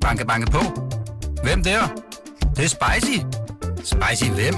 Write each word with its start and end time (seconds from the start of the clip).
Banke, 0.00 0.26
banke 0.26 0.50
på. 0.50 0.58
Hvem 1.42 1.62
der? 1.62 1.80
Det, 2.40 2.56
det 2.56 2.64
er 2.64 2.68
spicy. 2.68 3.18
Spicy 3.76 4.30
hvem? 4.30 4.54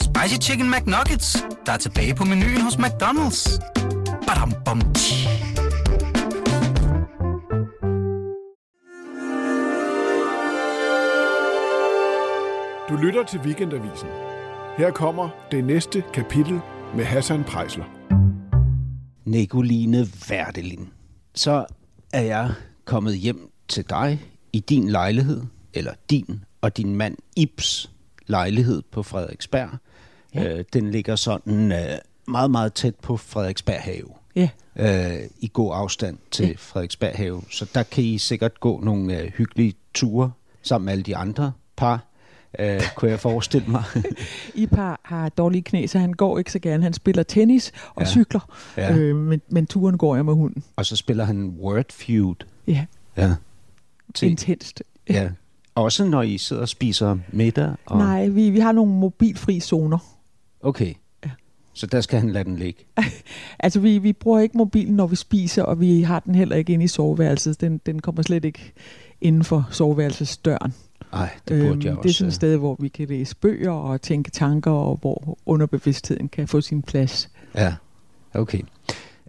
Spicy 0.00 0.48
Chicken 0.48 0.70
McNuggets, 0.70 1.44
der 1.66 1.72
er 1.72 1.76
tilbage 1.76 2.14
på 2.14 2.24
menuen 2.24 2.60
hos 2.60 2.74
McDonald's. 2.74 3.58
Badum, 4.26 4.52
bom, 4.64 4.80
tji. 4.94 5.28
Du 12.88 12.96
lytter 12.96 13.24
til 13.24 13.40
Weekendavisen. 13.40 14.08
Her 14.76 14.90
kommer 14.90 15.28
det 15.50 15.64
næste 15.64 16.04
kapitel 16.14 16.60
med 16.96 17.04
Hassan 17.04 17.44
Prejsler. 17.44 17.84
Nicoline 19.24 20.06
Verdelin. 20.28 20.88
Så 21.34 21.66
er 22.12 22.22
jeg 22.22 22.50
kommet 22.84 23.18
hjem 23.18 23.53
til 23.68 23.84
dig 23.90 24.22
i 24.52 24.60
din 24.60 24.88
lejlighed, 24.88 25.42
eller 25.74 25.92
din 26.10 26.44
og 26.60 26.76
din 26.76 26.96
mand 26.96 27.16
Ibs 27.36 27.90
lejlighed 28.26 28.82
på 28.92 29.02
Frederiksberg. 29.02 29.68
Ja. 30.34 30.58
Øh, 30.58 30.64
den 30.72 30.90
ligger 30.90 31.16
sådan 31.16 31.72
øh, 31.72 31.78
meget, 32.28 32.50
meget 32.50 32.72
tæt 32.74 32.94
på 32.94 33.16
Frederiksberg 33.16 33.80
Have. 33.80 34.06
Ja. 34.36 34.48
Øh, 34.76 35.28
I 35.40 35.50
god 35.52 35.70
afstand 35.74 36.18
til 36.30 36.46
ja. 36.46 36.54
Frederiksberg 36.58 37.12
Have. 37.16 37.42
Så 37.50 37.66
der 37.74 37.82
kan 37.82 38.04
I 38.04 38.18
sikkert 38.18 38.60
gå 38.60 38.80
nogle 38.80 39.20
øh, 39.20 39.30
hyggelige 39.32 39.74
ture 39.94 40.32
sammen 40.62 40.84
med 40.84 40.92
alle 40.92 41.02
de 41.02 41.16
andre 41.16 41.52
par, 41.76 42.04
øh, 42.58 42.80
kunne 42.96 43.10
jeg 43.10 43.20
forestille 43.20 43.66
mig. 43.68 43.82
Ipar 44.54 45.00
har 45.04 45.28
dårlige 45.28 45.62
knæ, 45.62 45.86
så 45.86 45.98
han 45.98 46.12
går 46.12 46.38
ikke 46.38 46.52
så 46.52 46.58
gerne. 46.58 46.82
Han 46.82 46.92
spiller 46.92 47.22
tennis 47.22 47.72
og 47.94 48.02
Ja. 48.02 48.06
cykler, 48.08 48.40
Ja. 48.76 48.96
øh, 48.96 49.16
men, 49.16 49.40
men 49.48 49.66
turen 49.66 49.98
går 49.98 50.14
jeg 50.14 50.24
med 50.24 50.34
hunden. 50.34 50.64
og 50.76 50.86
så 50.86 50.96
spiller 50.96 51.24
han 51.24 51.46
Word 51.60 51.92
Feud. 51.92 52.34
Ja, 52.66 52.86
Ja. 53.16 53.34
Til, 54.14 54.30
intenst. 54.30 54.82
ja. 55.10 55.30
Også 55.74 56.04
når 56.04 56.22
I 56.22 56.38
sidder 56.38 56.62
og 56.62 56.68
spiser 56.68 57.18
middag? 57.32 57.74
Og, 57.86 57.98
Nej, 57.98 58.28
vi, 58.28 58.50
vi 58.50 58.58
har 58.58 58.72
nogle 58.72 58.92
mobilfri 58.92 59.60
zoner. 59.60 59.98
Okay. 60.60 60.94
Ja. 61.24 61.30
Så 61.72 61.86
der 61.86 62.00
skal 62.00 62.20
han 62.20 62.30
lade 62.30 62.44
den 62.44 62.56
ligge. 62.56 62.84
Altså, 63.58 63.80
vi, 63.80 63.98
vi 63.98 64.12
bruger 64.12 64.40
ikke 64.40 64.58
mobilen, 64.58 64.96
når 64.96 65.06
vi 65.06 65.16
spiser, 65.16 65.62
og 65.62 65.80
vi 65.80 66.02
har 66.02 66.20
den 66.20 66.34
heller 66.34 66.56
ikke 66.56 66.72
inde 66.72 66.84
i 66.84 66.88
soveværelset. 66.88 67.60
Den, 67.60 67.80
den 67.86 68.00
kommer 68.02 68.22
slet 68.22 68.44
ikke 68.44 68.72
inden 69.20 69.44
for 69.44 69.68
soveværelsesdøren. 69.70 70.74
Nej, 71.12 71.30
det 71.48 71.62
burde 71.62 71.68
jeg 71.68 71.72
også. 71.74 71.88
Øhm, 71.88 72.02
det 72.02 72.08
er 72.08 72.12
sådan 72.12 72.28
et 72.28 72.34
sted, 72.34 72.56
hvor 72.56 72.76
vi 72.80 72.88
kan 72.88 73.08
læse 73.08 73.36
bøger 73.36 73.70
og 73.72 74.02
tænke 74.02 74.30
tanker, 74.30 74.70
og 74.70 74.98
hvor 75.00 75.38
underbevidstheden 75.46 76.28
kan 76.28 76.48
få 76.48 76.60
sin 76.60 76.82
plads. 76.82 77.30
Ja, 77.54 77.74
okay. 78.34 78.60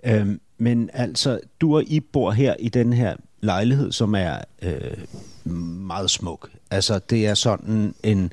Øhm, 0.04 0.40
men 0.58 0.90
altså, 0.94 1.40
du 1.62 1.76
og 1.76 1.84
I 1.84 2.00
bor 2.00 2.32
her 2.32 2.56
i 2.60 2.70
den 2.70 2.94
her 2.94 3.16
lejlighed, 3.46 3.92
som 3.92 4.16
er 4.16 4.38
øh, 4.62 4.98
meget 5.86 6.10
smuk. 6.10 6.50
Altså, 6.72 7.00
det 7.10 7.28
er 7.28 7.34
sådan 7.34 7.96
en 8.04 8.32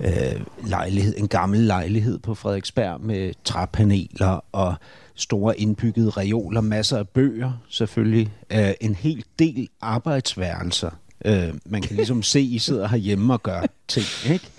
øh, 0.00 0.40
lejlighed, 0.66 1.14
en 1.16 1.28
gammel 1.28 1.60
lejlighed 1.60 2.18
på 2.18 2.34
Frederiksberg 2.34 3.00
med 3.00 3.32
træpaneler 3.44 4.44
og 4.52 4.74
store 5.14 5.60
indbyggede 5.60 6.10
reoler, 6.10 6.60
masser 6.60 6.98
af 6.98 7.08
bøger 7.08 7.52
selvfølgelig, 7.68 8.32
øh, 8.50 8.70
en 8.80 8.94
hel 8.94 9.24
del 9.38 9.68
arbejdsværelser. 9.80 10.90
Øh, 11.24 11.54
man 11.64 11.82
kan 11.82 11.96
ligesom 11.96 12.22
se, 12.22 12.40
I 12.40 12.58
sidder 12.58 12.88
herhjemme 12.88 13.32
og 13.32 13.42
gør 13.42 13.62
ting, 13.88 14.06
ikke? 14.32 14.50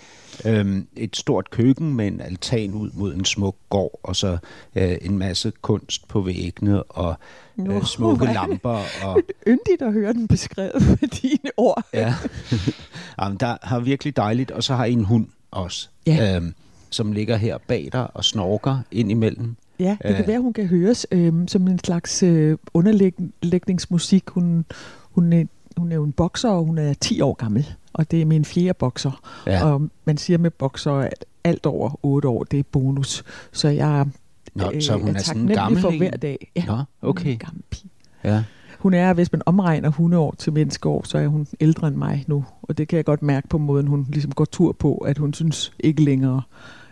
Øhm, 0.46 0.88
et 0.96 1.16
stort 1.18 1.50
køkken 1.50 1.94
med 1.94 2.08
en 2.08 2.22
altan 2.22 2.74
ud 2.74 2.90
mod 2.94 3.14
en 3.16 3.26
smuk 3.26 3.56
gård, 3.70 4.00
og 4.04 4.16
så 4.16 4.38
øh, 4.76 4.98
en 5.02 5.18
masse 5.18 5.52
kunst 5.62 6.08
på 6.08 6.22
væggene, 6.22 6.84
og 6.84 7.16
øh, 7.60 7.66
Nå, 7.66 7.84
smukke 7.84 8.18
hvor 8.18 8.28
er 8.34 8.48
lamper. 8.48 8.80
Og, 9.04 9.20
Yndigt 9.48 9.82
at 9.82 9.94
høre 9.94 10.14
den 10.14 10.28
beskrevet 10.28 10.88
med 11.02 11.08
dine 11.10 11.52
ord. 11.58 11.84
ja. 11.94 12.14
Jamen, 13.22 13.38
der 13.38 13.58
har 13.62 13.80
virkelig 13.80 14.16
dejligt, 14.18 14.52
og 14.52 14.64
så 14.64 14.76
har 14.76 14.86
I 14.86 14.92
en 14.94 15.06
hund 15.06 15.28
også, 15.52 15.90
Ja. 16.08 16.36
øhm, 16.36 16.54
som 16.90 17.12
ligger 17.12 17.36
her 17.36 17.58
bag 17.68 17.90
dig 17.94 18.08
og 18.16 18.24
snorker 18.26 18.80
ind 18.92 19.12
imellem. 19.12 19.56
Ja, 19.80 19.98
det 20.04 20.10
Øh. 20.10 20.16
kan 20.16 20.28
være, 20.28 20.40
hun 20.40 20.54
kan 20.54 20.68
høres 20.68 21.08
øhm, 21.12 21.48
som 21.48 21.68
en 21.68 21.80
slags 21.80 22.24
øh, 22.24 22.58
underlægningsmusik. 22.74 24.24
Hun, 24.30 24.66
hun, 25.12 25.34
er, 25.34 25.44
hun 25.78 25.92
er 25.92 25.96
jo 25.96 26.04
en 26.04 26.12
bokser, 26.12 26.50
og 26.50 26.64
hun 26.64 26.78
er 26.78 26.94
10 26.94 27.22
år 27.22 27.34
gammel, 27.34 27.68
og 27.94 28.12
det 28.12 28.22
er 28.22 28.26
min 28.26 28.46
fjerde 28.46 28.74
bokser. 28.74 29.22
Ja. 29.48 29.66
Og 29.66 29.90
man 30.06 30.18
siger 30.18 30.38
med 30.38 30.52
bokser, 30.52 30.92
at 30.94 31.26
alt 31.44 31.66
over 31.66 32.00
8 32.06 32.28
år, 32.28 32.44
det 32.44 32.60
er 32.60 32.64
bonus. 32.72 33.24
Så 33.52 33.68
jeg 33.70 34.06
Nå, 34.56 34.72
øh, 34.74 34.82
så 34.82 34.98
hun 34.98 35.02
er, 35.16 35.20
sådan 35.20 35.42
en 35.42 35.48
taknemmelig 35.48 35.56
gammel 35.56 35.82
for 35.82 35.98
hver 35.98 36.12
dag. 36.12 36.52
Ja, 36.56 36.66
Nå, 36.66 36.74
hun 36.74 36.80
er 36.82 36.86
okay. 37.02 37.32
en 37.32 37.38
gammel 37.38 37.64
pige. 37.70 37.90
Ja. 38.24 38.44
Hun 38.80 38.94
er, 38.94 39.14
hvis 39.14 39.32
man 39.32 39.42
omregner 39.46 39.90
hundeår 39.90 40.36
til 40.38 40.54
menneskeår, 40.54 41.02
så 41.06 41.18
er 41.18 41.28
hun 41.28 41.48
ældre 41.60 41.88
end 41.88 41.96
mig 41.96 42.24
nu. 42.28 42.46
Og 42.62 42.78
det 42.78 42.88
kan 42.88 42.98
jeg 42.98 43.06
godt 43.06 43.22
mærke 43.22 43.48
på 43.48 43.58
måden, 43.58 43.88
hun 43.88 44.06
ligesom 44.10 44.32
går 44.32 44.46
tur 44.46 44.72
på, 44.72 44.98
at 44.98 45.18
hun 45.18 45.34
synes 45.34 45.74
ikke 45.80 46.04
længere, 46.04 46.42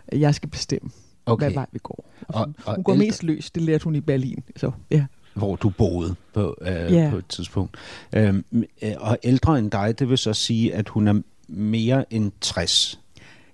at 0.08 0.20
jeg 0.20 0.34
skal 0.34 0.48
bestemme, 0.48 0.90
okay. 1.26 1.44
Hvad 1.44 1.54
vej 1.54 1.66
vi 1.72 1.78
går. 1.82 2.04
Og 2.20 2.34
Og- 2.34 2.34
sådan, 2.40 2.54
og 2.66 2.74
hun 2.74 2.84
går 2.84 2.92
ældre- 2.92 3.04
mest 3.06 3.22
løs, 3.22 3.50
det 3.50 3.62
lærte 3.62 3.84
hun 3.84 3.94
i 3.94 4.00
Berlin. 4.00 4.42
Så 4.56 4.70
ja. 4.90 5.04
Hvor 5.36 5.56
du 5.56 5.68
boede 5.70 6.14
på, 6.34 6.56
øh, 6.60 6.68
Ja. 6.92 7.08
på 7.10 7.16
et 7.16 7.26
tidspunkt. 7.28 7.76
Øhm, 8.12 8.44
øh, 8.82 8.92
og 8.98 9.18
ældre 9.22 9.58
end 9.58 9.70
dig, 9.70 9.98
det 9.98 10.08
vil 10.08 10.18
så 10.18 10.32
sige, 10.32 10.74
at 10.74 10.88
hun 10.88 11.08
er 11.08 11.20
mere 11.48 12.12
end 12.14 12.32
60. 12.40 13.00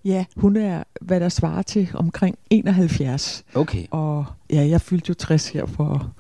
Ja, 0.05 0.25
hun 0.37 0.57
er, 0.57 0.83
hvad 1.01 1.21
der 1.21 1.29
svarer 1.29 1.63
til 1.63 1.89
omkring 1.95 2.39
71. 2.51 3.45
Okay. 3.55 3.87
Og 3.91 4.25
ja, 4.51 4.67
jeg 4.67 4.81
fyldte 4.81 5.09
jo 5.09 5.15
60 5.15 5.49
her 5.49 5.67
for, 5.67 6.13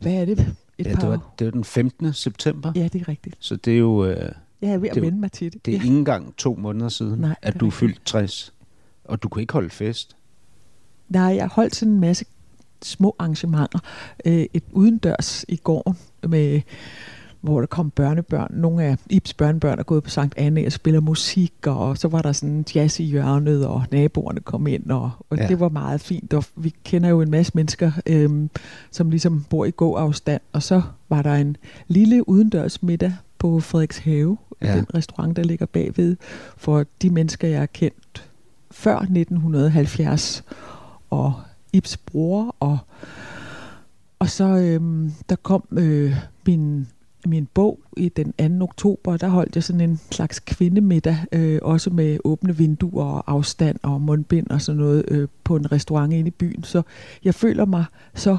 hvad 0.00 0.12
er 0.12 0.24
det? 0.24 0.38
Et 0.78 0.86
Ja, 0.86 0.92
par 0.94 1.00
det, 1.00 1.08
var, 1.08 1.16
år. 1.16 1.34
det 1.38 1.44
var 1.44 1.50
den 1.50 1.64
15. 1.64 2.12
september. 2.12 2.72
Ja, 2.76 2.88
det 2.92 3.00
er 3.00 3.08
rigtigt. 3.08 3.36
Så 3.40 3.56
det 3.56 3.74
er 3.74 3.78
jo 3.78 4.04
øh, 4.04 4.32
Jeg 4.62 4.70
er 4.70 4.78
ved 4.78 4.88
at 4.88 5.02
vende 5.02 5.18
mig 5.20 5.32
til 5.32 5.52
det. 5.52 5.66
det 5.66 5.74
er 5.74 5.78
ja. 5.78 5.84
ikke 5.84 5.96
engang 5.96 6.36
to 6.36 6.54
måneder 6.58 6.88
siden, 6.88 7.20
Nej, 7.20 7.34
at 7.42 7.54
du 7.60 7.66
er 7.66 7.70
rigtigt. 7.70 7.74
fyldt 7.78 8.00
60. 8.06 8.52
Og 9.04 9.22
du 9.22 9.28
kunne 9.28 9.42
ikke 9.42 9.52
holde 9.52 9.70
fest. 9.70 10.16
Nej, 11.08 11.22
jeg 11.22 11.46
holdt 11.48 11.76
sådan 11.76 11.94
en 11.94 12.00
masse 12.00 12.24
små 12.82 13.16
arrangementer. 13.18 13.78
Øh, 14.24 14.46
et 14.54 14.62
udendørs 14.72 15.44
i 15.48 15.56
gården, 15.56 15.96
med, 16.28 16.60
hvor 17.40 17.60
der 17.60 17.66
kom 17.66 17.90
børnebørn. 17.90 18.50
Nogle 18.54 18.84
af 18.84 18.96
Ibs 19.10 19.34
børnebørn 19.34 19.78
er 19.78 19.82
gået 19.82 20.02
på 20.02 20.10
Sankt 20.10 20.34
Anne 20.38 20.66
og 20.66 20.72
spiller 20.72 21.00
musik, 21.00 21.52
og 21.66 21.98
så 21.98 22.08
var 22.08 22.22
der 22.22 22.32
sådan 22.32 22.64
jazz 22.74 23.00
i 23.00 23.04
hjørnet, 23.04 23.66
og 23.66 23.84
naboerne 23.92 24.40
kom 24.40 24.66
ind, 24.66 24.90
og, 24.90 25.10
og 25.30 25.36
Ja. 25.38 25.46
det 25.48 25.60
var 25.60 25.68
meget 25.68 26.00
fint. 26.00 26.34
Og 26.34 26.44
vi 26.56 26.74
kender 26.84 27.08
jo 27.08 27.20
en 27.20 27.30
masse 27.30 27.52
mennesker, 27.54 27.92
øhm, 28.06 28.50
som 28.90 29.10
ligesom 29.10 29.44
bor 29.50 29.64
i 29.64 29.70
gåafstand, 29.70 30.40
og 30.52 30.62
så 30.62 30.82
var 31.08 31.22
der 31.22 31.34
en 31.34 31.56
lille 31.88 32.28
udendørs 32.28 32.82
middag 32.82 33.12
på 33.38 33.60
Frederikshave, 33.60 34.38
Ja. 34.62 34.68
ja. 34.70 34.76
den 34.76 34.86
restaurant, 34.94 35.36
der 35.36 35.42
ligger 35.42 35.66
bagved, 35.66 36.16
for 36.56 36.84
de 37.02 37.10
mennesker, 37.10 37.48
jeg 37.48 37.58
har 37.58 37.66
kendt 37.66 38.28
før 38.70 38.98
1970, 38.98 40.44
og 41.10 41.34
Ibs 41.72 41.96
bror, 41.96 42.56
og, 42.60 42.78
og 44.18 44.30
så 44.30 44.44
øhm, 44.44 45.12
der 45.28 45.36
kom 45.36 45.64
øh, 45.72 46.16
min, 46.46 46.88
min 47.26 47.46
bog 47.46 47.80
i 47.96 48.08
den 48.08 48.58
2. 48.58 48.64
oktober, 48.64 49.16
der 49.16 49.28
holdt 49.28 49.54
jeg 49.54 49.64
sådan 49.64 49.80
en 49.80 50.00
slags 50.10 50.40
kvindemiddag, 50.40 51.16
øh, 51.32 51.58
også 51.62 51.90
med 51.90 52.18
åbne 52.24 52.56
vinduer 52.56 53.04
og 53.04 53.24
afstand 53.26 53.78
og 53.82 54.00
mundbind 54.00 54.50
og 54.50 54.62
sådan 54.62 54.78
noget 54.80 55.04
øh, 55.08 55.28
på 55.44 55.56
en 55.56 55.72
restaurant 55.72 56.12
inde 56.12 56.28
i 56.28 56.30
byen. 56.30 56.64
Så 56.64 56.82
jeg 57.24 57.34
føler 57.34 57.64
mig 57.64 57.84
så 58.14 58.38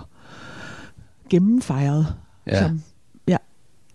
gennemfejret. 1.30 2.16
Ja. 2.48 2.68
Som, 2.68 2.82
ja, 3.28 3.38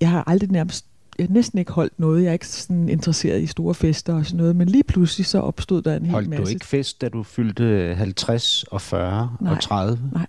jeg 0.01 0.11
har 0.11 0.25
aldrig 0.27 0.51
nærmest 0.51 0.87
jeg 1.19 1.27
næsten 1.31 1.59
ikke 1.59 1.73
holdt 1.73 2.01
noget. 2.01 2.23
Jeg 2.23 2.29
er 2.29 2.33
ikke 2.33 2.47
sådan 2.49 2.89
interesseret 2.89 3.43
i 3.43 3.47
store 3.47 3.75
fester 3.75 4.15
og 4.15 4.25
sådan 4.27 4.37
noget, 4.37 4.57
men 4.57 4.69
lige 4.69 4.85
pludselig 4.85 5.27
så 5.27 5.39
opstod 5.41 5.83
der 5.83 5.97
en 5.97 6.03
hel 6.03 6.11
Holdt 6.11 6.29
masse. 6.29 6.45
du 6.45 6.49
ikke 6.49 6.67
fest, 6.67 7.01
da 7.01 7.09
du 7.09 7.23
fyldte 7.23 7.95
50 7.99 8.63
og 8.63 8.81
40 8.81 9.37
Nej, 9.41 9.53
og 9.53 9.61
30? 9.63 9.99
nej. 10.13 10.27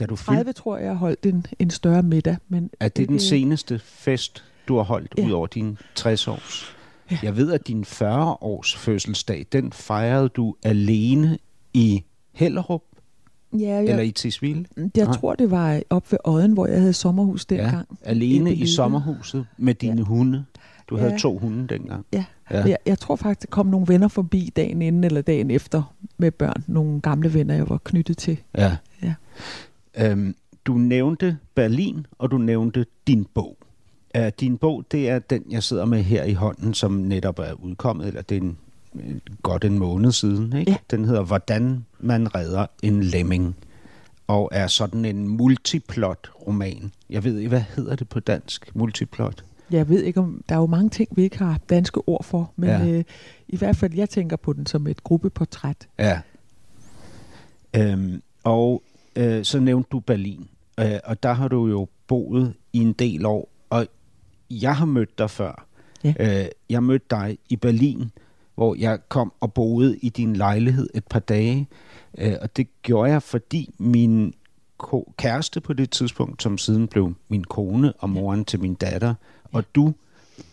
Da 0.00 0.06
du 0.06 0.16
fyldte, 0.16 0.34
30 0.38 0.52
tror 0.52 0.76
jeg, 0.76 0.86
jeg 0.86 0.94
holdt 0.94 1.26
en, 1.26 1.46
en 1.58 1.70
større 1.70 2.02
middag. 2.02 2.36
Men 2.48 2.70
er 2.80 2.88
det 2.88 3.08
den 3.08 3.14
ikke- 3.14 3.24
seneste 3.24 3.80
fest, 3.84 4.44
du 4.68 4.76
har 4.76 4.82
holdt 4.82 5.14
Ja. 5.18 5.26
ud 5.26 5.30
over 5.30 5.46
din 5.46 5.78
60 5.94 6.28
års? 6.28 6.76
Ja. 7.10 7.18
Jeg 7.22 7.36
ved, 7.36 7.52
at 7.52 7.66
din 7.66 7.84
40 7.84 8.36
års 8.40 8.76
fødselsdag, 8.76 9.46
den 9.52 9.72
fejrede 9.72 10.28
du 10.28 10.54
alene 10.62 11.38
i 11.74 12.04
Hellerup 12.32 12.82
Ja, 13.58 13.78
eller 13.80 13.94
jeg, 13.96 14.06
i 14.06 14.10
Tisvilde? 14.10 14.64
jeg 14.96 15.04
Nej. 15.04 15.14
tror, 15.16 15.34
det 15.34 15.50
var 15.50 15.82
op 15.90 16.12
ved 16.12 16.18
Odden, 16.24 16.52
hvor 16.52 16.66
jeg 16.66 16.78
havde 16.80 16.92
sommerhus 16.92 17.44
dengang. 17.46 17.88
alene 18.02 18.34
i 18.50 18.54
Bellevue. 18.54 18.66
sommerhuset 18.68 19.46
med 19.58 19.74
dine 19.74 20.02
hunde. 20.02 20.44
Du 20.88 20.96
havde 20.96 21.10
Ja. 21.12 21.18
to 21.18 21.38
hunde 21.38 21.66
dengang. 21.74 22.06
Ja. 22.12 22.24
Ja. 22.50 22.58
ja. 22.58 22.64
Jeg, 22.66 22.76
jeg 22.86 22.98
tror 22.98 23.16
faktisk, 23.16 23.42
der 23.50 23.50
kom 23.54 23.66
nogle 23.66 23.88
venner 23.88 24.08
forbi 24.08 24.52
dagen 24.56 24.82
inden 24.82 25.04
eller 25.04 25.22
dagen 25.22 25.50
efter 25.50 25.94
med 26.18 26.30
børn. 26.30 26.64
Nogle 26.66 27.00
gamle 27.00 27.34
venner, 27.34 27.54
jeg 27.54 27.68
var 27.68 27.78
knyttet 27.84 28.18
til. 28.18 28.36
Ja. 28.58 28.76
Ja. 29.02 29.14
Øhm, 29.98 30.34
du 30.64 30.74
nævnte 30.74 31.38
Berlin, 31.54 32.06
og 32.18 32.30
du 32.30 32.38
nævnte 32.38 32.86
din 33.06 33.26
bog. 33.34 33.56
Uh, 34.18 34.24
din 34.40 34.56
bog, 34.58 34.84
det 34.92 35.08
er 35.10 35.18
den, 35.18 35.42
jeg 35.50 35.62
sidder 35.62 35.84
med 35.84 36.02
her 36.02 36.24
i 36.24 36.32
hånden, 36.32 36.74
som 36.74 36.92
netop 36.92 37.38
er 37.38 37.52
udkommet, 37.64 38.06
eller 38.06 38.22
det 38.22 38.36
er 38.36 38.40
en, 38.40 38.56
godt 39.42 39.64
en 39.64 39.78
måned 39.78 40.12
siden. 40.12 40.56
Ikke? 40.56 40.70
Ja. 40.70 40.76
Den 40.90 41.04
hedder 41.04 41.22
Hvordan 41.22 41.84
man 42.00 42.34
redder 42.34 42.66
en 42.82 43.02
lemming, 43.02 43.56
og 44.26 44.50
er 44.52 44.66
sådan 44.66 45.04
en 45.04 45.28
multiplot-roman. 45.28 46.92
Jeg 47.10 47.24
ved 47.24 47.36
ikke, 47.38 47.48
hvad 47.48 47.64
hedder 47.76 47.96
det 47.96 48.08
på 48.08 48.20
dansk? 48.20 48.70
Multiplot? 48.76 49.44
jeg 49.70 49.88
ved 49.88 50.02
ikke 50.02 50.20
om, 50.20 50.42
der 50.48 50.54
er 50.54 50.58
jo 50.58 50.66
mange 50.66 50.90
ting, 50.90 51.08
vi 51.16 51.22
ikke 51.22 51.38
har 51.38 51.60
danske 51.70 52.08
ord 52.08 52.24
for, 52.24 52.52
men 52.56 52.70
Ja. 52.70 52.86
øh, 52.86 53.04
i 53.48 53.56
hvert 53.56 53.76
fald, 53.76 53.94
jeg 53.94 54.10
tænker 54.10 54.36
på 54.36 54.52
den 54.52 54.66
som 54.66 54.86
et 54.86 55.04
gruppeportræt. 55.04 55.88
Ja. 55.98 56.20
Øhm, 57.76 58.22
og 58.44 58.82
øh, 59.16 59.44
så 59.44 59.60
nævnte 59.60 59.88
du 59.92 60.00
Berlin, 60.00 60.48
øh, 60.80 60.98
og 61.04 61.22
der 61.22 61.32
har 61.32 61.48
du 61.48 61.66
jo 61.68 61.88
boet 62.06 62.54
i 62.72 62.78
en 62.78 62.92
del 62.92 63.26
år, 63.26 63.48
og 63.70 63.86
jeg 64.50 64.76
har 64.76 64.86
mødt 64.86 65.18
dig 65.18 65.30
før. 65.30 65.66
Ja. 66.04 66.14
Øh, 66.20 66.46
jeg 66.70 66.82
mødte 66.82 67.06
dig 67.10 67.38
i 67.48 67.56
Berlin, 67.56 68.10
hvor 68.54 68.74
jeg 68.74 68.98
kom 69.08 69.32
og 69.40 69.52
boede 69.52 69.98
i 69.98 70.08
din 70.08 70.36
lejlighed 70.36 70.88
et 70.94 71.06
par 71.06 71.18
dage, 71.18 71.68
øh, 72.18 72.34
og 72.42 72.56
det 72.56 72.82
gjorde 72.82 73.12
jeg, 73.12 73.22
fordi 73.22 73.74
min 73.78 74.34
kæreste 75.16 75.60
på 75.60 75.72
det 75.72 75.90
tidspunkt, 75.90 76.42
som 76.42 76.58
siden 76.58 76.88
blev 76.88 77.14
min 77.28 77.44
kone 77.44 77.92
og 77.92 78.10
moren 78.10 78.44
til 78.44 78.60
min 78.60 78.74
datter, 78.74 79.14
og 79.52 79.64
du 79.74 79.94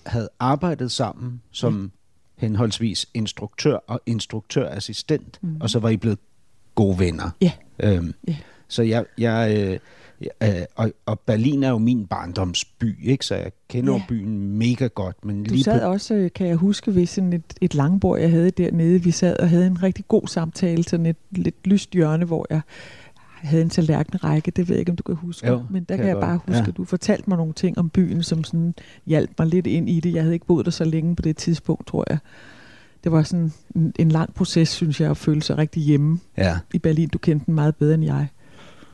havde 0.06 0.30
arbejdet 0.40 0.92
sammen 0.92 1.42
som 1.52 1.92
henholdsvis 2.38 3.10
instruktør 3.14 3.76
og 3.88 4.02
instruktørassistent, 4.06 5.40
mm. 5.42 5.58
og 5.62 5.70
så 5.70 5.80
var 5.80 5.90
I 5.90 5.98
blevet 5.98 6.20
gode 6.76 7.00
venner. 7.00 7.30
Ja. 7.42 7.52
Øhm, 7.80 8.14
Ja. 8.28 8.36
Så 8.68 8.84
jeg, 8.84 9.06
jeg 9.18 9.58
øh, 9.58 9.80
jeg, 10.22 10.56
øh, 10.60 10.66
og, 10.76 10.92
og 11.06 11.20
Berlin 11.20 11.64
er 11.64 11.70
jo 11.70 11.78
min 11.78 12.08
barndomsby, 12.08 13.08
ikke? 13.10 13.26
så 13.26 13.36
jeg 13.36 13.52
kender 13.70 13.94
Ja. 13.94 14.02
byen 14.10 14.58
mega 14.58 14.88
godt. 14.88 15.26
Men 15.26 15.44
Du 15.44 15.50
lige 15.52 15.64
sad 15.64 15.82
på, 15.82 15.86
også, 15.88 16.14
øh, 16.16 16.30
kan 16.36 16.48
jeg 16.48 16.56
huske, 16.56 16.96
ved 16.96 17.06
sådan 17.06 17.34
et, 17.34 17.44
et 17.62 17.76
langbord, 17.76 18.20
jeg 18.20 18.30
havde 18.32 18.52
dernede. 18.52 19.04
Vi 19.04 19.12
sad 19.12 19.38
og 19.40 19.50
havde 19.50 19.68
en 19.68 19.84
rigtig 19.84 20.06
god 20.08 20.28
samtale, 20.28 20.84
sådan 20.84 21.06
et 21.06 21.16
lidt 21.32 21.68
lyst 21.68 21.92
hjørne, 21.92 22.26
hvor 22.26 22.46
jeg 22.50 22.62
havde 23.42 23.62
en 23.64 23.70
tallerkenrække. 23.70 24.52
Det 24.52 24.68
ved 24.70 24.76
jeg 24.76 24.80
ikke, 24.80 24.90
om 24.92 24.96
du 24.96 25.04
kan 25.04 25.16
huske. 25.16 25.48
Jo, 25.48 25.64
Men 25.70 25.84
der 25.84 25.96
kan 25.96 26.06
jeg 26.06 26.14
jeg 26.14 26.22
bare 26.22 26.38
huske, 26.48 26.62
Ja. 26.62 26.68
at 26.68 26.78
du 26.78 26.86
fortalte 26.86 27.24
mig 27.30 27.38
nogle 27.38 27.54
ting 27.54 27.78
om 27.78 27.90
byen, 27.90 28.24
som 28.24 28.44
sådan 28.44 28.74
hjalp 29.06 29.32
mig 29.40 29.48
lidt 29.48 29.68
ind 29.68 29.90
i 29.90 30.00
det. 30.00 30.14
Jeg 30.14 30.22
havde 30.24 30.34
ikke 30.34 30.46
boet 30.46 30.66
der 30.66 30.72
så 30.72 30.84
længe 30.84 31.16
på 31.16 31.22
det 31.22 31.38
tidspunkt, 31.38 31.88
tror 31.88 32.06
jeg. 32.10 32.18
Det 33.04 33.12
var 33.12 33.24
sådan 33.24 33.52
en, 33.76 33.94
en 34.00 34.10
lang 34.10 34.34
proces, 34.34 34.70
synes 34.70 35.02
jeg, 35.02 35.10
at 35.12 35.18
føle 35.18 35.44
sig 35.44 35.58
rigtig 35.58 35.84
hjemme 35.84 36.20
ja, 36.38 36.60
i 36.74 36.80
Berlin. 36.80 37.10
Du 37.10 37.18
kendte 37.18 37.46
den 37.46 37.54
meget 37.56 37.76
bedre 37.76 37.94
end 37.94 38.04
jeg. 38.04 38.28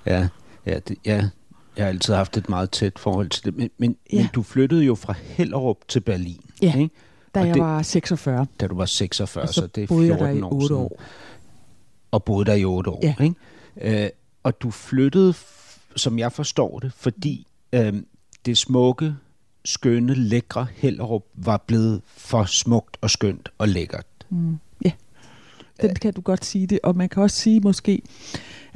ja, 0.06 0.27
ja, 0.67 0.79
det, 0.79 0.97
ja, 1.05 1.29
jeg 1.77 1.85
har 1.85 1.89
altid 1.89 2.13
haft 2.13 2.37
et 2.37 2.49
meget 2.49 2.71
tæt 2.71 2.99
forhold 2.99 3.29
til 3.29 3.45
det. 3.45 3.55
Men, 3.57 3.69
men, 3.77 3.95
Ja. 4.13 4.17
men 4.17 4.27
du 4.35 4.43
flyttede 4.43 4.83
jo 4.83 4.95
fra 4.95 5.13
Hellerup 5.23 5.77
til 5.87 5.99
Berlin, 5.99 6.41
Ja. 6.61 6.75
ikke? 6.77 6.95
Da 7.35 7.39
Og 7.39 7.47
jeg 7.47 7.53
det- 7.55 7.63
var 7.63 7.81
46, 7.81 8.47
da 8.59 8.67
du 8.67 8.75
var 8.75 8.85
46, 8.85 9.43
og 9.43 9.47
så, 9.47 9.53
så, 9.53 9.67
det 9.67 9.83
er 9.83 9.87
boede 9.87 10.07
14 10.07 10.25
jeg 10.27 10.33
der 10.33 10.39
i 10.39 10.41
år 10.41 10.53
8 10.53 10.67
siden. 10.67 10.81
år. 10.81 11.01
og 12.11 12.23
boede 12.23 12.45
der 12.45 12.53
i 12.53 12.65
otte 12.65 12.89
år. 12.89 12.99
Ja. 13.03 13.15
Ikke? 13.23 14.03
Øh, 14.03 14.09
og 14.43 14.61
du 14.61 14.71
flyttede, 14.71 15.33
som 15.95 16.19
jeg 16.19 16.31
forstår 16.31 16.79
det, 16.79 16.91
fordi 16.93 17.47
øh, 17.73 17.93
det 18.45 18.57
smukke, 18.57 19.15
skønne, 19.65 20.13
lækre 20.15 20.67
Hellerup 20.75 21.23
var 21.33 21.63
blevet 21.67 22.01
for 22.07 22.43
smukt 22.43 22.97
og 23.01 23.09
skønt 23.09 23.49
og 23.57 23.67
lækkert. 23.67 24.05
Mm. 24.29 24.57
Ja, 24.85 24.91
den 25.81 25.95
kan 25.95 26.13
du 26.13 26.21
godt 26.21 26.45
sige 26.45 26.67
det. 26.67 26.79
Og 26.83 26.95
man 26.95 27.09
kan 27.09 27.23
også 27.23 27.37
sige 27.37 27.59
måske, 27.59 28.01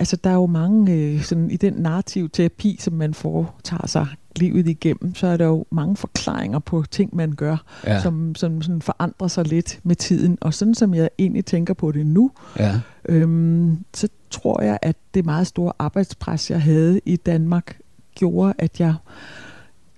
altså 0.02 0.16
der 0.16 0.30
er 0.30 0.34
jo 0.34 0.46
mange, 0.46 0.94
øh, 0.94 1.22
sådan, 1.22 1.52
i 1.52 1.58
den 1.58 1.74
narrativ 1.74 2.30
terapi, 2.30 2.78
som 2.80 2.94
man 2.94 3.14
foretager 3.14 3.88
sig 3.88 4.08
livet 4.36 4.68
igennem, 4.68 5.16
så 5.16 5.28
er 5.28 5.38
der 5.38 5.46
jo 5.46 5.66
mange 5.72 5.96
forklaringer 5.96 6.60
på 6.60 6.84
ting, 6.92 7.16
man 7.16 7.32
gør, 7.32 7.58
Ja. 7.86 8.02
som, 8.02 8.36
som 8.36 8.62
sådan 8.62 8.82
forandrer 8.82 9.28
sig 9.28 9.48
lidt 9.48 9.80
med 9.84 9.96
tiden. 9.96 10.38
Og 10.42 10.54
sådan 10.54 10.76
som 10.76 10.94
jeg 10.94 11.10
egentlig 11.20 11.46
tænker 11.46 11.74
på 11.74 11.92
det 11.92 12.06
nu, 12.06 12.32
Ja, 12.60 12.80
øhm, 13.10 13.78
så 13.94 14.08
tror 14.30 14.62
jeg, 14.62 14.80
at 14.82 14.96
det 15.14 15.26
meget 15.26 15.48
store 15.48 15.74
arbejdspres, 15.80 16.52
jeg 16.52 16.62
havde 16.62 17.02
i 17.06 17.16
Danmark, 17.16 17.78
gjorde, 18.16 18.54
at 18.58 18.80
jeg 18.80 18.94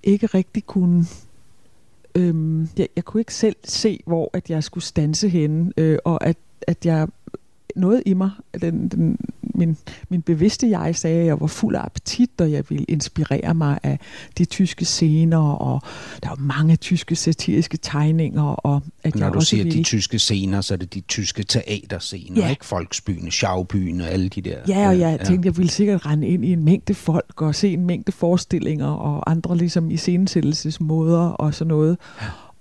ikke 0.03 0.27
rigtig 0.27 0.65
kunne... 0.65 1.05
Øhm, 2.15 2.69
jeg, 2.77 2.87
jeg 2.95 3.05
kunne 3.05 3.21
ikke 3.21 3.33
selv 3.33 3.55
se, 3.63 3.99
hvor 4.05 4.29
at 4.33 4.49
jeg 4.49 4.63
skulle 4.63 4.83
stanse 4.83 5.29
henne, 5.29 5.71
øh, 5.77 5.97
og 6.05 6.25
at, 6.27 6.37
at 6.67 6.85
jeg 6.85 7.07
noget 7.75 8.03
i 8.05 8.13
mig, 8.13 8.31
den, 8.61 8.87
den, 8.87 9.17
min, 9.55 9.77
min 10.09 10.21
bevidste 10.21 10.69
jeg 10.69 10.95
sagde, 10.95 11.19
at 11.19 11.25
jeg 11.25 11.39
var 11.41 11.47
fuld 11.47 11.75
af 11.75 11.85
appetit, 11.85 12.29
og 12.41 12.51
jeg 12.51 12.63
ville 12.69 12.85
inspirere 12.85 13.53
mig 13.53 13.79
af 13.83 13.99
de 14.37 14.45
tyske 14.45 14.85
scener, 14.85 15.37
og 15.37 15.81
der 16.23 16.29
var 16.29 16.35
mange 16.35 16.75
tyske 16.75 17.15
satiriske 17.15 17.77
tegninger, 17.77 18.41
og 18.43 18.81
at 19.03 19.15
når 19.15 19.25
jeg 19.25 19.33
du 19.33 19.37
også 19.37 19.49
siger 19.49 19.63
ville... 19.63 19.77
de 19.79 19.83
tyske 19.83 20.19
scener, 20.19 20.61
så 20.61 20.73
er 20.73 20.77
det 20.77 20.93
de 20.93 21.01
tyske 21.01 21.43
teaterscener, 21.43 22.41
Ja. 22.41 22.49
ikke? 22.49 22.65
Folksbyen, 22.65 23.31
Schaubyen 23.31 24.01
og 24.01 24.07
alle 24.07 24.29
de 24.29 24.41
der. 24.41 24.57
Ja, 24.67 24.87
og 24.87 24.99
jeg 24.99 25.19
tænkte, 25.25 25.47
jeg 25.47 25.57
ville 25.57 25.71
sikkert 25.71 26.05
rende 26.05 26.27
ind 26.27 26.45
i 26.45 26.53
en 26.53 26.63
mængde 26.63 26.93
folk 26.93 27.41
og 27.41 27.55
se 27.55 27.73
en 27.73 27.85
mængde 27.85 28.11
forestillinger 28.11 28.87
og 28.87 29.31
andre 29.31 29.57
ligesom 29.57 29.91
iscenesættelsesmåder 29.91 31.19
og 31.19 31.53
sådan 31.53 31.69
noget. 31.69 31.97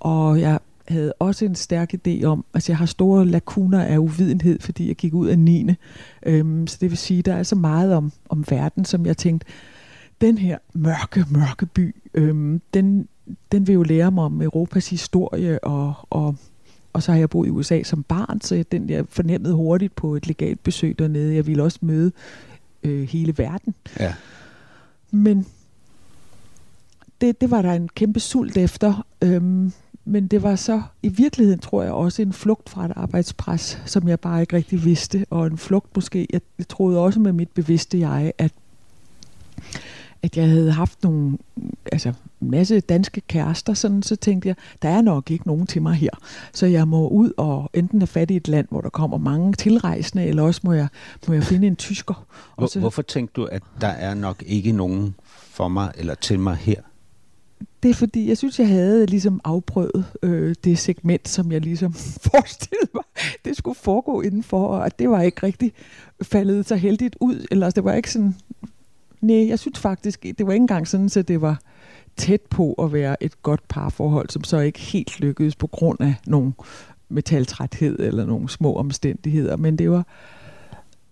Og 0.00 0.40
jeg 0.40 0.58
havde 0.92 1.12
også 1.18 1.44
en 1.44 1.54
stærk 1.54 1.94
idé 1.94 2.24
om, 2.24 2.44
altså 2.54 2.72
jeg 2.72 2.78
har 2.78 2.86
store 2.86 3.26
lakuner 3.26 3.84
af 3.84 3.98
uvidenhed, 3.98 4.60
fordi 4.60 4.88
jeg 4.88 4.96
gik 4.96 5.14
ud 5.14 5.28
af 5.28 5.38
9. 5.38 5.74
Øhm, 6.26 6.66
så 6.66 6.78
det 6.80 6.90
vil 6.90 6.98
sige, 6.98 7.22
der 7.22 7.34
er 7.34 7.42
så 7.42 7.56
meget 7.56 7.94
om, 7.94 8.12
om 8.28 8.44
verden, 8.50 8.84
som 8.84 9.06
jeg 9.06 9.16
tænkte, 9.16 9.46
den 10.20 10.38
her 10.38 10.58
mørke, 10.74 11.24
mørke 11.30 11.66
by, 11.66 11.96
øhm, 12.14 12.60
den, 12.74 13.08
den 13.52 13.66
vil 13.66 13.72
jo 13.72 13.82
lære 13.82 14.10
mig 14.10 14.24
om 14.24 14.42
Europas 14.42 14.90
historie, 14.90 15.64
og, 15.64 15.94
og, 16.10 16.36
og 16.92 17.02
så 17.02 17.12
har 17.12 17.18
jeg 17.18 17.30
boet 17.30 17.46
i 17.46 17.50
USA 17.50 17.82
som 17.82 18.02
barn, 18.02 18.40
så 18.40 18.64
den 18.72 18.90
jeg 18.90 19.04
fornemmede 19.08 19.54
hurtigt 19.54 19.94
på 19.94 20.16
et 20.16 20.26
legalt 20.26 20.62
besøg 20.62 20.98
dernede. 20.98 21.34
Jeg 21.34 21.46
ville 21.46 21.62
også 21.62 21.78
møde 21.82 22.12
øh, 22.82 23.08
hele 23.08 23.38
verden. 23.38 23.74
Ja. 24.00 24.14
Men 25.10 25.46
det, 27.20 27.40
det 27.40 27.50
var 27.50 27.62
der 27.62 27.72
en 27.72 27.88
kæmpe 27.88 28.20
sult 28.20 28.56
efter. 28.56 29.06
Øhm, 29.22 29.72
men 30.04 30.26
det 30.26 30.42
var 30.42 30.56
så 30.56 30.82
i 31.02 31.08
virkeligheden, 31.08 31.58
tror 31.60 31.82
jeg, 31.82 31.92
også 31.92 32.22
en 32.22 32.32
flugt 32.32 32.68
fra 32.68 32.84
et 32.84 32.92
arbejdspres, 32.96 33.82
som 33.86 34.08
jeg 34.08 34.20
bare 34.20 34.40
ikke 34.40 34.56
rigtig 34.56 34.84
vidste. 34.84 35.26
Og 35.30 35.46
en 35.46 35.58
flugt 35.58 35.96
måske, 35.96 36.26
jeg, 36.32 36.40
jeg 36.58 36.68
troede 36.68 36.98
også 36.98 37.20
med 37.20 37.32
mit 37.32 37.48
bevidste 37.48 37.98
jeg, 37.98 38.32
at, 38.38 38.52
at 40.22 40.36
jeg 40.36 40.48
havde 40.48 40.72
haft 40.72 41.02
nogle, 41.02 41.38
altså 41.92 42.12
en 42.40 42.50
masse 42.50 42.80
danske 42.80 43.20
kærester, 43.20 43.74
sådan, 43.74 44.02
så 44.02 44.16
tænkte 44.16 44.48
jeg, 44.48 44.56
der 44.82 44.88
er 44.88 45.02
nok 45.02 45.30
ikke 45.30 45.46
nogen 45.46 45.66
til 45.66 45.82
mig 45.82 45.94
her. 45.94 46.10
Så 46.52 46.66
jeg 46.66 46.88
må 46.88 47.08
ud 47.08 47.32
og 47.36 47.70
enten 47.74 48.00
have 48.00 48.06
fat 48.06 48.30
i 48.30 48.36
et 48.36 48.48
land, 48.48 48.66
hvor 48.70 48.80
der 48.80 48.90
kommer 48.90 49.18
mange 49.18 49.52
tilrejsende, 49.52 50.24
eller 50.24 50.42
også 50.42 50.60
må 50.64 50.72
jeg, 50.72 50.88
må 51.28 51.34
jeg 51.34 51.44
finde 51.44 51.66
en 51.66 51.76
tysker. 51.76 52.26
Hvor, 52.54 52.64
Og 52.64 52.68
så, 52.68 52.80
Hvorfor 52.80 53.02
tænkte 53.02 53.40
du, 53.40 53.46
at 53.52 53.62
der 53.80 53.88
er 53.88 54.14
nok 54.14 54.42
ikke 54.46 54.72
nogen 54.72 55.14
for 55.28 55.68
mig 55.68 55.92
eller 55.98 56.14
til 56.14 56.40
mig 56.40 56.56
her? 56.56 56.82
Det 57.82 57.90
er 57.90 57.94
fordi, 57.94 58.28
jeg 58.28 58.38
synes, 58.38 58.58
jeg 58.58 58.68
havde 58.68 59.06
ligesom 59.06 59.40
afprøvet 59.44 60.04
øh, 60.22 60.54
det 60.64 60.78
segment, 60.78 61.28
som 61.28 61.52
jeg 61.52 61.60
ligesom 61.60 61.92
forestillede 62.32 62.90
mig, 62.94 63.04
det 63.44 63.56
skulle 63.56 63.78
foregå 63.78 64.20
indenfor, 64.20 64.66
og 64.66 64.98
det 64.98 65.10
var 65.10 65.22
ikke 65.22 65.42
rigtig 65.42 65.72
faldet 66.22 66.66
så 66.66 66.76
heldigt 66.76 67.16
ud, 67.20 67.46
eller 67.50 67.70
det 67.70 67.84
var 67.84 67.92
ikke 67.92 68.10
sådan, 68.10 68.34
nej, 69.20 69.48
jeg 69.48 69.58
synes 69.58 69.78
faktisk, 69.78 70.22
det 70.22 70.46
var 70.46 70.52
ikke 70.52 70.62
engang 70.62 70.88
sådan, 70.88 71.08
så 71.08 71.22
det 71.22 71.40
var 71.40 71.60
tæt 72.16 72.40
på 72.40 72.72
at 72.72 72.92
være 72.92 73.22
et 73.22 73.42
godt 73.42 73.68
parforhold, 73.68 74.28
som 74.30 74.44
så 74.44 74.58
ikke 74.58 74.80
helt 74.80 75.20
lykkedes 75.20 75.56
på 75.56 75.66
grund 75.66 76.00
af 76.00 76.14
nogle 76.26 76.52
metaltræthed 77.08 77.98
eller 77.98 78.26
nogle 78.26 78.48
små 78.48 78.76
omstændigheder, 78.76 79.56
men 79.56 79.78
det 79.78 79.90
var 79.90 80.06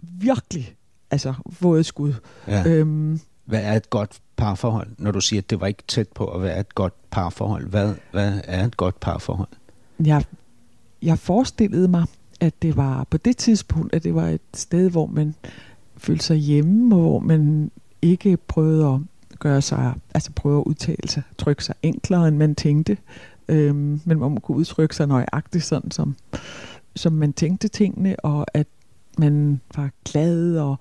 virkelig, 0.00 0.74
altså 1.10 1.34
vådeskud. 1.60 2.12
Ja. 2.48 2.64
Øhm, 2.66 3.20
Hvad 3.44 3.62
er 3.62 3.72
et 3.72 3.90
godt 3.90 4.20
parforhold? 4.40 4.88
Når 4.98 5.10
du 5.10 5.20
siger, 5.20 5.40
at 5.40 5.50
det 5.50 5.60
var 5.60 5.66
ikke 5.66 5.82
tæt 5.88 6.08
på 6.08 6.26
at 6.26 6.42
være 6.42 6.60
et 6.60 6.74
godt 6.74 7.10
parforhold. 7.10 7.68
Hvad, 7.68 7.94
hvad 8.10 8.40
er 8.44 8.64
et 8.64 8.76
godt 8.76 9.00
parforhold? 9.00 9.48
jeg, 10.06 10.24
jeg 11.02 11.18
forestillede 11.18 11.88
mig, 11.88 12.04
at 12.40 12.62
det 12.62 12.76
var 12.76 13.04
på 13.04 13.16
det 13.16 13.36
tidspunkt, 13.36 13.94
at 13.94 14.04
det 14.04 14.14
var 14.14 14.26
et 14.26 14.40
sted, 14.54 14.90
hvor 14.90 15.06
man 15.06 15.34
følte 15.96 16.24
sig 16.24 16.36
hjemme, 16.36 16.94
og 16.94 17.00
hvor 17.00 17.18
man 17.18 17.70
ikke 18.02 18.36
prøvede 18.36 18.94
at 18.94 19.00
gøre 19.38 19.62
sig, 19.62 19.94
altså 20.14 20.32
prøve 20.32 20.60
at 20.60 20.64
udtale 20.64 21.08
sig, 21.08 21.22
trykke 21.38 21.64
sig 21.64 21.74
enklere, 21.82 22.28
end 22.28 22.36
man 22.36 22.54
tænkte, 22.54 22.96
øhm, 23.48 24.00
men 24.04 24.18
hvor 24.18 24.28
man 24.28 24.40
kunne 24.40 24.56
udtrykke 24.56 24.96
sig 24.96 25.06
nøjagtigt 25.06 25.64
sådan, 25.64 25.90
som, 25.90 26.16
som 26.96 27.12
man 27.12 27.32
tænkte 27.32 27.68
tingene, 27.68 28.16
og 28.20 28.46
at 28.54 28.66
man 29.18 29.60
var 29.76 29.90
glad 30.04 30.58
og, 30.58 30.76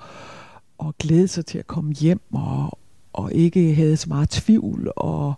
og 0.77 0.95
glædede 0.99 1.27
sig 1.27 1.45
til 1.45 1.57
at 1.57 1.67
komme 1.67 1.93
hjem, 1.93 2.21
og, 2.33 2.77
og 3.13 3.33
ikke 3.33 3.75
havde 3.75 3.97
så 3.97 4.09
meget 4.09 4.29
tvivl, 4.29 4.91
og 4.95 5.33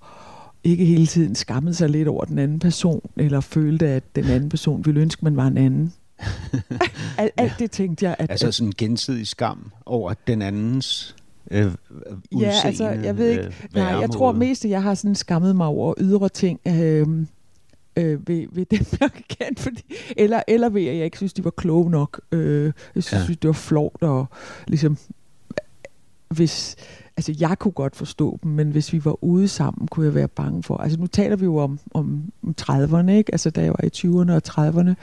ikke 0.63 0.85
hele 0.85 1.07
tiden 1.07 1.35
skammede 1.35 1.75
sig 1.75 1.89
lidt 1.89 2.07
over 2.07 2.25
den 2.25 2.39
anden 2.39 2.59
person, 2.59 3.09
eller 3.17 3.39
følte, 3.39 3.87
at 3.87 4.15
den 4.15 4.25
anden 4.25 4.49
person 4.49 4.85
ville 4.85 5.01
ønske, 5.01 5.25
man 5.25 5.35
var 5.35 5.47
en 5.47 5.57
anden. 5.57 5.93
Alt, 7.17 7.31
alt 7.37 7.53
det 7.59 7.71
tænkte 7.71 8.05
jeg, 8.05 8.15
at, 8.19 8.31
Altså 8.31 8.51
sådan 8.51 8.67
en 8.67 8.73
gensidig 8.77 9.27
skam 9.27 9.71
over 9.85 10.13
den 10.27 10.41
andens 10.41 11.15
øh, 11.51 11.65
udseende, 11.65 12.47
Ja, 12.47 12.53
altså, 12.65 12.89
jeg 12.89 13.17
ved 13.17 13.29
ikke. 13.29 13.43
øh, 13.43 13.53
Nej, 13.73 13.83
jeg 13.83 14.09
tror 14.11 14.31
mest, 14.31 14.65
at 14.65 14.71
jeg 14.71 14.83
har 14.83 14.93
sådan 14.93 15.15
skammet 15.15 15.55
mig 15.55 15.67
over 15.67 15.93
ydre 15.97 16.29
ting 16.29 16.59
øh, 16.67 17.07
øh, 17.95 18.27
ved, 18.27 18.45
ved 18.51 18.65
dem, 18.65 18.85
jeg 18.99 19.09
kan, 19.29 19.55
fordi, 19.57 19.81
eller, 20.17 20.41
eller 20.47 20.69
ved, 20.69 20.85
at 20.85 20.95
jeg 20.95 21.05
ikke 21.05 21.17
synes, 21.17 21.33
de 21.33 21.43
var 21.43 21.51
kloge 21.51 21.91
nok. 21.91 22.21
Øh, 22.31 22.71
jeg 22.95 23.03
synes, 23.03 23.29
ja. 23.29 23.33
det 23.33 23.47
var 23.47 23.53
flot, 23.53 24.01
og 24.01 24.25
ligesom, 24.67 24.97
hvis, 26.29 26.75
altså 27.17 27.35
jeg 27.39 27.59
kunne 27.59 27.71
godt 27.71 27.95
forstå 27.95 28.39
dem, 28.43 28.51
men 28.51 28.71
hvis 28.71 28.93
vi 28.93 29.05
var 29.05 29.23
ude 29.23 29.47
sammen, 29.47 29.87
kunne 29.87 30.05
jeg 30.05 30.15
være 30.15 30.27
bange 30.27 30.63
for. 30.63 30.77
Altså 30.77 30.99
nu 30.99 31.07
taler 31.07 31.35
vi 31.35 31.45
jo 31.45 31.57
om, 31.57 31.79
om 31.93 32.23
30'erne, 32.61 33.11
ikke? 33.11 33.31
Altså 33.31 33.49
da 33.49 33.61
jeg 33.63 33.71
var 33.71 33.83
i 33.83 33.89
20'erne 33.95 34.31
og 34.31 34.41
30'erne. 34.47 34.93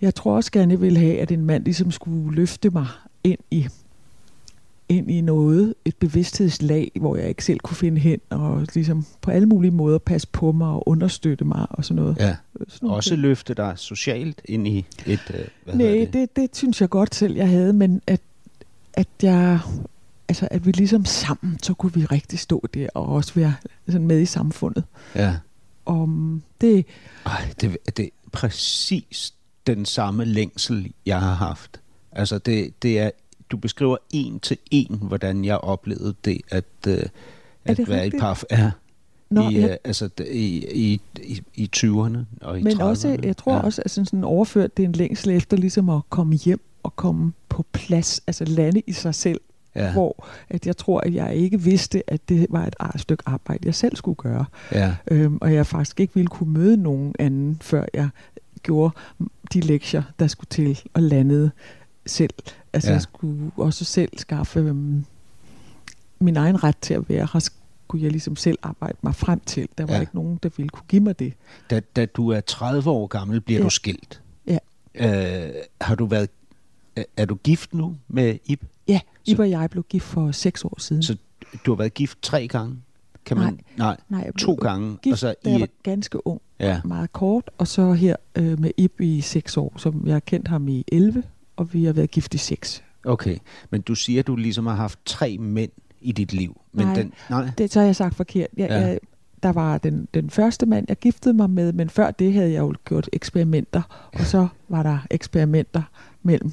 Jeg 0.00 0.14
tror 0.14 0.36
også 0.36 0.52
gerne, 0.52 0.72
jeg 0.72 0.80
ville 0.80 0.98
have, 0.98 1.18
at 1.20 1.30
en 1.30 1.44
mand 1.44 1.64
ligesom 1.64 1.90
skulle 1.90 2.34
løfte 2.34 2.70
mig 2.70 2.86
ind 3.24 3.38
i 3.50 3.68
ind 4.88 5.10
i 5.10 5.20
noget, 5.20 5.74
et 5.84 5.96
bevidsthedslag, 5.96 6.90
hvor 7.00 7.16
jeg 7.16 7.28
ikke 7.28 7.44
selv 7.44 7.60
kunne 7.60 7.76
finde 7.76 8.00
hen, 8.00 8.20
og 8.30 8.66
ligesom 8.74 9.06
på 9.20 9.30
alle 9.30 9.46
mulige 9.48 9.70
måder 9.70 9.98
passe 9.98 10.28
på 10.32 10.52
mig 10.52 10.68
og 10.68 10.88
understøtte 10.88 11.44
mig 11.44 11.66
og 11.70 11.84
sådan 11.84 12.02
noget. 12.02 12.16
Ja. 12.18 12.36
Sådan 12.68 12.88
Også 12.88 13.10
ting. 13.10 13.20
løfte 13.20 13.54
dig 13.54 13.72
socialt 13.76 14.42
ind 14.44 14.68
i 14.68 14.86
et... 15.06 15.20
Øh, 15.34 15.40
hvad 15.64 15.74
Nej, 15.74 15.86
hedder 15.86 16.04
det? 16.04 16.12
Det, 16.12 16.36
det 16.36 16.56
synes 16.56 16.80
jeg 16.80 16.88
godt 16.88 17.14
selv, 17.14 17.36
jeg 17.36 17.48
havde, 17.48 17.72
men 17.72 18.02
at, 18.06 18.20
at 18.94 19.08
jeg... 19.22 19.58
Altså, 20.28 20.48
at 20.50 20.66
vi 20.66 20.72
ligesom 20.72 21.04
sammen, 21.04 21.58
så 21.62 21.74
kunne 21.74 21.94
vi 21.94 22.04
rigtig 22.04 22.38
stå 22.38 22.64
der 22.74 22.86
og 22.94 23.06
også 23.08 23.34
være 23.34 23.54
sådan 23.88 24.06
med 24.06 24.20
i 24.20 24.26
samfundet. 24.26 24.84
Ja. 25.14 25.36
Og 25.84 26.08
mm, 26.08 26.42
det, 26.60 26.86
Ej, 27.26 27.48
det, 27.60 27.76
det 27.96 28.04
er 28.04 28.08
præcis 28.32 29.34
den 29.66 29.84
samme 29.86 30.24
længsel, 30.24 30.92
jeg 31.06 31.20
har 31.20 31.34
haft. 31.34 31.80
Altså, 32.12 32.38
det, 32.38 32.82
det 32.82 32.98
er, 32.98 33.10
du 33.50 33.56
beskriver 33.56 33.96
en 34.10 34.40
til 34.40 34.56
en, 34.70 34.98
hvordan 35.02 35.44
jeg 35.44 35.56
oplevede 35.58 36.14
det, 36.24 36.40
at, 36.50 36.64
øh, 36.88 37.02
at 37.64 37.76
det 37.76 37.88
være 37.88 38.02
rigtigt? 38.02 38.20
i 38.20 38.20
par... 38.20 38.42
Ja, 38.50 38.70
Nå, 39.30 39.48
i, 39.50 39.60
jeg- 39.60 39.70
øh, 39.70 39.76
altså, 39.84 40.08
i, 40.30 40.66
i, 40.74 41.00
i, 41.22 41.42
i 41.54 41.70
20'erne 41.76 42.18
og 42.40 42.58
i 42.60 42.62
men 42.62 42.72
30'erne. 42.80 42.82
også, 42.82 43.16
jeg 43.22 43.36
tror 43.36 43.54
ja. 43.54 43.60
også, 43.60 43.82
at 43.84 43.90
sådan, 43.90 44.06
sådan 44.06 44.24
overført 44.24 44.76
det 44.76 44.82
er 44.82 44.86
en 44.88 44.92
længsel 44.92 45.30
efter 45.30 45.56
ligesom 45.56 45.88
at 45.88 46.00
komme 46.10 46.34
hjem 46.34 46.60
og 46.82 46.96
komme 46.96 47.32
på 47.48 47.64
plads, 47.72 48.20
altså 48.26 48.44
lande 48.44 48.82
i 48.86 48.92
sig 48.92 49.14
selv, 49.14 49.40
Ja, 49.76 49.92
hvor 49.92 50.26
at 50.48 50.66
jeg 50.66 50.76
tror, 50.76 51.00
at 51.00 51.14
jeg 51.14 51.34
ikke 51.36 51.60
vidste, 51.60 52.10
at 52.10 52.28
det 52.28 52.46
var 52.50 52.66
et 52.94 53.00
stykke 53.00 53.22
arbejde, 53.26 53.60
jeg 53.66 53.74
selv 53.74 53.96
skulle 53.96 54.16
gøre. 54.16 54.44
ja, 54.72 54.94
Øhm, 55.10 55.38
og 55.40 55.54
jeg 55.54 55.66
faktisk 55.66 56.00
ikke 56.00 56.14
ville 56.14 56.28
kunne 56.28 56.52
møde 56.52 56.76
nogen 56.76 57.14
anden, 57.18 57.58
før 57.62 57.84
jeg 57.94 58.08
gjorde 58.62 58.94
de 59.52 59.60
lektier, 59.60 60.02
der 60.18 60.26
skulle 60.26 60.48
til 60.50 60.80
og 60.94 61.02
landede 61.02 61.50
selv. 62.06 62.34
Altså 62.72 62.88
Ja. 62.90 62.94
jeg 62.94 63.02
skulle 63.02 63.50
også 63.56 63.84
selv 63.84 64.12
skaffe 64.18 64.60
øhm, 64.60 65.04
min 66.18 66.36
egen 66.36 66.64
ret 66.64 66.76
til 66.80 66.94
at 66.94 67.08
være 67.08 67.28
her, 67.32 67.40
skulle 67.40 68.04
jeg 68.04 68.10
ligesom 68.12 68.36
selv 68.36 68.58
arbejde 68.62 68.96
mig 69.02 69.14
frem 69.14 69.40
til. 69.40 69.68
Der 69.78 69.86
var 69.86 69.94
Ja. 69.94 70.00
ikke 70.00 70.14
nogen, 70.14 70.38
der 70.42 70.48
ville 70.56 70.68
kunne 70.68 70.86
give 70.88 71.02
mig 71.02 71.18
det. 71.18 71.32
Da, 71.70 71.80
da 71.96 72.06
du 72.06 72.28
er 72.28 72.40
30 72.40 72.90
år 72.90 73.06
gammel, 73.06 73.40
bliver. 73.40 73.58
Ja. 73.60 73.64
du 73.64 73.70
skilt. 73.70 74.20
Ja. 74.46 74.58
Øh, 74.94 75.50
har 75.80 75.94
du 75.94 76.06
været... 76.06 76.28
Er, 76.96 77.04
er 77.16 77.24
du 77.24 77.34
gift 77.34 77.74
nu 77.74 77.96
med 78.08 78.38
Ib? 78.44 78.62
Ja, 78.88 79.00
Så- 79.24 79.32
Ib 79.32 79.38
og 79.38 79.50
jeg 79.50 79.70
blev 79.70 79.84
gift 79.88 80.04
for 80.04 80.30
seks 80.32 80.64
år 80.64 80.74
siden. 80.80 81.02
Så 81.02 81.16
du 81.66 81.70
har 81.70 81.76
været 81.76 81.94
gift 81.94 82.18
tre 82.22 82.48
gange? 82.48 82.76
Kan 83.24 83.36
man, 83.36 83.44
Nej. 83.52 83.62
nej 83.76 83.96
Nej, 84.08 84.20
jeg 84.24 84.34
to 84.38 84.54
gange. 84.54 84.96
gift, 85.02 85.12
og 85.12 85.18
så 85.18 85.34
da 85.44 85.50
jeg 85.50 85.58
i, 85.58 85.60
var 85.60 85.68
ganske 85.82 86.26
ung, 86.26 86.40
ja, 86.60 86.80
meget 86.84 87.12
kort, 87.12 87.50
og 87.58 87.66
så 87.68 87.92
her 87.92 88.16
øh, 88.36 88.60
med 88.60 88.70
Ib 88.76 89.00
i 89.00 89.20
seks 89.20 89.56
år, 89.56 89.72
som 89.76 90.02
jeg 90.06 90.14
har 90.14 90.20
kendt 90.20 90.48
ham 90.48 90.68
i 90.68 90.84
11, 90.92 91.22
og 91.56 91.72
vi 91.72 91.84
har 91.84 91.92
været 91.92 92.10
gift 92.10 92.34
i 92.34 92.38
seks. 92.38 92.82
okay. 93.04 93.36
Men 93.70 93.80
du 93.80 93.94
siger, 93.94 94.20
at 94.20 94.26
du 94.26 94.36
ligesom 94.36 94.66
har 94.66 94.74
haft 94.74 94.98
tre 95.04 95.38
mænd 95.38 95.70
i 96.00 96.12
dit 96.12 96.32
liv. 96.32 96.60
Men 96.72 96.86
Nej. 96.86 96.94
Den, 96.94 97.12
nej. 97.30 97.50
Det 97.58 97.72
så 97.72 97.78
har 97.80 97.86
jeg 97.86 97.96
sagt 97.96 98.14
forkert. 98.14 98.48
Jeg, 98.56 98.68
ja. 98.70 98.78
jeg, 98.78 98.98
der 99.42 99.52
var 99.52 99.78
den, 99.78 100.08
den 100.14 100.30
første 100.30 100.66
mand, 100.66 100.84
jeg 100.88 100.96
giftede 100.98 101.34
mig 101.34 101.50
med, 101.50 101.72
men 101.72 101.90
før 101.90 102.10
det 102.10 102.32
havde 102.32 102.52
jeg 102.52 102.58
jo 102.60 102.74
gjort 102.84 103.08
eksperimenter, 103.12 104.08
og 104.14 104.20
så 104.26 104.48
var 104.68 104.82
der 104.82 104.98
eksperimenter 105.10 105.82
mellem 106.22 106.52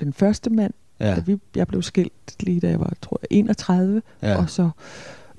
den 0.00 0.12
første 0.12 0.50
mand, 0.50 0.72
ja. 1.00 1.14
Da 1.14 1.20
vi, 1.20 1.36
jeg 1.56 1.66
blev 1.66 1.82
skilt 1.82 2.12
lige 2.40 2.60
da 2.60 2.68
jeg 2.68 2.80
var, 2.80 2.92
tror 3.02 3.18
jeg, 3.22 3.38
31, 3.38 4.02
ja. 4.22 4.36
og 4.38 4.50
så 4.50 4.70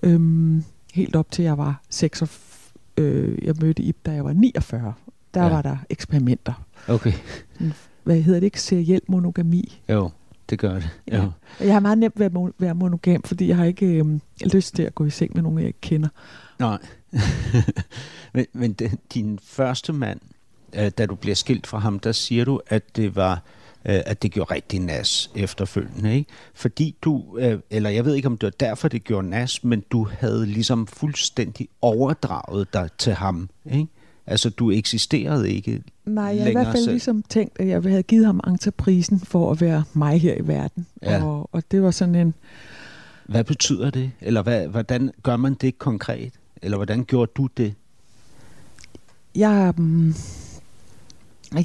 øhm, 0.03 0.63
helt 0.93 1.15
op 1.15 1.31
til 1.31 1.43
jeg 1.43 1.57
var 1.57 1.81
6, 1.89 2.23
øh, 2.97 3.45
jeg 3.45 3.55
mødte 3.61 3.83
Ib, 3.83 3.97
da 4.05 4.11
jeg 4.11 4.25
var 4.25 4.33
49. 4.33 4.93
Der 5.33 5.43
Ja. 5.43 5.49
var 5.49 5.61
der 5.61 5.77
eksperimenter. 5.89 6.53
Okay, 6.87 7.13
Hvad 8.03 8.21
hedder 8.21 8.39
det 8.39 8.45
ikke? 8.45 8.61
Seriel 8.61 9.01
monogami. 9.07 9.81
jo, 9.89 10.09
det 10.49 10.59
gør 10.59 10.73
det. 10.73 10.89
Ja. 11.07 11.17
Jo. 11.23 11.31
Og 11.59 11.65
Jeg 11.65 11.73
har 11.73 11.79
meget 11.79 11.97
nemt 11.97 12.19
ved 12.19 12.25
at 12.25 12.31
være 12.59 12.75
monogam, 12.75 13.23
fordi 13.23 13.47
jeg 13.47 13.57
har 13.57 13.65
ikke 13.65 13.85
øhm, 13.85 14.21
lyst 14.53 14.75
til 14.75 14.83
at 14.83 14.95
gå 14.95 15.05
i 15.05 15.09
seng 15.09 15.31
med 15.33 15.41
nogen, 15.43 15.59
jeg 15.59 15.67
ikke 15.67 15.81
kender. 15.81 16.09
Nej. 16.59 16.77
men 18.33 18.45
men 18.53 18.73
din 19.13 19.39
første 19.43 19.93
mand, 19.93 20.19
øh, 20.75 20.89
da 20.97 21.05
du 21.05 21.15
bliver 21.15 21.35
skilt 21.35 21.67
fra 21.67 21.77
ham, 21.77 21.99
der 21.99 22.11
siger 22.11 22.45
du, 22.45 22.61
at 22.67 22.95
det 22.95 23.15
var 23.15 23.33
øh, 23.33 23.39
at 23.83 24.21
det 24.21 24.31
gjorde 24.31 24.53
rigtig 24.53 24.79
nas 24.79 25.31
efterfølgende, 25.35 26.15
ikke? 26.15 26.29
Fordi 26.53 26.95
du, 27.01 27.37
øh, 27.37 27.59
eller 27.69 27.89
jeg 27.89 28.05
ved 28.05 28.15
ikke, 28.15 28.27
om 28.27 28.37
det 28.37 28.47
var 28.47 28.67
derfor, 28.67 28.87
det 28.87 29.03
gjorde 29.03 29.29
nas, 29.29 29.63
men 29.63 29.83
du 29.91 30.07
havde 30.19 30.45
ligesom 30.45 30.87
fuldstændig 30.87 31.67
overdraget 31.81 32.73
dig 32.73 32.89
til 32.97 33.13
ham, 33.13 33.49
ikke? 33.71 33.87
Altså, 34.27 34.49
du 34.49 34.71
eksisterede 34.71 35.51
ikke 35.51 35.83
Nej, 36.05 36.23
jeg 36.23 36.43
har 36.43 36.49
i 36.49 36.51
hvert 36.51 36.65
fald 36.65 36.77
selv. 36.77 36.91
ligesom 36.91 37.23
tænkt, 37.29 37.59
at 37.59 37.67
jeg 37.67 37.81
havde 37.81 38.03
givet 38.03 38.25
ham 38.25 38.39
entreprisen 38.47 39.19
for 39.19 39.51
at 39.51 39.61
være 39.61 39.83
mig 39.93 40.21
her 40.21 40.35
i 40.35 40.47
verden. 40.47 40.87
Ja. 41.01 41.23
Og, 41.23 41.49
og 41.51 41.63
det 41.71 41.83
var 41.83 41.91
sådan 41.91 42.15
en... 42.15 42.33
Hvad 43.25 43.43
betyder 43.43 43.89
det? 43.89 44.11
Eller 44.21 44.41
hvad, 44.41 44.67
hvordan 44.67 45.11
gør 45.23 45.37
man 45.37 45.53
det 45.53 45.77
konkret? 45.77 46.33
Eller 46.61 46.77
hvordan 46.77 47.03
gjorde 47.03 47.31
du 47.37 47.47
det? 47.57 47.73
Jeg, 49.35 49.73
um, 49.77 50.15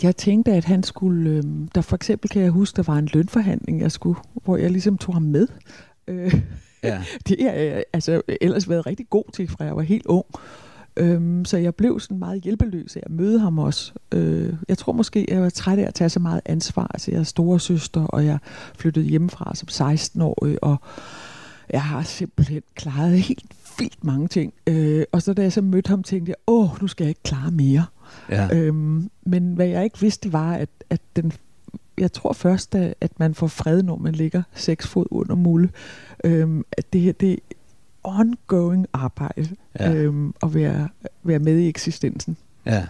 jeg 0.03 0.17
tænkte, 0.17 0.53
at 0.53 0.65
han 0.65 0.83
skulle... 0.83 1.31
Øhm, 1.31 1.69
der 1.69 1.81
for 1.81 1.97
eksempel 1.97 2.31
kan 2.31 2.43
jeg 2.43 2.51
huske, 2.51 2.77
der 2.77 2.83
var 2.83 2.99
en 2.99 3.09
lønforhandling, 3.13 3.81
jeg 3.81 3.93
skulle, 3.93 4.19
hvor 4.45 4.57
jeg 4.57 4.71
ligesom 4.71 4.99
tog 4.99 5.15
ham 5.15 5.23
med. 5.23 5.49
Øh, 6.09 6.35
Ja. 6.83 7.03
det 7.29 7.37
har 7.41 7.51
jeg 7.51 7.85
altså 7.93 8.23
ellers 8.41 8.69
været 8.69 8.87
rigtig 8.87 9.07
god 9.11 9.25
til, 9.33 9.49
fra 9.49 9.65
jeg 9.65 9.77
var 9.77 9.83
helt 9.83 10.07
ung. 10.07 10.27
Øhm, 10.97 11.45
så 11.45 11.57
jeg 11.57 11.75
blev 11.75 12.01
sådan 12.01 12.19
meget 12.19 12.43
hjælpeløs 12.43 12.97
af 12.97 13.03
at 13.03 13.11
møde 13.11 13.39
ham 13.39 13.59
også. 13.59 13.93
Øh, 14.13 14.55
jeg 14.69 14.79
tror 14.79 14.93
måske, 14.93 15.27
jeg 15.29 15.43
var 15.43 15.51
træt 15.51 15.79
af 15.79 15.87
at 15.87 15.95
tage 15.95 16.11
så 16.11 16.21
meget 16.21 16.41
ansvar. 16.45 16.91
Altså, 16.95 17.11
jeg 17.11 17.21
er 17.21 17.25
store 17.25 17.61
søster, 17.61 18.01
og 18.01 18.25
jeg 18.27 18.39
flyttede 18.79 19.07
hjemmefra 19.07 19.55
som 19.55 19.69
16-årig, 19.73 20.65
og 20.65 20.77
jeg 21.71 21.83
har 21.83 22.03
simpelthen 22.03 22.63
klaret 22.75 23.21
helt 23.21 23.45
vildt 23.79 24.05
mange 24.05 24.29
ting. 24.29 24.55
Øh, 24.67 25.05
og 25.13 25.23
så 25.23 25.33
da 25.33 25.43
jeg 25.43 25.53
så 25.53 25.63
mødte 25.63 25.89
ham, 25.89 26.03
tænkte 26.03 26.31
jeg, 26.31 26.37
åh, 26.47 26.83
nu 26.83 26.89
skal 26.89 27.05
jeg 27.05 27.09
ikke 27.09 27.23
klare 27.23 27.51
mere. 27.51 27.85
Ja. 28.31 28.57
Øhm, 28.57 29.11
men 29.25 29.55
hvad 29.55 29.67
jeg 29.67 29.85
ikke 29.85 30.01
vidste 30.01 30.33
var, 30.33 30.55
at, 30.55 30.69
at 30.91 31.01
den, 31.17 31.33
jeg 31.99 32.13
tror 32.13 32.33
først, 32.33 32.75
at, 32.75 33.11
man 33.17 33.35
får 33.35 33.47
fred, 33.47 33.83
når 33.83 33.97
man 33.97 34.13
ligger 34.13 34.43
seks 34.55 34.87
fod 34.87 35.07
under 35.11 35.35
mule. 35.35 35.71
Øhm, 36.25 36.65
at 36.73 36.93
det 36.93 37.01
her, 37.01 37.13
det 37.13 37.33
er 37.33 37.57
ongoing 38.05 38.87
arbejde 38.93 39.49
ja. 39.81 39.93
øhm, 39.93 40.35
at 40.43 40.55
være, 40.55 40.89
være 41.23 41.39
med 41.39 41.59
i 41.59 41.69
eksistensen. 41.69 42.37
Ja. 42.67 42.87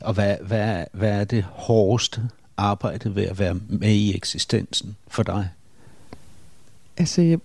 Og 0.00 0.14
hvad, 0.14 0.36
hvad, 0.46 0.84
hvad 0.92 1.20
er 1.20 1.24
det 1.24 1.44
hårdeste 1.44 2.20
arbejde 2.56 3.14
ved 3.14 3.22
at 3.24 3.38
være 3.38 3.54
med 3.68 3.88
i 3.88 4.16
eksistensen 4.16 4.96
for 5.08 5.22
dig? 5.22 5.48
Altså, 6.96 7.22
jeg, 7.22 7.38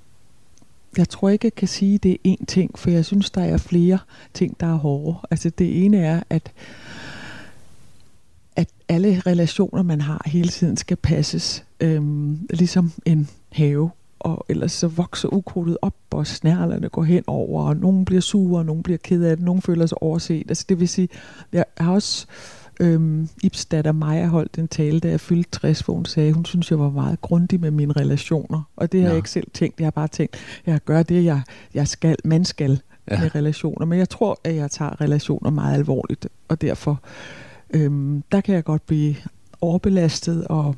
jeg 0.98 1.10
tror 1.10 1.30
ikke, 1.30 1.46
jeg 1.46 1.56
kan 1.56 1.68
sige, 1.68 1.96
at 1.96 2.04
det 2.04 2.12
er 2.12 2.18
én 2.30 2.46
ting, 2.46 2.80
for 2.80 2.90
jeg 2.90 3.06
synes, 3.06 3.30
der 3.30 3.42
er 3.42 3.58
flere 3.58 4.00
ting, 4.34 4.60
der 4.60 4.68
er 4.68 4.76
hårde. 4.76 5.18
Altså, 5.32 5.50
det 5.50 5.86
ene 5.86 5.98
er, 5.98 6.24
at 6.30 6.52
at 8.58 8.70
alle 8.90 9.22
relationer, 9.26 9.84
man 9.84 10.02
har 10.02 10.22
hele 10.26 10.50
tiden, 10.50 10.78
skal 10.78 10.98
passes. 10.98 11.66
Øhm, 11.80 12.40
ligesom 12.50 12.92
en 13.06 13.30
have. 13.52 13.92
Og 14.20 14.46
ellers 14.50 14.72
så 14.72 14.88
vokser 14.88 15.34
ukrudtet 15.34 15.78
op, 15.82 15.96
og 16.12 16.28
snærlerne 16.28 16.90
går 16.90 17.04
hen 17.04 17.24
over, 17.28 17.64
og 17.64 17.76
nogen 17.78 18.06
bliver 18.06 18.22
sure, 18.22 18.60
og 18.60 18.66
nogen 18.66 18.84
bliver 18.84 18.98
ked 18.98 19.24
af 19.24 19.38
det, 19.38 19.46
nogen 19.46 19.62
føler 19.62 19.86
sig 19.86 20.04
overset. 20.04 20.46
Altså 20.50 20.66
det 20.70 20.80
vil 20.80 20.88
sige, 20.90 21.10
jeg 21.54 21.66
har 21.78 21.92
også 21.92 22.26
øhm, 22.80 23.30
Ibs 23.44 23.66
datter 23.66 23.92
Maja 23.92 24.26
holdt 24.28 24.58
en 24.58 24.68
tale, 24.68 25.00
da 25.00 25.10
jeg 25.10 25.20
fyldte 25.20 25.52
60, 25.52 25.80
hvor 25.80 25.94
hun 25.94 26.06
sagde, 26.06 26.34
hun 26.34 26.46
synes, 26.46 26.72
jeg 26.72 26.80
var 26.80 26.90
meget 26.90 27.22
grundig 27.22 27.60
med 27.60 27.72
mine 27.72 27.94
relationer. 27.94 28.62
Og 28.76 28.92
det 28.92 29.00
har 29.00 29.08
Nå. 29.08 29.12
jeg 29.12 29.18
ikke 29.18 29.30
selv 29.30 29.48
tænkt. 29.54 29.80
Jeg 29.80 29.86
har 29.86 29.92
bare 29.92 30.08
tænkt, 30.08 30.38
jeg 30.66 30.80
gør 30.86 31.04
det, 31.04 31.24
jeg, 31.24 31.42
jeg 31.74 31.88
skal, 31.88 32.16
man 32.24 32.46
skal 32.46 32.80
Ja. 33.12 33.16
ja. 33.16 33.22
med 33.22 33.36
relationer. 33.36 33.86
Men 33.86 34.00
jeg 34.00 34.10
tror, 34.10 34.40
at 34.44 34.56
jeg 34.56 34.72
tager 34.72 35.02
relationer 35.02 35.50
meget 35.50 35.74
alvorligt, 35.74 36.28
og 36.48 36.62
derfor 36.62 37.02
øhm, 37.74 38.24
der 38.32 38.42
kan 38.42 38.56
jeg 38.56 38.64
godt 38.64 38.86
blive 38.86 39.16
overbelastet, 39.62 40.48
og 40.48 40.76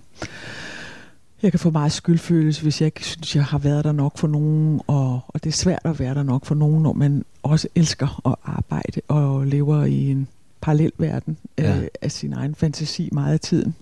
jeg 1.41 1.51
kan 1.51 1.60
få 1.60 1.69
meget 1.69 1.91
skyldfølelse, 1.91 2.62
hvis 2.62 2.81
jeg 2.81 2.86
ikke 2.88 3.05
synes, 3.05 3.36
jeg 3.36 3.46
har 3.46 3.58
været 3.58 3.84
der 3.84 3.91
nok 3.91 4.17
for 4.17 4.27
nogen, 4.27 4.81
og, 4.88 5.19
og 5.27 5.43
det 5.43 5.50
er 5.50 5.53
svært 5.53 5.79
at 5.84 6.00
være 6.00 6.13
der 6.15 6.24
nok 6.24 6.46
for 6.46 6.55
nogen, 6.55 6.84
når 6.84 6.93
man 6.93 7.25
også 7.43 7.67
elsker 7.75 8.27
at 8.27 8.36
arbejde 8.43 9.01
og 9.08 9.46
lever 9.48 9.86
i 9.86 10.12
en 10.12 10.27
parallel 10.62 10.91
verden 10.98 11.38
Ja. 11.58 11.77
øh, 11.77 11.88
af 12.01 12.12
sin 12.12 12.34
egen 12.34 12.55
fantasi 12.55 13.10
meget 13.12 13.34
af 13.34 13.39
tiden. 13.39 13.75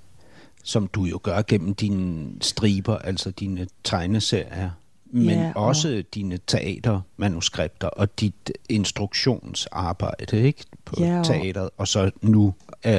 Som 0.63 0.87
du 0.87 1.03
jo 1.05 1.19
gør 1.23 1.41
gennem 1.47 1.75
dine 1.75 2.27
striber, 2.41 2.97
altså 2.97 3.31
dine 3.31 3.67
tegneserier, 3.83 4.69
men 5.11 5.29
Ja, 5.29 5.51
og- 5.55 5.65
også 5.65 6.03
dine 6.15 6.37
teatermanuskripter 6.47 7.87
og 7.87 8.19
dit 8.19 8.51
instruktionsarbejde 8.69 10.41
ikke? 10.41 10.63
på 10.85 10.95
Ja, 10.99 11.19
og- 11.19 11.25
teateret, 11.25 11.69
og 11.77 11.87
så 11.87 12.11
nu 12.21 12.53
øh, 12.85 12.93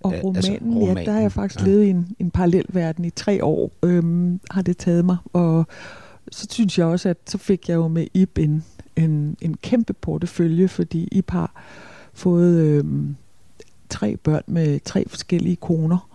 Og 0.00 0.14
Øh, 0.14 0.18
romanen, 0.24 0.36
altså 0.36 0.52
romanen, 0.62 0.98
ja, 0.98 1.04
der 1.04 1.12
har 1.12 1.20
jeg 1.20 1.32
faktisk 1.32 1.60
ja. 1.60 1.66
levet 1.66 1.84
i 1.84 1.90
en, 1.90 2.16
en 2.18 2.30
parallel 2.30 2.64
verden 2.68 3.04
i 3.04 3.10
tre 3.10 3.44
år, 3.44 3.70
øhm, 3.82 4.40
har 4.50 4.62
det 4.62 4.76
taget 4.76 5.04
mig, 5.04 5.16
og 5.32 5.66
så 6.30 6.46
synes 6.50 6.78
jeg 6.78 6.86
også, 6.86 7.08
at 7.08 7.16
så 7.26 7.38
fik 7.38 7.68
jeg 7.68 7.74
jo 7.74 7.88
med 7.88 8.06
Ib 8.14 8.38
en, 8.38 8.64
en, 8.96 9.36
en 9.40 9.56
kæmpe 9.56 9.92
portefølje, 9.92 10.68
fordi 10.68 11.08
Ib 11.12 11.30
har 11.30 11.62
fået 12.14 12.54
øh, 12.60 12.84
tre 13.88 14.16
børn 14.16 14.42
med 14.46 14.80
tre 14.84 15.04
forskellige 15.08 15.56
koner 15.56 16.08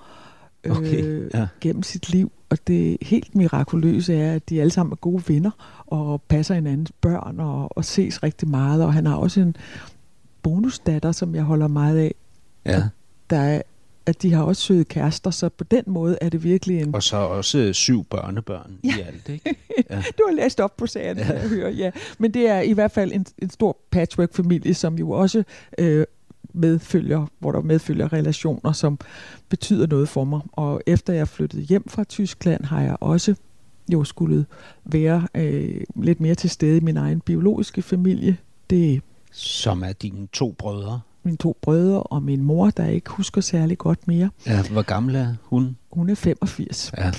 Okay, 0.70 1.04
øh, 1.04 1.32
ja. 1.34 1.48
gennem 1.62 1.84
sit 1.84 2.10
liv. 2.10 2.32
Og 2.50 2.58
det 2.68 2.98
helt 3.02 3.36
mirakuløse 3.36 4.16
er, 4.16 4.34
at 4.34 4.50
de 4.50 4.62
alle 4.62 4.72
sammen 4.72 4.92
er 4.92 4.96
gode 4.96 5.24
venner 5.28 5.84
og 5.88 6.22
passer 6.22 6.56
hinandens 6.56 6.92
børn 7.02 7.40
og, 7.40 7.78
og 7.78 7.86
ses 7.86 8.24
rigtig 8.24 8.48
meget. 8.48 8.84
Og 8.84 8.94
han 8.94 9.06
har 9.06 9.16
også 9.16 9.40
en 9.40 9.56
bonusdatter, 10.44 11.12
som 11.12 11.36
jeg 11.36 11.44
holder 11.44 11.68
meget 11.68 11.98
af. 11.98 12.16
Ja. 12.66 12.84
Der 13.30 13.38
er, 13.38 13.62
at 14.06 14.22
de 14.22 14.34
har 14.34 14.44
også 14.44 14.62
søde 14.62 14.86
kærester, 14.86 15.32
så 15.32 15.50
på 15.50 15.64
den 15.64 15.84
måde 15.88 16.18
er 16.22 16.30
det 16.30 16.44
virkelig 16.44 16.82
en... 16.82 16.96
Og 16.96 17.04
så 17.04 17.18
også 17.18 17.58
øh, 17.58 17.74
syv 17.74 18.04
børnebørn 18.04 18.80
ja. 18.84 18.98
i 18.98 19.02
alt, 19.02 19.30
ikke? 19.30 19.56
Ja. 19.90 19.96
Du 19.96 20.24
har 20.28 20.36
læst 20.36 20.60
op 20.60 20.78
på 20.78 20.88
sagen, 20.88 21.18
ja. 21.18 21.34
jeg 21.34 21.50
hører, 21.50 21.70
ja. 21.70 21.92
Men 22.18 22.34
det 22.34 22.50
er 22.50 22.60
i 22.60 22.72
hvert 22.72 22.92
fald 22.92 23.12
en, 23.12 23.26
en 23.38 23.50
stor 23.50 23.78
patchwork-familie, 23.92 24.74
som 24.74 24.96
jo 24.96 25.12
også 25.12 25.44
øh, 25.78 26.06
medfølger, 26.58 27.26
hvor 27.40 27.52
der 27.52 27.62
medfølger 27.62 28.14
relationer, 28.14 28.72
som 28.72 29.00
betyder 29.50 29.88
noget 29.88 30.10
for 30.10 30.24
mig. 30.24 30.40
Og 30.52 30.82
efter 30.86 31.14
jeg 31.14 31.28
flyttede 31.28 31.62
hjem 31.62 31.90
fra 31.90 32.04
Tyskland, 32.04 32.64
har 32.66 32.82
jeg 32.82 32.98
også 33.00 33.36
jo 33.94 34.04
skulle 34.04 34.46
være 34.86 35.28
øh, 35.36 35.82
lidt 35.96 36.20
mere 36.20 36.36
til 36.36 36.50
stede 36.50 36.78
i 36.78 36.82
min 36.82 36.98
egen 36.98 37.22
biologiske 37.22 37.82
familie. 37.82 38.38
Det 38.70 39.02
Som 39.32 39.84
er 39.84 39.92
dine 39.94 40.28
to 40.34 40.56
brødre. 40.58 41.00
mine 41.24 41.38
to 41.38 41.58
brødre 41.62 42.04
og 42.04 42.24
min 42.24 42.42
mor, 42.44 42.70
der 42.70 42.86
ikke 42.86 43.10
husker 43.10 43.42
særlig 43.42 43.78
godt 43.78 44.08
mere. 44.08 44.30
Ja, 44.46 44.64
hvor 44.72 44.82
gammel 44.82 45.16
er 45.16 45.36
hun? 45.44 45.78
Hun 45.92 46.10
er 46.10 46.16
85. 46.16 46.92
Ja. 46.98 47.12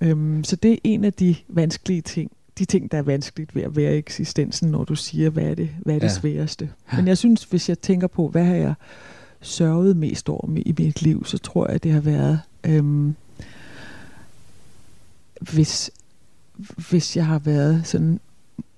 Øhm, 0.00 0.44
så 0.44 0.56
det 0.56 0.72
er 0.72 0.76
en 0.84 1.04
af 1.04 1.12
de 1.12 1.34
vanskelige 1.48 2.00
ting, 2.02 2.30
de 2.58 2.64
ting, 2.64 2.92
der 2.92 2.98
er 2.98 3.02
vanskeligt 3.02 3.54
ved 3.54 3.62
at 3.62 3.76
være 3.76 3.94
i 3.94 3.98
eksistensen, 3.98 4.70
når 4.70 4.84
du 4.84 4.94
siger, 4.94 5.30
hvad 5.30 5.44
er 5.44 5.54
det, 5.54 5.70
hvad 5.78 5.94
er 5.94 5.98
det 5.98 6.06
Ja. 6.06 6.12
sværeste. 6.12 6.70
Men 6.96 7.08
jeg 7.08 7.18
synes, 7.18 7.44
hvis 7.44 7.68
jeg 7.68 7.78
tænker 7.80 8.06
på, 8.06 8.28
hvad 8.28 8.44
har 8.44 8.54
jeg 8.54 8.74
sørget 9.40 9.96
mest 9.96 10.28
over 10.28 10.56
i 10.56 10.74
mit 10.78 11.02
liv, 11.02 11.24
så 11.24 11.38
tror 11.38 11.70
jeg, 11.70 11.82
det 11.82 11.92
har 11.92 12.00
været, 12.00 12.40
øhm, 12.64 13.14
hvis, 15.52 15.90
hvis 16.90 17.16
jeg 17.16 17.26
har 17.26 17.38
været 17.38 17.86
sådan, 17.86 18.20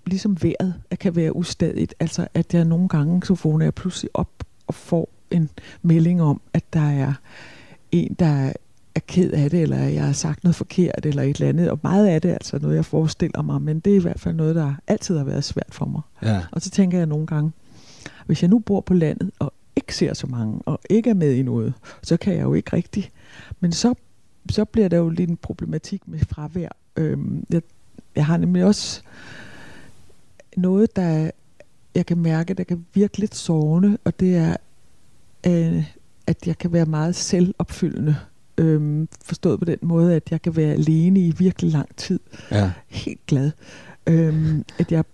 ligesom 0.07 0.43
vejret, 0.43 0.75
at 0.91 0.99
kan 0.99 1.17
være 1.17 1.37
ustadigt. 1.37 1.95
Altså, 2.01 2.27
at 2.35 2.55
jeg 2.55 2.65
nogle 2.65 2.89
gange, 2.89 3.23
så 3.27 3.35
vågner 3.45 3.67
jeg 3.67 3.75
pludselig 3.75 4.11
op 4.15 4.31
og 4.67 4.75
får 4.75 5.09
en 5.31 5.51
melding 5.83 6.23
om, 6.23 6.41
at 6.53 6.65
der 6.73 6.91
er 6.91 7.13
en, 7.93 8.17
der 8.19 8.53
er 8.95 9.01
ked 9.07 9.31
af 9.31 9.51
det, 9.51 9.63
eller 9.63 9.79
jeg 9.79 10.05
har 10.05 10.13
sagt 10.13 10.45
noget 10.45 10.55
forkert, 10.57 11.07
eller 11.07 11.23
et 11.23 11.37
eller 11.37 11.49
andet. 11.49 11.71
Og 11.71 11.79
meget 11.83 12.07
af 12.07 12.23
det 12.23 12.31
er 12.31 12.35
altså 12.35 12.59
noget, 12.59 12.77
jeg 12.77 12.85
forestiller 12.85 13.43
mig, 13.43 13.63
men 13.63 13.81
det 13.81 13.93
er 13.93 13.97
i 13.97 14.03
hvert 14.03 14.21
fald 14.21 14.35
noget, 14.35 14.55
der 14.55 14.75
altid 14.87 15.17
har 15.17 15.25
været 15.25 15.45
svært 15.45 15.75
for 15.75 15.87
mig. 15.87 16.03
Ja. 16.23 16.43
Og 16.53 16.63
så 16.63 16.71
tænker 16.71 16.99
jeg 16.99 17.07
nogle 17.07 17.27
gange, 17.27 17.53
hvis 18.27 18.43
jeg 18.43 18.51
nu 18.51 18.59
bor 18.59 18.81
på 18.81 18.95
landet, 18.95 19.31
og 19.39 19.53
ikke 19.77 19.97
ser 19.97 20.15
så 20.15 20.27
mange, 20.27 20.63
og 20.67 20.81
ikke 20.91 21.11
er 21.11 21.15
med 21.15 21.33
i 21.33 21.43
noget, 21.43 21.75
så 22.03 22.17
kan 22.17 22.35
jeg 22.35 22.43
jo 22.43 22.55
ikke 22.55 22.77
rigtig. 22.77 23.11
Men 23.61 23.73
så, 23.73 23.95
så 24.51 24.65
bliver 24.65 24.89
der 24.89 24.97
jo 24.97 25.09
lidt 25.09 25.31
en 25.31 25.37
problematik 25.37 26.09
med 26.09 26.19
fravær. 26.19 26.69
Øhm, 26.97 27.45
jeg, 27.51 27.63
jeg 28.17 28.27
har 28.27 28.37
nemlig 28.37 28.65
også 28.65 29.03
noget, 30.57 30.97
der 30.97 31.31
jeg 31.95 32.07
kan 32.07 32.19
mærke, 32.19 32.55
der 32.55 32.65
kan 32.65 32.87
virke 32.95 33.19
lidt 33.19 33.35
sårende, 33.35 33.99
og 34.05 34.21
det 34.21 34.37
er, 34.37 34.57
øh, 35.47 35.85
at 36.27 36.47
jeg 36.47 36.59
kan 36.59 36.73
være 36.73 36.87
meget 36.87 37.15
selvopfyldende. 37.15 38.17
Øhm, 38.59 39.09
forstået 39.25 39.59
på 39.59 39.65
den 39.65 39.79
måde, 39.83 40.15
at 40.15 40.31
jeg 40.31 40.43
kan 40.43 40.57
være 40.57 40.73
alene 40.73 41.21
i 41.21 41.35
virkelig 41.39 41.73
lang 41.73 41.97
tid. 41.97 42.21
ja. 42.51 42.73
Helt 42.87 43.27
glad. 43.27 43.51
Øhm, 44.07 44.65
at 44.79 44.93
jeg, 44.93 45.05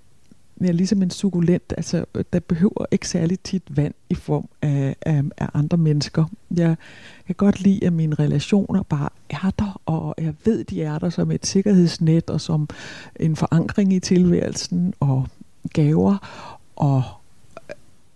jeg 0.60 0.68
er 0.68 0.72
ligesom 0.72 1.02
en 1.02 1.10
sukulent, 1.10 1.74
altså 1.76 2.04
der 2.32 2.40
behøver 2.40 2.86
ikke 2.90 3.08
særlig 3.08 3.40
tit 3.40 3.62
vand 3.76 3.94
i 4.10 4.14
form 4.14 4.48
af, 4.62 4.96
af, 5.02 5.22
af 5.38 5.48
andre 5.54 5.76
mennesker. 5.76 6.24
Jeg 6.56 6.76
kan 7.26 7.34
godt 7.34 7.60
lide, 7.60 7.86
at 7.86 7.92
mine 7.92 8.14
relationer 8.14 8.82
bare 8.82 9.08
er 9.30 9.50
der, 9.58 9.80
og 9.86 10.14
jeg 10.18 10.34
ved, 10.44 10.64
de 10.64 10.82
er 10.82 10.98
der 10.98 11.10
som 11.10 11.30
et 11.30 11.46
sikkerhedsnet 11.46 12.30
og 12.30 12.40
som 12.40 12.68
en 13.20 13.36
forankring 13.36 13.92
i 13.92 14.00
tilværelsen 14.00 14.94
og 15.00 15.28
gaver 15.72 16.16
og 16.76 17.02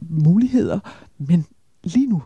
muligheder. 0.01 0.81
Men 1.19 1.47
lige 1.85 2.07
nu 2.07 2.23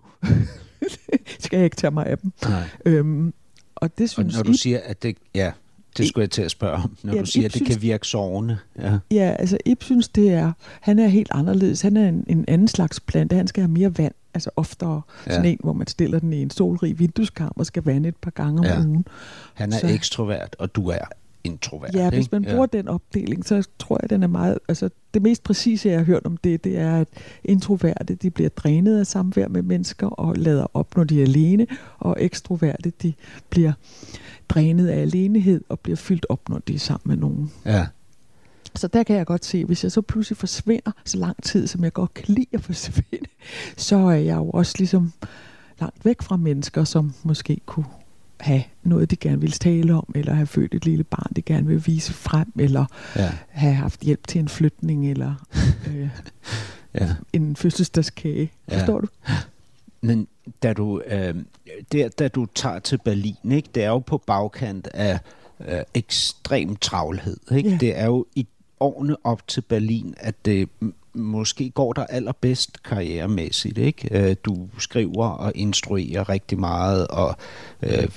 skal 1.39 1.57
jeg 1.57 1.65
ikke 1.65 1.77
tage 1.77 1.91
mig 1.91 2.07
af 2.07 2.19
dem. 2.19 2.33
Nej. 2.49 2.63
Øhm, 2.85 3.35
og 3.77 3.99
det 3.99 4.05
Og 4.05 4.09
synes 4.11 4.37
når 4.37 4.43
du 4.43 4.53
I- 4.53 4.57
siger, 4.57 4.81
at 4.85 5.03
det... 5.03 5.17
Ja, 5.35 5.53
det 5.97 6.09
skulle 6.09 6.23
jeg 6.23 6.31
til 6.31 6.43
at 6.43 6.51
spørge 6.51 6.75
om. 6.75 6.97
Når 7.03 7.15
Ja, 7.15 7.21
du 7.21 7.27
siger, 7.27 7.43
Ib 7.43 7.47
at 7.47 7.53
det 7.53 7.59
synes- 7.59 7.75
kan 7.75 7.83
virke 7.83 8.07
sårende. 8.07 8.59
Ja. 8.79 8.99
Ja, 9.11 9.37
altså 9.39 9.59
Ib 9.67 9.83
synes, 9.83 10.09
det 10.09 10.33
er, 10.33 10.53
han 10.81 10.99
er 10.99 11.07
helt 11.09 11.29
anderledes. 11.31 11.81
Han 11.83 11.97
er 11.97 12.09
en, 12.09 12.25
en 12.27 12.45
anden 12.49 12.69
slags 12.69 13.01
plante. 13.01 13.37
Han 13.37 13.47
skal 13.47 13.61
have 13.63 13.71
mere 13.71 13.99
vand, 13.99 14.13
altså 14.35 14.51
oftere. 14.57 15.03
Ja. 15.27 15.31
Sådan 15.33 15.45
Ja. 15.45 15.51
en, 15.51 15.59
hvor 15.63 15.73
man 15.73 15.87
stiller 15.87 16.19
den 16.19 16.33
i 16.33 16.43
en 16.43 16.51
solrig 16.51 16.99
vindueskarm 16.99 17.53
og 17.57 17.67
skal 17.67 17.83
vande 17.85 18.09
et 18.09 18.17
par 18.17 18.31
gange 18.31 18.59
om 18.59 18.65
Ja. 18.65 18.79
ugen. 18.87 19.07
Han 19.55 19.73
er 19.73 19.79
Så- 19.79 19.87
ekstrovert, 19.89 20.57
og 20.59 20.75
du 20.75 20.89
er 20.89 21.05
introvert. 21.45 21.95
Ja, 21.95 22.05
ikke? 22.05 22.17
hvis 22.17 22.33
man 22.33 22.45
bruger 22.45 22.67
den 22.67 22.89
opdeling, 22.89 23.47
så 23.47 23.69
tror 23.79 23.99
jeg, 24.03 24.11
den 24.11 24.23
er 24.23 24.27
meget... 24.27 24.59
Altså, 24.69 24.91
det 25.15 25.23
mest 25.23 25.43
præcise, 25.43 25.89
jeg 25.89 25.99
har 25.99 26.05
hørt 26.05 26.27
om 26.27 26.37
det, 26.37 26.65
det 26.65 26.79
er, 26.79 26.97
at 26.97 27.09
introverte, 27.45 28.15
de 28.15 28.31
bliver 28.31 28.49
drænet 28.49 28.99
af 28.99 29.07
samvær 29.07 29.49
med 29.49 29.63
mennesker 29.63 30.07
og 30.07 30.37
lader 30.37 30.67
op, 30.75 30.97
når 30.97 31.05
de 31.05 31.19
er 31.19 31.23
alene, 31.23 31.67
og 31.99 32.17
ekstroverte, 32.19 32.93
de 33.03 33.13
bliver 33.51 33.73
drænet 34.49 34.89
af 34.89 35.01
alenehed 35.01 35.65
og 35.69 35.81
bliver 35.81 35.97
fyldt 35.97 36.27
op, 36.29 36.49
når 36.49 36.59
de 36.59 36.75
er 36.75 36.79
sammen 36.79 37.09
med 37.09 37.17
nogen. 37.17 37.53
Ja. 37.65 37.87
Så 38.75 38.89
der 38.89 39.03
kan 39.03 39.17
jeg 39.17 39.27
godt 39.27 39.45
se, 39.45 39.65
hvis 39.65 39.85
jeg 39.85 39.93
så 39.93 40.01
pludselig 40.01 40.37
forsvinder 40.37 40.93
så 41.05 41.19
lang 41.19 41.43
tid, 41.43 41.67
som 41.67 41.85
jeg 41.85 41.93
godt 41.93 42.15
kan 42.15 42.25
lide 42.29 42.47
at 42.53 42.61
forsvinde, 42.61 43.29
så 43.77 43.97
er 43.97 44.15
jeg 44.15 44.37
jo 44.37 44.51
også 44.51 44.75
ligesom 44.79 45.13
langt 45.81 46.05
væk 46.05 46.23
fra 46.23 46.37
mennesker, 46.37 46.85
som 46.85 47.13
måske 47.23 47.61
kunne 47.67 47.87
have 48.41 48.63
noget, 48.83 49.11
de 49.11 49.17
gerne 49.17 49.41
ville 49.41 49.57
tale 49.57 49.95
om, 49.95 50.13
eller 50.15 50.35
have 50.35 50.47
født 50.47 50.75
et 50.75 50.85
lille 50.85 51.05
barn, 51.05 51.33
de 51.37 51.43
gerne 51.43 51.67
vil 51.67 51.87
vise 51.87 52.13
frem, 52.13 52.53
eller 52.59 52.85
ja. 53.17 53.33
have 53.49 53.75
haft 53.75 54.01
hjælp 54.01 54.27
til 54.27 54.39
en 54.39 54.49
flytning, 54.49 55.11
eller 55.11 55.35
øh, 55.89 56.09
ja. 56.95 57.15
en 57.33 57.57
fødselsdagskage. 57.57 58.51
Ja. 58.71 58.79
Forstår 58.79 59.01
du? 59.01 59.07
Men 60.01 60.29
da 60.63 60.73
du, 60.73 61.01
øh, 61.07 61.35
der, 61.93 62.09
da 62.09 62.29
du 62.29 62.47
tager 62.55 62.79
til 62.79 62.99
Berlin, 63.05 63.53
ikke, 63.53 63.69
det 63.75 63.85
er 63.85 63.89
jo 63.89 63.99
på 63.99 64.19
bagkant 64.19 64.89
af 64.95 65.19
øh, 65.69 65.81
ekstrem 65.95 66.77
travlhed. 66.77 67.37
Ikke? 67.53 67.71
Ja. 67.71 67.77
Det 67.77 67.99
er 67.99 68.07
jo 68.07 68.27
i 68.35 68.47
årene 68.81 69.17
op 69.25 69.49
til 69.49 69.61
Berlin, 69.61 70.15
at 70.19 70.35
det 70.45 70.69
måske 71.15 71.71
går 71.71 71.93
der 71.93 72.07
allerbedst 72.07 72.83
karrieremæssigt. 72.83 73.79
Ikke? 73.79 74.31
Øh, 74.31 74.37
du 74.45 74.69
skriver 74.79 75.27
og 75.27 75.53
instruerer 75.55 76.29
rigtig 76.29 76.59
meget, 76.59 77.07
og 77.09 77.37
øh, 77.83 78.09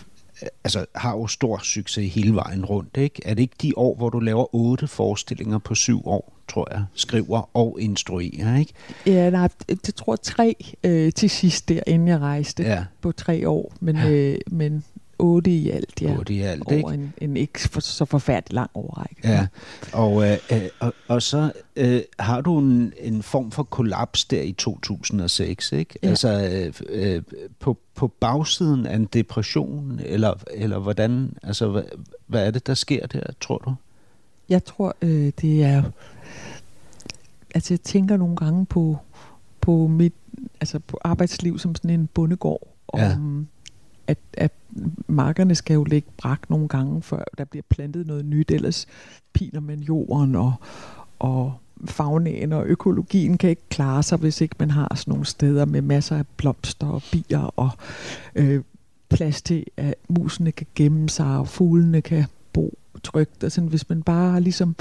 altså, 0.64 0.86
har 0.96 1.12
jo 1.12 1.28
stor 1.28 1.60
succes 1.64 2.14
hele 2.14 2.36
vejen 2.36 2.66
rundt. 2.66 2.98
Ikke? 2.98 3.22
Er 3.26 3.34
det 3.34 3.42
ikke 3.42 3.56
de 3.62 3.74
år, 3.78 3.96
hvor 3.96 4.10
du 4.10 4.20
laver 4.20 4.56
otte 4.56 4.88
forestillinger 4.88 5.58
på 5.58 5.76
syv 5.76 6.08
år, 6.08 6.34
tror 6.48 6.68
jeg, 6.72 6.86
skriver 6.94 7.50
og 7.54 7.78
instruerer, 7.82 8.58
ikke? 8.58 8.74
Ja, 9.06 9.30
nej, 9.30 9.50
det, 9.68 9.96
tror 9.96 10.14
jeg 10.14 10.22
tre 10.22 10.56
øh, 10.84 11.12
til 11.14 11.30
sidst 11.30 11.70
der, 11.70 11.80
inden 11.88 12.08
jeg 12.08 12.20
rejste 12.20 12.64
Ja. 12.64 12.84
på 13.02 13.12
tre 13.12 13.50
år, 13.50 13.74
men, 13.80 13.98
øh, 13.98 14.38
men 14.48 14.84
otte 15.22 15.52
i 15.52 15.70
alt, 15.70 16.02
ja. 16.02 16.18
Otte 16.18 16.34
i 16.34 16.42
alt, 16.42 16.64
over 16.66 16.92
ikke? 16.92 17.04
en, 17.04 17.14
en 17.22 17.38
ikke 17.38 17.60
for, 17.60 17.80
så 17.80 18.06
forfærdelig 18.06 18.56
lang 18.56 18.70
overrække. 18.74 19.22
Ja, 19.24 19.48
og, 19.94 20.32
øh, 20.32 20.38
øh, 20.52 20.62
og, 20.80 20.94
og 21.08 21.22
så 21.22 21.52
øh, 21.76 22.02
har 22.20 22.42
du 22.42 22.60
en, 22.60 22.94
en 22.98 23.24
form 23.24 23.52
for 23.52 23.64
kollaps 23.64 24.26
der 24.26 24.42
i 24.42 24.52
2006, 24.52 25.72
ikke? 25.72 26.00
Ja. 26.04 26.10
Altså 26.10 26.50
øh, 26.52 26.74
øh, 26.90 27.22
på, 27.60 27.78
på 27.96 28.08
bagsiden 28.08 28.86
af 28.86 28.96
en 28.96 29.06
depression, 29.06 30.00
eller, 30.06 30.34
eller 30.54 30.80
hvordan, 30.80 31.34
altså 31.44 31.68
hvad, 31.68 31.84
hvad 32.28 32.48
er 32.48 32.52
det, 32.52 32.68
der 32.68 32.74
sker 32.74 33.08
der, 33.08 33.24
tror 33.42 33.58
du? 33.58 33.74
Jeg 34.50 34.66
tror, 34.66 34.96
øh, 35.02 35.32
det 35.42 35.64
er... 35.64 35.84
Altså, 37.56 37.74
jeg 37.74 37.82
tænker 37.82 38.18
nogle 38.18 38.36
gange 38.36 38.66
på, 38.66 38.98
på 39.62 39.88
mit 39.88 40.14
altså 40.62 40.80
på 40.80 41.00
arbejdsliv 41.04 41.60
som 41.60 41.76
sådan 41.76 41.90
en 41.90 42.08
bondegård. 42.08 42.68
Ja. 42.98 43.14
Om, 43.14 43.48
at, 44.12 44.18
at 44.34 44.52
markerne 45.08 45.56
skal 45.56 45.74
jo 45.74 45.84
ligge 45.84 46.10
brak 46.18 46.50
nogle 46.50 46.68
gange, 46.68 47.02
før 47.02 47.24
der 47.38 47.46
bliver 47.46 47.64
plantet 47.70 48.08
noget 48.08 48.26
nyt. 48.26 48.52
Ellers 48.52 48.88
piner 49.34 49.60
man 49.60 49.80
jorden, 49.80 50.36
og, 50.36 50.54
og 51.20 51.54
fagnaen 51.86 52.54
og 52.54 52.66
økologien 52.66 53.38
kan 53.38 53.50
ikke 53.50 53.70
klare 53.70 54.04
sig, 54.04 54.18
hvis 54.18 54.42
ikke 54.42 54.56
man 54.60 54.72
har 54.72 54.96
sådan 54.96 55.12
nogle 55.12 55.26
steder 55.26 55.66
med 55.66 55.82
masser 55.82 56.18
af 56.18 56.28
blomster 56.38 56.88
og 56.88 57.02
bier 57.12 57.54
og 57.56 57.70
øh, 58.36 58.64
plads 59.10 59.42
til, 59.42 59.66
at 59.78 59.96
musene 60.10 60.52
kan 60.52 60.68
gemme 60.76 61.10
sig, 61.10 61.38
og 61.38 61.48
fuglene 61.48 62.02
kan 62.02 62.26
bo 62.54 62.78
trygt. 63.04 63.44
Altså, 63.44 63.62
hvis 63.62 63.90
man 63.90 64.04
bare 64.04 64.42
ligesom 64.42 64.76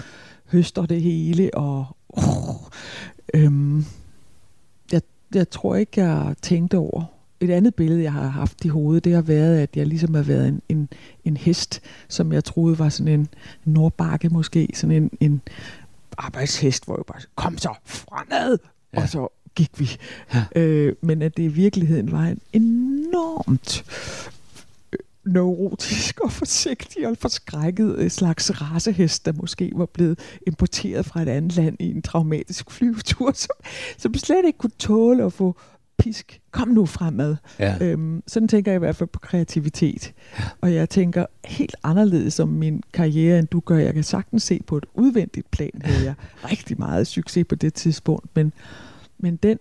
høster 0.46 0.86
det 0.86 1.02
hele, 1.02 1.50
og 1.54 1.86
oh, 2.08 2.54
øhm, 3.34 3.84
jeg, 4.92 5.02
jeg 5.34 5.50
tror 5.50 5.76
ikke, 5.76 6.04
jeg 6.04 6.34
tænkte 6.42 6.78
over, 6.78 7.04
et 7.40 7.50
andet 7.50 7.74
billede, 7.74 8.02
jeg 8.02 8.12
har 8.12 8.28
haft 8.28 8.64
i 8.64 8.68
hovedet, 8.68 9.04
det 9.04 9.14
har 9.14 9.22
været, 9.22 9.58
at 9.58 9.76
jeg 9.76 9.86
ligesom 9.86 10.14
har 10.14 10.22
været 10.22 10.48
en, 10.48 10.62
en, 10.68 10.88
en 11.24 11.36
hest, 11.36 11.80
som 12.08 12.32
jeg 12.32 12.44
troede 12.44 12.78
var 12.78 12.88
sådan 12.88 13.20
en 13.20 13.28
nordbakke 13.64 14.28
måske, 14.28 14.68
sådan 14.74 14.96
en, 14.96 15.10
en 15.20 15.42
arbejdshest, 16.18 16.84
hvor 16.84 16.96
jeg 16.96 17.04
bare, 17.06 17.20
kom 17.34 17.58
så 17.58 17.74
fremad, 17.84 18.58
ja. 18.94 19.02
og 19.02 19.08
så 19.08 19.28
gik 19.54 19.80
vi. 19.80 19.90
Ja. 20.34 20.44
Øh, 20.56 20.96
men 21.02 21.22
at 21.22 21.36
det 21.36 21.42
i 21.42 21.48
virkeligheden 21.48 22.12
var 22.12 22.24
en 22.24 22.40
enormt 22.52 23.84
øh, 24.92 24.98
neurotisk 25.32 26.20
og 26.20 26.32
forsigtig 26.32 27.08
og 27.08 27.16
forskrækket 27.18 28.12
slags 28.12 28.62
racehest, 28.62 29.26
der 29.26 29.32
måske 29.32 29.72
var 29.74 29.86
blevet 29.86 30.18
importeret 30.46 31.06
fra 31.06 31.22
et 31.22 31.28
andet 31.28 31.56
land 31.56 31.76
i 31.80 31.90
en 31.90 32.02
traumatisk 32.02 32.70
flyvetur, 32.70 33.32
som, 33.46 33.56
som 33.98 34.14
slet 34.14 34.44
ikke 34.46 34.58
kunne 34.58 34.72
tåle 34.78 35.24
at 35.24 35.32
få 35.32 35.56
pisk. 36.00 36.40
Kom 36.50 36.68
nu 36.68 36.86
fremad. 36.86 37.36
Ja. 37.58 37.76
Øhm, 37.80 38.22
sådan 38.26 38.48
tænker 38.48 38.72
jeg 38.72 38.76
i 38.76 38.78
hvert 38.78 38.96
fald 38.96 39.08
på 39.08 39.18
kreativitet. 39.18 40.12
Ja. 40.38 40.44
Og 40.60 40.74
jeg 40.74 40.90
tænker 40.90 41.26
helt 41.44 41.76
anderledes 41.82 42.40
om 42.40 42.48
min 42.48 42.82
karriere, 42.92 43.38
end 43.38 43.48
du 43.48 43.60
gør. 43.60 43.76
Jeg 43.76 43.94
kan 43.94 44.02
sagtens 44.02 44.42
se 44.42 44.60
på 44.66 44.76
et 44.76 44.86
udvendigt 44.94 45.50
plan, 45.50 45.80
at 45.80 46.04
jeg 46.04 46.14
rigtig 46.50 46.78
meget 46.78 47.06
succes 47.06 47.46
på 47.48 47.54
det 47.54 47.74
tidspunkt. 47.74 48.36
Men, 48.36 48.52
men 49.18 49.36
den, 49.36 49.58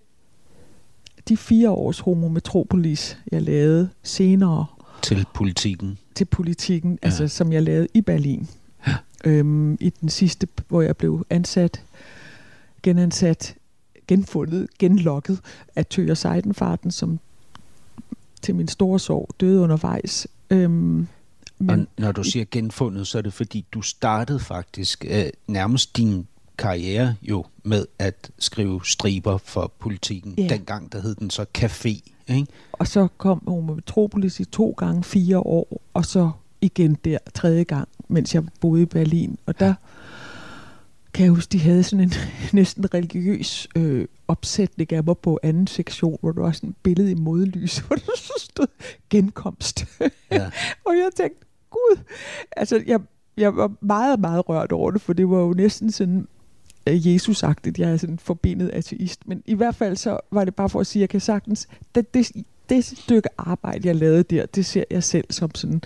de 1.29 1.37
fire 1.37 1.69
års 1.69 1.99
Homo 1.99 2.27
Metropolis, 2.27 3.17
jeg 3.31 3.41
lavede 3.41 3.89
senere... 4.03 4.65
Til 5.01 5.25
politikken. 5.33 5.97
Til 6.15 6.25
politikken, 6.25 6.91
ja. 6.91 7.07
altså 7.07 7.27
som 7.27 7.53
jeg 7.53 7.63
lavede 7.63 7.87
i 7.93 8.01
Berlin. 8.01 8.47
Ja. 8.87 8.95
Øhm, 9.25 9.73
I 9.73 9.89
den 9.89 10.09
sidste, 10.09 10.47
hvor 10.67 10.81
jeg 10.81 10.97
blev 10.97 11.25
ansat, 11.29 11.83
genansat 12.83 13.55
genfundet, 14.09 14.67
genlokket 14.79 15.39
af 15.75 15.85
Tøger 15.85 16.13
Seidenfarten, 16.13 16.91
som 16.91 17.19
til 18.41 18.55
min 18.55 18.67
store 18.67 18.99
sorg 18.99 19.29
døde 19.39 19.61
undervejs. 19.61 20.27
Øhm, 20.49 21.07
men, 21.59 21.69
og 21.69 21.87
når 21.97 22.11
du 22.11 22.23
siger 22.23 22.45
genfundet, 22.51 23.07
så 23.07 23.17
er 23.17 23.21
det 23.21 23.33
fordi, 23.33 23.65
du 23.71 23.81
startede 23.81 24.39
faktisk 24.39 25.05
øh, 25.09 25.25
nærmest 25.47 25.97
din 25.97 26.27
karriere 26.57 27.15
jo 27.21 27.45
med 27.63 27.85
at 27.99 28.31
skrive 28.39 28.81
striber 28.83 29.37
for 29.37 29.71
politikken. 29.79 30.33
Ja. 30.37 30.47
Dengang 30.47 30.91
der 30.91 31.01
hed 31.01 31.15
den 31.15 31.29
så 31.29 31.45
Café. 31.57 32.11
Ikke? 32.27 32.47
Og 32.71 32.87
så 32.87 33.07
kom 33.17 33.41
Homo 33.47 33.73
Metropolis 33.73 34.39
i 34.39 34.45
to 34.45 34.75
gange 34.77 35.03
fire 35.03 35.39
år, 35.39 35.81
og 35.93 36.05
så 36.05 36.31
igen 36.61 36.97
der 37.05 37.17
tredje 37.33 37.63
gang, 37.63 37.87
mens 38.07 38.35
jeg 38.35 38.43
boede 38.61 38.81
i 38.81 38.85
Berlin. 38.85 39.37
Og 39.45 39.59
der 39.59 39.73
kan 41.13 41.23
jeg 41.23 41.33
huske, 41.33 41.51
de 41.51 41.59
havde 41.59 41.83
sådan 41.83 42.03
en 42.05 42.13
næsten 42.53 42.93
religiøs 42.93 43.67
øh, 43.75 44.07
opsætning 44.27 44.93
af 44.93 45.03
mig 45.03 45.17
på 45.17 45.39
anden 45.43 45.67
sektion, 45.67 46.17
hvor 46.21 46.31
der 46.31 46.41
var 46.41 46.51
sådan 46.51 46.69
et 46.69 46.75
billede 46.83 47.11
i 47.11 47.15
modlys, 47.15 47.77
hvor 47.87 47.95
der 47.95 48.11
så 48.15 48.33
stod 48.37 48.67
genkomst. 49.09 49.85
Ja. 50.31 50.45
og 50.87 50.93
jeg 50.93 51.09
tænkte, 51.15 51.45
gud, 51.69 51.97
altså 52.51 52.83
jeg, 52.87 52.99
jeg 53.37 53.55
var 53.55 53.71
meget, 53.81 54.19
meget 54.19 54.49
rørt 54.49 54.71
over 54.71 54.91
det, 54.91 55.01
for 55.01 55.13
det 55.13 55.29
var 55.29 55.39
jo 55.39 55.53
næsten 55.53 55.91
sådan 55.91 56.27
øh, 56.87 57.07
Jesus-agtigt. 57.07 57.79
Jeg 57.79 57.91
er 57.91 57.97
sådan 57.97 58.13
en 58.13 58.19
forbindet 58.19 58.69
ateist, 58.69 59.27
men 59.27 59.43
i 59.45 59.53
hvert 59.53 59.75
fald 59.75 59.95
så 59.95 60.19
var 60.31 60.45
det 60.45 60.55
bare 60.55 60.69
for 60.69 60.79
at 60.79 60.87
sige, 60.87 60.99
at 60.99 61.01
jeg 61.01 61.09
kan 61.09 61.19
sagtens, 61.19 61.67
det, 61.95 62.13
det, 62.13 62.31
det 62.69 62.85
stykke 62.85 63.29
arbejde, 63.37 63.87
jeg 63.87 63.95
lavede 63.95 64.23
der, 64.23 64.45
det 64.45 64.65
ser 64.65 64.83
jeg 64.91 65.03
selv 65.03 65.25
som 65.29 65.55
sådan, 65.55 65.81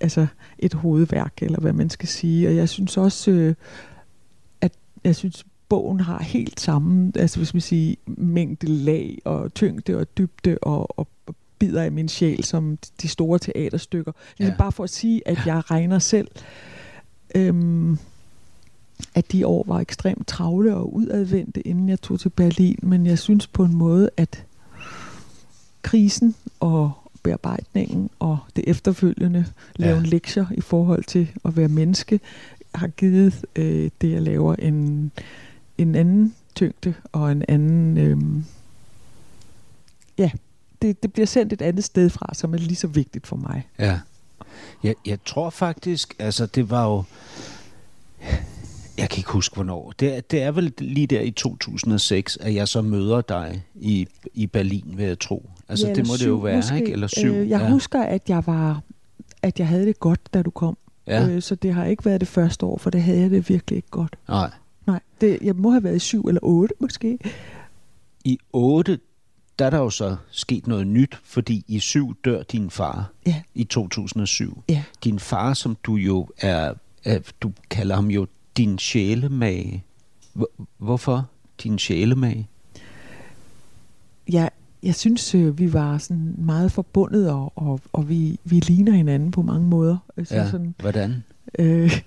altså 0.00 0.26
et 0.58 0.74
hovedværk, 0.74 1.32
eller 1.42 1.60
hvad 1.60 1.72
man 1.72 1.90
skal 1.90 2.08
sige. 2.08 2.48
Og 2.48 2.56
jeg 2.56 2.68
synes 2.68 2.96
også, 2.96 3.30
øh, 3.30 3.54
jeg 5.04 5.16
synes, 5.16 5.44
bogen 5.68 6.00
har 6.00 6.22
helt 6.22 6.60
samme, 6.60 7.12
altså 7.16 7.38
hvis 7.38 7.54
man 7.54 7.60
siger, 7.60 7.94
mængde 8.06 8.66
lag 8.66 9.18
og 9.24 9.54
tyngde 9.54 9.96
og 9.96 10.18
dybde 10.18 10.58
og, 10.62 10.98
og, 10.98 11.08
bider 11.62 11.82
af 11.82 11.92
min 11.92 12.08
sjæl 12.08 12.44
som 12.44 12.78
de 13.02 13.08
store 13.08 13.38
teaterstykker. 13.38 14.12
Ja. 14.40 14.44
er 14.44 14.56
bare 14.56 14.72
for 14.72 14.84
at 14.84 14.90
sige, 14.90 15.28
at 15.28 15.38
jeg 15.46 15.70
regner 15.70 15.98
selv, 15.98 16.28
øhm, 17.34 17.98
at 19.14 19.32
de 19.32 19.46
år 19.46 19.64
var 19.66 19.80
ekstremt 19.80 20.26
travle 20.26 20.76
og 20.76 20.94
udadvendte, 20.94 21.66
inden 21.66 21.88
jeg 21.88 22.00
tog 22.02 22.20
til 22.20 22.28
Berlin. 22.28 22.78
Men 22.82 23.06
jeg 23.06 23.18
synes 23.18 23.46
på 23.46 23.64
en 23.64 23.74
måde, 23.74 24.10
at 24.16 24.44
krisen 25.82 26.34
og 26.60 26.92
bearbejdningen 27.22 28.10
og 28.18 28.38
det 28.56 28.64
efterfølgende 28.66 29.44
lave 29.76 29.98
ja. 29.98 30.04
lektier 30.04 30.46
i 30.54 30.60
forhold 30.60 31.04
til 31.04 31.30
at 31.44 31.56
være 31.56 31.68
menneske, 31.68 32.20
har 32.74 32.88
givet 32.88 33.44
øh, 33.56 33.90
det, 34.00 34.10
jeg 34.10 34.22
laver, 34.22 34.54
en, 34.54 35.12
en 35.78 35.94
anden 35.94 36.34
tyngde 36.54 36.94
og 37.12 37.32
en 37.32 37.44
anden... 37.48 37.98
Øh, 37.98 38.18
ja, 40.18 40.30
det, 40.82 41.02
det 41.02 41.12
bliver 41.12 41.26
sendt 41.26 41.52
et 41.52 41.62
andet 41.62 41.84
sted 41.84 42.10
fra, 42.10 42.26
som 42.34 42.54
er 42.54 42.58
lige 42.58 42.76
så 42.76 42.86
vigtigt 42.86 43.26
for 43.26 43.36
mig. 43.36 43.68
Ja. 43.78 43.98
Jeg, 44.82 44.94
jeg 45.06 45.18
tror 45.24 45.50
faktisk, 45.50 46.14
altså 46.18 46.46
det 46.46 46.70
var 46.70 46.86
jo... 46.86 47.04
Jeg 48.98 49.08
kan 49.10 49.18
ikke 49.18 49.30
huske, 49.30 49.54
hvornår. 49.54 49.92
Det 50.00 50.16
er, 50.16 50.20
det 50.20 50.42
er 50.42 50.50
vel 50.50 50.72
lige 50.78 51.06
der 51.06 51.20
i 51.20 51.30
2006, 51.30 52.36
at 52.40 52.54
jeg 52.54 52.68
så 52.68 52.82
møder 52.82 53.20
dig 53.20 53.64
i, 53.74 54.08
i 54.34 54.46
Berlin, 54.46 54.94
vil 54.96 55.06
jeg 55.06 55.18
tro. 55.18 55.50
Altså 55.68 55.86
ja, 55.88 55.94
det 55.94 56.06
må 56.06 56.16
syv, 56.16 56.24
det 56.24 56.30
jo 56.30 56.36
være, 56.36 56.56
måske, 56.56 56.76
ikke? 56.76 56.92
Eller 56.92 57.06
syv. 57.06 57.28
Øh, 57.28 57.48
jeg 57.48 57.60
ja. 57.60 57.70
husker, 57.70 58.02
at 58.02 58.22
jeg 58.28 58.46
var 58.46 58.80
at 59.42 59.58
jeg 59.58 59.68
havde 59.68 59.86
det 59.86 60.00
godt, 60.00 60.20
da 60.34 60.42
du 60.42 60.50
kom. 60.50 60.76
Ja. 61.06 61.28
Øh, 61.28 61.42
så 61.42 61.54
det 61.54 61.74
har 61.74 61.84
ikke 61.84 62.04
været 62.04 62.20
det 62.20 62.28
første 62.28 62.66
år, 62.66 62.78
for 62.78 62.90
det 62.90 63.02
havde 63.02 63.20
jeg 63.20 63.30
det 63.30 63.48
virkelig 63.48 63.76
ikke 63.76 63.90
godt. 63.90 64.16
Nej. 64.28 64.50
Nej, 64.86 65.00
det, 65.20 65.38
jeg 65.42 65.56
må 65.56 65.70
have 65.70 65.84
været 65.84 65.96
i 65.96 65.98
syv 65.98 66.24
eller 66.24 66.40
otte 66.42 66.74
måske. 66.80 67.18
I 68.24 68.38
otte, 68.52 68.98
der 69.58 69.66
er 69.66 69.70
der 69.70 69.78
jo 69.78 69.90
så 69.90 70.16
sket 70.30 70.66
noget 70.66 70.86
nyt, 70.86 71.20
fordi 71.24 71.64
i 71.68 71.78
syv 71.78 72.16
dør 72.24 72.42
din 72.42 72.70
far 72.70 73.10
ja. 73.26 73.42
i 73.54 73.64
2007. 73.64 74.62
Ja. 74.68 74.82
Din 75.04 75.18
far, 75.18 75.54
som 75.54 75.76
du 75.84 75.94
jo 75.94 76.28
er, 76.38 76.74
er 77.04 77.18
du 77.40 77.52
kalder 77.70 77.94
ham 77.94 78.06
jo 78.10 78.26
din 78.56 78.78
sjælemage. 78.78 79.84
Hvorfor 80.78 81.28
din 81.62 81.78
sjælemage? 81.78 82.48
Ja, 84.32 84.48
jeg 84.82 84.94
synes, 84.94 85.34
øh, 85.34 85.58
vi 85.58 85.72
var 85.72 85.98
sådan 85.98 86.34
meget 86.38 86.72
forbundet, 86.72 87.30
og, 87.30 87.52
og, 87.56 87.80
og 87.92 88.08
vi, 88.08 88.40
vi 88.44 88.60
ligner 88.60 88.92
hinanden 88.92 89.30
på 89.30 89.42
mange 89.42 89.66
måder. 89.68 89.96
Altså, 90.16 90.36
ja, 90.36 90.50
sådan, 90.50 90.74
hvordan? 90.80 91.24
Øh, 91.58 92.00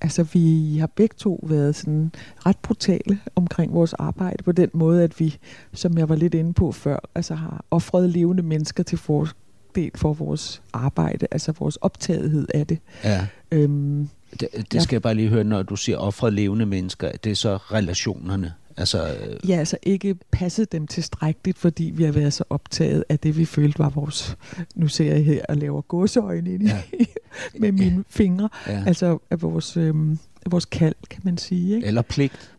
altså, 0.00 0.22
vi 0.22 0.76
har 0.78 0.86
begge 0.86 1.14
to 1.18 1.40
været 1.42 1.76
sådan 1.76 2.12
ret 2.46 2.58
brutale 2.58 3.18
omkring 3.36 3.74
vores 3.74 3.92
arbejde, 3.92 4.42
på 4.42 4.52
den 4.52 4.70
måde, 4.72 5.04
at 5.04 5.20
vi, 5.20 5.36
som 5.72 5.98
jeg 5.98 6.08
var 6.08 6.16
lidt 6.16 6.34
inde 6.34 6.52
på 6.52 6.72
før, 6.72 6.98
altså 7.14 7.34
har 7.34 7.64
offret 7.70 8.10
levende 8.10 8.42
mennesker 8.42 8.82
til 8.82 8.98
fordel 8.98 9.90
for 9.94 10.12
vores 10.12 10.62
arbejde, 10.72 11.26
altså 11.30 11.52
vores 11.58 11.76
optagethed 11.76 12.46
af 12.54 12.66
det. 12.66 12.78
Ja. 13.04 13.26
Øhm, 13.50 14.08
det, 14.40 14.48
det 14.72 14.82
skal 14.82 14.94
ja. 14.94 14.96
jeg 14.96 15.02
bare 15.02 15.14
lige 15.14 15.28
høre, 15.28 15.44
når 15.44 15.62
du 15.62 15.76
siger 15.76 15.98
offret 15.98 16.32
levende 16.32 16.66
mennesker, 16.66 17.12
det 17.24 17.32
er 17.32 17.36
så 17.36 17.56
relationerne? 17.56 18.52
Altså, 18.76 19.16
øh... 19.16 19.48
Ja, 19.48 19.56
altså 19.56 19.76
ikke 19.82 20.16
passet 20.30 20.72
dem 20.72 20.86
tilstrækkeligt, 20.86 21.58
fordi 21.58 21.84
vi 21.84 22.04
har 22.04 22.12
været 22.12 22.32
så 22.32 22.44
optaget 22.50 23.04
af 23.08 23.18
det, 23.18 23.38
vi 23.38 23.44
følte 23.44 23.78
var 23.78 23.88
vores... 23.88 24.36
Nu 24.74 24.88
ser 24.88 25.12
jeg 25.14 25.24
her 25.24 25.44
og 25.48 25.56
laver 25.56 25.80
gåseøjne 25.80 26.54
ind 26.54 26.62
ja. 26.62 26.82
med 27.60 27.72
mine 27.72 27.96
ja. 27.96 28.02
fingre. 28.08 28.48
Ja. 28.66 28.84
Altså 28.86 29.18
af 29.30 29.42
vores, 29.42 29.76
øh, 29.76 29.94
vores 30.46 30.64
kald, 30.64 30.94
kan 31.10 31.20
man 31.24 31.38
sige. 31.38 31.74
Ikke? 31.74 31.86
Eller 31.86 32.02
pligt. 32.02 32.56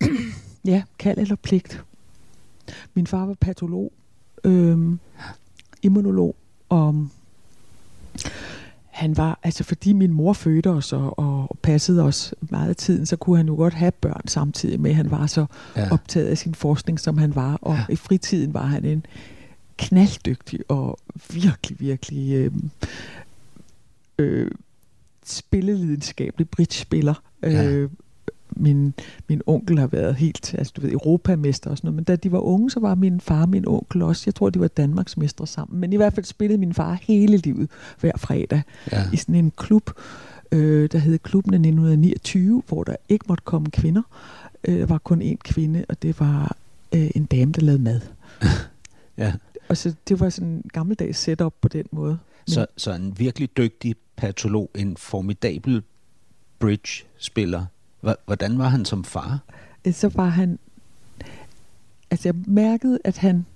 ja, 0.64 0.82
kald 0.98 1.18
eller 1.18 1.36
pligt. 1.36 1.84
Min 2.94 3.06
far 3.06 3.26
var 3.26 3.34
patolog, 3.34 3.92
øh, 4.44 4.78
immunolog, 5.82 6.36
og 6.68 7.08
han 8.98 9.16
var, 9.16 9.38
altså 9.42 9.64
fordi 9.64 9.92
min 9.92 10.12
mor 10.12 10.32
fødte 10.32 10.70
os 10.70 10.92
og, 10.92 11.18
og 11.18 11.58
passede 11.62 12.02
os 12.02 12.34
meget 12.40 12.68
af 12.68 12.76
tiden, 12.76 13.06
så 13.06 13.16
kunne 13.16 13.36
han 13.36 13.46
jo 13.46 13.54
godt 13.54 13.74
have 13.74 13.92
børn 13.92 14.28
samtidig 14.28 14.80
med, 14.80 14.90
at 14.90 14.96
han 14.96 15.10
var 15.10 15.26
så 15.26 15.46
ja. 15.76 15.92
optaget 15.92 16.26
af 16.26 16.38
sin 16.38 16.54
forskning, 16.54 17.00
som 17.00 17.18
han 17.18 17.34
var. 17.34 17.58
Og 17.62 17.74
ja. 17.74 17.84
i 17.88 17.96
fritiden 17.96 18.54
var 18.54 18.66
han 18.66 18.84
en 18.84 19.06
knalddygtig 19.76 20.60
og 20.68 20.98
virkelig, 21.32 21.80
virkelig 21.80 22.32
øh, 22.34 22.52
øh, 24.18 24.50
spillelidenskabelig 25.24 26.48
bridge-spiller. 26.48 27.22
Ja. 27.42 27.64
Øh, 27.64 27.90
min, 28.50 28.94
min 29.28 29.42
onkel 29.46 29.78
har 29.78 29.86
været 29.86 30.14
helt, 30.14 30.54
altså 30.58 30.72
du 30.76 30.80
ved, 30.80 30.92
europamester 30.92 31.70
og 31.70 31.76
sådan 31.76 31.88
noget, 31.88 31.96
men 31.96 32.04
da 32.04 32.16
de 32.16 32.32
var 32.32 32.40
unge, 32.40 32.70
så 32.70 32.80
var 32.80 32.94
min 32.94 33.20
far 33.20 33.42
og 33.42 33.48
min 33.48 33.68
onkel 33.68 34.02
også, 34.02 34.22
jeg 34.26 34.34
tror, 34.34 34.50
de 34.50 34.60
var 34.60 34.68
Danmarksmestre 34.68 35.46
sammen, 35.46 35.80
men 35.80 35.92
i 35.92 35.96
hvert 35.96 36.12
fald 36.12 36.26
spillede 36.26 36.58
min 36.58 36.74
far 36.74 36.98
hele 37.02 37.36
livet 37.36 37.70
hver 38.00 38.12
fredag 38.16 38.62
ja. 38.92 39.02
i 39.12 39.16
sådan 39.16 39.34
en 39.34 39.52
klub, 39.56 39.90
øh, 40.52 40.88
der 40.92 40.98
hed 40.98 41.18
Klubben 41.18 41.54
af 41.54 41.58
1929, 41.58 42.62
hvor 42.68 42.84
der 42.84 42.96
ikke 43.08 43.24
måtte 43.28 43.44
komme 43.44 43.70
kvinder. 43.70 44.02
Øh, 44.64 44.78
der 44.78 44.86
var 44.86 44.98
kun 44.98 45.22
én 45.22 45.36
kvinde, 45.44 45.84
og 45.88 46.02
det 46.02 46.20
var 46.20 46.56
øh, 46.94 47.10
en 47.14 47.24
dame, 47.24 47.52
der 47.52 47.62
lavede 47.62 47.82
mad. 47.82 48.00
ja. 49.18 49.32
Og 49.68 49.76
så 49.76 49.94
det 50.08 50.20
var 50.20 50.28
sådan 50.28 50.48
en 50.48 50.62
gammeldags 50.72 51.18
setup 51.18 51.54
på 51.60 51.68
den 51.68 51.84
måde. 51.90 52.18
Men, 52.46 52.54
så, 52.54 52.66
så 52.76 52.92
en 52.92 53.18
virkelig 53.18 53.56
dygtig 53.56 53.96
patolog, 54.16 54.70
en 54.74 54.96
formidabel 54.96 55.82
bridge-spiller, 56.58 57.64
Hvordan 58.00 58.58
var 58.58 58.68
han 58.68 58.84
som 58.84 59.04
far? 59.04 59.38
Øh, 59.84 59.94
så 59.94 60.08
var 60.14 60.28
han... 60.28 60.58
Altså, 62.10 62.28
jeg 62.28 62.34
mærkede, 62.46 62.98
at 63.04 63.18
han... 63.18 63.46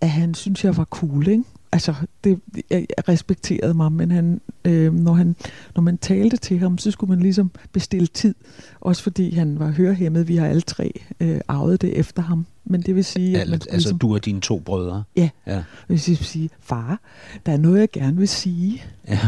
at 0.00 0.10
han 0.10 0.34
synes, 0.34 0.64
jeg 0.64 0.76
var 0.76 0.84
cool, 0.84 1.28
ikke? 1.28 1.44
Altså, 1.72 1.94
det, 2.24 2.40
jeg, 2.54 2.86
jeg 2.96 3.08
respekterede 3.08 3.74
mig, 3.74 3.92
men 3.92 4.10
han, 4.10 4.40
øh, 4.64 4.94
når, 4.94 5.12
han, 5.12 5.36
når 5.74 5.82
man 5.82 5.98
talte 5.98 6.36
til 6.36 6.58
ham, 6.58 6.78
så 6.78 6.90
skulle 6.90 7.10
man 7.10 7.20
ligesom 7.20 7.50
bestille 7.72 8.06
tid. 8.06 8.34
Også 8.80 9.02
fordi 9.02 9.34
han 9.34 9.58
var 9.58 9.70
hørehæmmet. 9.70 10.28
Vi 10.28 10.36
har 10.36 10.46
alle 10.46 10.60
tre 10.60 11.00
øh, 11.20 11.40
arvet 11.48 11.80
det 11.82 11.98
efter 11.98 12.22
ham. 12.22 12.46
Men 12.64 12.82
det 12.82 12.94
vil 12.94 13.04
sige, 13.04 13.40
at 13.40 13.48
man 13.48 13.54
Altså, 13.54 13.68
ligesom, 13.72 13.98
du 13.98 14.14
og 14.14 14.24
dine 14.24 14.40
to 14.40 14.58
brødre? 14.58 15.02
Ja. 15.16 15.28
ja. 15.46 15.56
Det 15.56 15.64
vil 15.88 15.98
sige, 16.16 16.50
far, 16.60 17.00
der 17.46 17.52
er 17.52 17.56
noget, 17.56 17.80
jeg 17.80 17.90
gerne 17.90 18.16
vil 18.16 18.28
sige. 18.28 18.82
Ja. 19.08 19.18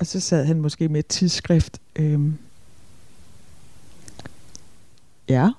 Og 0.00 0.06
så 0.06 0.20
sad 0.20 0.44
han 0.44 0.60
måske 0.60 0.88
med 0.88 1.00
et 1.00 1.06
tidsskrift. 1.06 1.80
Øh, 1.96 2.20
ja. 5.28 5.50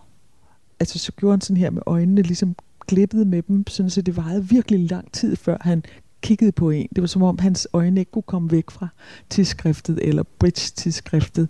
Altså, 0.80 1.00
så 1.00 1.12
gjorde 1.12 1.34
han 1.34 1.42
sådan 1.42 1.58
her 1.58 1.70
med 1.70 1.82
øjnene, 1.86 2.22
ligesom 2.22 2.56
glippede 2.88 3.26
med 3.26 3.42
dem, 3.42 3.68
sådan 3.68 3.90
så 3.90 4.02
det 4.02 4.18
varede 4.18 4.50
virkelig 4.50 4.90
lang 4.90 5.12
tid, 5.12 5.36
før 5.36 5.58
han 5.62 5.84
kiggede 6.22 6.52
på 6.52 6.70
en. 6.70 6.88
Det 6.96 7.02
var 7.02 7.08
som 7.08 7.24
om 7.24 7.40
hans 7.40 7.68
øjne 7.74 8.00
ikke 8.00 8.12
kunne 8.12 8.24
komme 8.24 8.52
væk 8.52 8.72
fra 8.72 8.88
tidsskriftet 9.30 10.00
eller 10.02 10.24
bridge-tidsskriftet. 10.40 11.48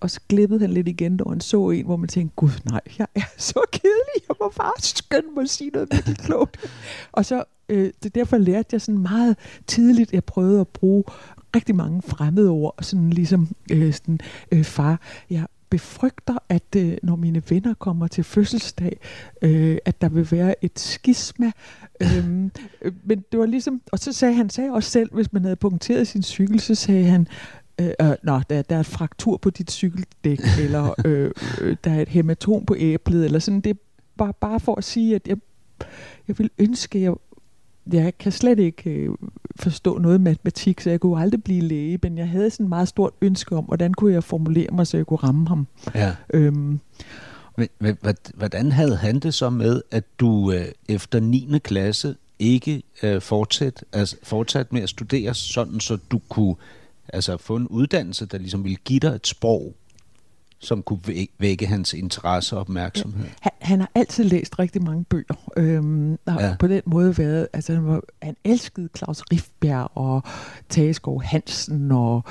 Og 0.00 0.10
så 0.10 0.20
glippede 0.28 0.60
han 0.60 0.70
lidt 0.70 0.88
igen, 0.88 1.12
når 1.12 1.30
han 1.30 1.40
så 1.40 1.70
en, 1.70 1.84
hvor 1.84 1.96
man 1.96 2.08
tænkte, 2.08 2.36
gud 2.36 2.50
nej, 2.64 2.80
jeg 2.98 3.06
er 3.14 3.20
så 3.38 3.60
kedelig, 3.72 4.28
jeg 4.28 4.36
må 4.40 4.52
bare 4.56 4.72
skynde 4.78 5.28
mig 5.34 5.42
at 5.42 5.50
sige 5.50 5.70
noget 5.70 5.88
virkelig 5.92 6.18
klogt. 6.18 6.56
og 7.12 7.24
så, 7.24 7.44
øh, 7.68 7.90
det 8.02 8.14
derfor 8.14 8.38
lærte 8.38 8.68
jeg 8.72 8.80
sådan 8.80 9.02
meget 9.02 9.36
tidligt, 9.66 10.12
jeg 10.12 10.24
prøvede 10.24 10.60
at 10.60 10.68
bruge 10.68 11.04
rigtig 11.56 11.76
mange 11.76 12.02
fremmede 12.02 12.50
ord, 12.50 12.74
sådan 12.80 13.10
ligesom 13.10 13.48
øh, 13.72 13.92
sådan, 13.92 14.18
øh, 14.52 14.64
far, 14.64 15.00
jeg 15.30 15.46
befrygter, 15.70 16.38
at 16.48 16.76
øh, 16.76 16.96
når 17.02 17.16
mine 17.16 17.42
venner 17.48 17.74
kommer 17.74 18.06
til 18.06 18.24
fødselsdag, 18.24 18.96
øh, 19.42 19.78
at 19.84 20.00
der 20.00 20.08
vil 20.08 20.28
være 20.30 20.64
et 20.64 20.78
skisma. 20.78 21.52
øhm, 22.02 22.50
øh, 22.82 22.92
men 23.04 23.24
det 23.32 23.40
var 23.40 23.46
ligesom, 23.46 23.80
og 23.92 23.98
så 23.98 24.12
sagde 24.12 24.34
han 24.34 24.50
sagde 24.50 24.70
også 24.70 24.90
selv, 24.90 25.14
hvis 25.14 25.32
man 25.32 25.42
havde 25.42 25.56
punkteret 25.56 26.06
sin 26.06 26.22
cykel, 26.22 26.60
så 26.60 26.74
sagde 26.74 27.04
han, 27.04 27.26
øh, 27.80 27.90
øh, 28.00 28.12
nå, 28.22 28.40
der, 28.50 28.62
der 28.62 28.76
er 28.76 28.80
et 28.80 28.86
fraktur 28.86 29.36
på 29.36 29.50
dit 29.50 29.70
cykeldæk, 29.70 30.40
eller 30.64 30.94
øh, 31.04 31.30
øh, 31.60 31.76
der 31.84 31.90
er 31.90 32.02
et 32.02 32.08
hematom 32.08 32.64
på 32.66 32.76
æblet, 32.78 33.24
eller 33.24 33.38
sådan. 33.38 33.60
Det 33.60 33.78
var 34.16 34.32
bare 34.32 34.60
for 34.60 34.74
at 34.74 34.84
sige, 34.84 35.14
at 35.14 35.28
jeg, 35.28 35.36
jeg 36.28 36.38
vil 36.38 36.50
ønske, 36.58 36.98
at 36.98 37.02
jeg 37.02 37.14
jeg 37.92 38.18
kan 38.18 38.32
slet 38.32 38.58
ikke 38.58 38.90
øh, 38.90 39.10
forstå 39.56 39.98
noget 39.98 40.20
matematik, 40.20 40.80
så 40.80 40.90
jeg 40.90 41.00
kunne 41.00 41.20
aldrig 41.20 41.44
blive 41.44 41.60
læge, 41.60 41.98
men 42.02 42.18
jeg 42.18 42.28
havde 42.28 42.50
sådan 42.50 42.66
et 42.66 42.68
meget 42.68 42.88
stort 42.88 43.12
ønske 43.20 43.56
om, 43.56 43.64
hvordan 43.64 43.94
kunne 43.94 44.12
jeg 44.12 44.24
formulere 44.24 44.68
mig, 44.72 44.86
så 44.86 44.96
jeg 44.96 45.06
kunne 45.06 45.16
ramme 45.16 45.48
ham. 45.48 45.66
Ja. 45.94 46.14
Øhm, 46.34 46.80
Hvordan 48.34 48.72
havde 48.72 48.96
han 48.96 49.18
det 49.18 49.34
så 49.34 49.50
med, 49.50 49.82
at 49.90 50.04
du 50.20 50.52
øh, 50.52 50.64
efter 50.88 51.20
9. 51.20 51.58
klasse 51.64 52.16
ikke 52.38 52.82
øh, 53.02 53.20
fortsat, 53.22 53.84
altså, 53.92 54.16
fortsat 54.22 54.72
med 54.72 54.82
at 54.82 54.88
studere 54.88 55.34
sådan, 55.34 55.80
så 55.80 55.98
du 56.10 56.20
kunne 56.28 56.54
altså, 57.08 57.36
få 57.36 57.56
en 57.56 57.68
uddannelse, 57.68 58.26
der 58.26 58.38
ligesom 58.38 58.64
ville 58.64 58.78
give 58.84 59.00
dig 59.00 59.14
et 59.14 59.26
sprog, 59.26 59.74
som 60.58 60.82
kunne 60.82 61.00
vække 61.38 61.66
hans 61.66 61.94
interesse 61.94 62.56
og 62.56 62.60
opmærksomhed. 62.60 63.26
Han, 63.40 63.52
han 63.60 63.80
har 63.80 63.90
altid 63.94 64.24
læst 64.24 64.58
rigtig 64.58 64.82
mange 64.82 65.04
bøger, 65.04 65.50
øhm, 65.56 66.12
og 66.12 66.40
ja. 66.40 66.56
på 66.58 66.66
den 66.66 66.82
måde 66.86 67.18
været, 67.18 67.48
altså 67.52 67.74
han, 67.74 67.86
var, 67.86 68.00
han 68.22 68.36
elskede 68.44 68.88
Claus 68.96 69.22
Riffbjerg 69.32 69.90
og 69.94 70.22
Tageskov 70.68 71.22
Hansen 71.22 71.92
og 71.92 72.24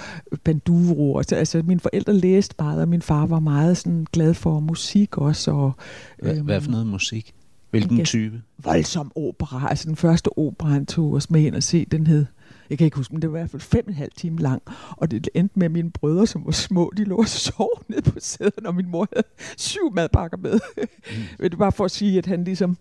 Banduro. 0.43 1.17
Altså, 1.17 1.35
altså 1.35 1.61
mine 1.65 1.79
forældre 1.79 2.13
læste 2.13 2.55
meget, 2.59 2.81
og 2.81 2.87
min 2.87 3.01
far 3.01 3.25
var 3.25 3.39
meget 3.39 3.77
sådan 3.77 4.07
glad 4.13 4.33
for 4.33 4.59
musik 4.59 5.17
også. 5.17 5.51
Og, 5.51 5.73
øhm, 6.19 6.33
hvad, 6.33 6.43
hvad 6.43 6.61
for 6.61 6.71
noget 6.71 6.87
musik? 6.87 7.33
Hvilken 7.69 8.05
type? 8.05 8.41
Voldsom 8.63 9.11
opera. 9.15 9.69
Altså 9.69 9.87
den 9.87 9.95
første 9.95 10.37
opera, 10.37 10.69
han 10.69 10.85
tog 10.85 11.13
os 11.13 11.29
med 11.29 11.41
ind 11.41 11.55
og 11.55 11.63
se, 11.63 11.85
den 11.91 12.07
hed 12.07 12.25
jeg 12.73 12.77
kan 12.77 12.85
ikke 12.85 12.97
huske, 12.97 13.13
men 13.13 13.21
det 13.21 13.31
var 13.31 13.37
i 13.37 13.41
hvert 13.41 13.49
fald 13.49 13.61
fem 13.61 13.83
og 13.87 13.89
en 13.91 13.97
halv 13.97 14.11
time 14.17 14.39
lang, 14.39 14.61
og 14.97 15.11
det 15.11 15.29
endte 15.33 15.59
med, 15.59 15.65
at 15.65 15.71
mine 15.71 15.91
brødre, 15.91 16.27
som 16.27 16.45
var 16.45 16.51
små, 16.51 16.93
de 16.97 17.03
lå 17.03 17.15
og 17.15 17.27
sov 17.27 17.83
ned 17.87 18.01
på 18.01 18.19
sædet, 18.19 18.65
og 18.65 18.75
min 18.75 18.89
mor 18.89 19.07
havde 19.13 19.27
syv 19.57 19.93
madpakker 19.93 20.37
med. 20.37 20.59
Mm. 20.77 21.23
men 21.39 21.51
det 21.51 21.59
var 21.59 21.69
for 21.69 21.85
at 21.85 21.91
sige, 21.91 22.17
at 22.17 22.25
han 22.25 22.43
ligesom, 22.43 22.77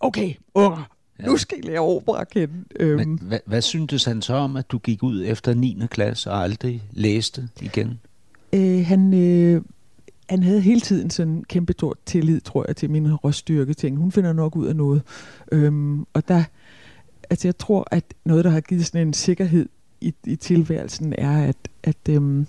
okay, 0.00 0.34
unger, 0.54 0.88
Ja. 1.20 1.26
Nu 1.26 1.36
skal 1.36 1.58
I 1.58 1.66
lære 1.66 1.80
opera 1.80 2.20
at 2.20 2.30
kende. 2.30 2.54
Øhm. 2.80 2.98
Men, 2.98 3.18
hvad, 3.22 3.38
hvad 3.46 3.62
syntes 3.62 4.04
han 4.04 4.22
så 4.22 4.34
om, 4.34 4.56
at 4.56 4.70
du 4.70 4.78
gik 4.78 5.02
ud 5.02 5.24
efter 5.26 5.54
9. 5.54 5.78
klasse 5.90 6.30
og 6.30 6.42
aldrig 6.42 6.82
læste 6.92 7.48
igen? 7.60 8.00
Øh, 8.52 8.86
han, 8.86 9.14
øh, 9.14 9.62
han 10.30 10.42
havde 10.42 10.60
hele 10.60 10.80
tiden 10.80 11.10
sådan 11.10 11.32
en 11.32 11.44
kæmpe 11.44 11.72
stor 11.72 11.96
tillid, 12.06 12.40
tror 12.40 12.64
jeg, 12.68 12.76
til 12.76 12.90
min 12.90 13.14
røststyrke. 13.14 13.74
Ting. 13.74 13.96
Hun 13.98 14.12
finder 14.12 14.32
nok 14.32 14.56
ud 14.56 14.66
af 14.66 14.76
noget. 14.76 15.02
Øhm, 15.52 16.06
og 16.12 16.28
der, 16.28 16.44
altså 17.32 17.48
jeg 17.48 17.58
tror, 17.58 17.88
at 17.90 18.04
noget, 18.24 18.44
der 18.44 18.50
har 18.50 18.60
givet 18.60 18.86
sådan 18.86 19.06
en 19.06 19.12
sikkerhed 19.12 19.68
i, 20.00 20.14
i 20.26 20.36
tilværelsen, 20.36 21.14
er, 21.18 21.46
at, 21.46 21.56
at 21.82 21.96
øhm, 22.08 22.46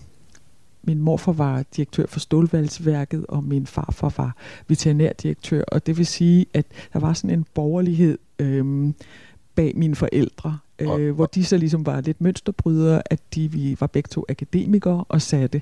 min 0.83 0.99
morfar 1.01 1.31
var 1.31 1.63
direktør 1.75 2.05
for 2.05 2.19
stålvalgsværket, 2.19 3.25
og 3.25 3.43
min 3.43 3.65
farfar 3.65 4.13
var 4.17 4.35
veterinærdirektør, 4.67 5.63
og 5.67 5.85
det 5.85 5.97
vil 5.97 6.05
sige, 6.05 6.45
at 6.53 6.65
der 6.93 6.99
var 6.99 7.13
sådan 7.13 7.39
en 7.39 7.45
borgerlighed 7.53 8.17
øhm, 8.39 8.95
bag 9.55 9.73
mine 9.75 9.95
forældre, 9.95 10.57
øh, 10.79 11.15
hvor 11.15 11.25
de 11.25 11.45
så 11.45 11.57
ligesom 11.57 11.85
var 11.85 12.01
lidt 12.01 12.21
mønsterbrydere, 12.21 13.01
at 13.05 13.19
de 13.35 13.51
vi 13.51 13.77
var 13.79 13.87
begge 13.87 14.07
to 14.07 14.25
akademikere 14.29 15.03
og 15.09 15.21
satte 15.21 15.61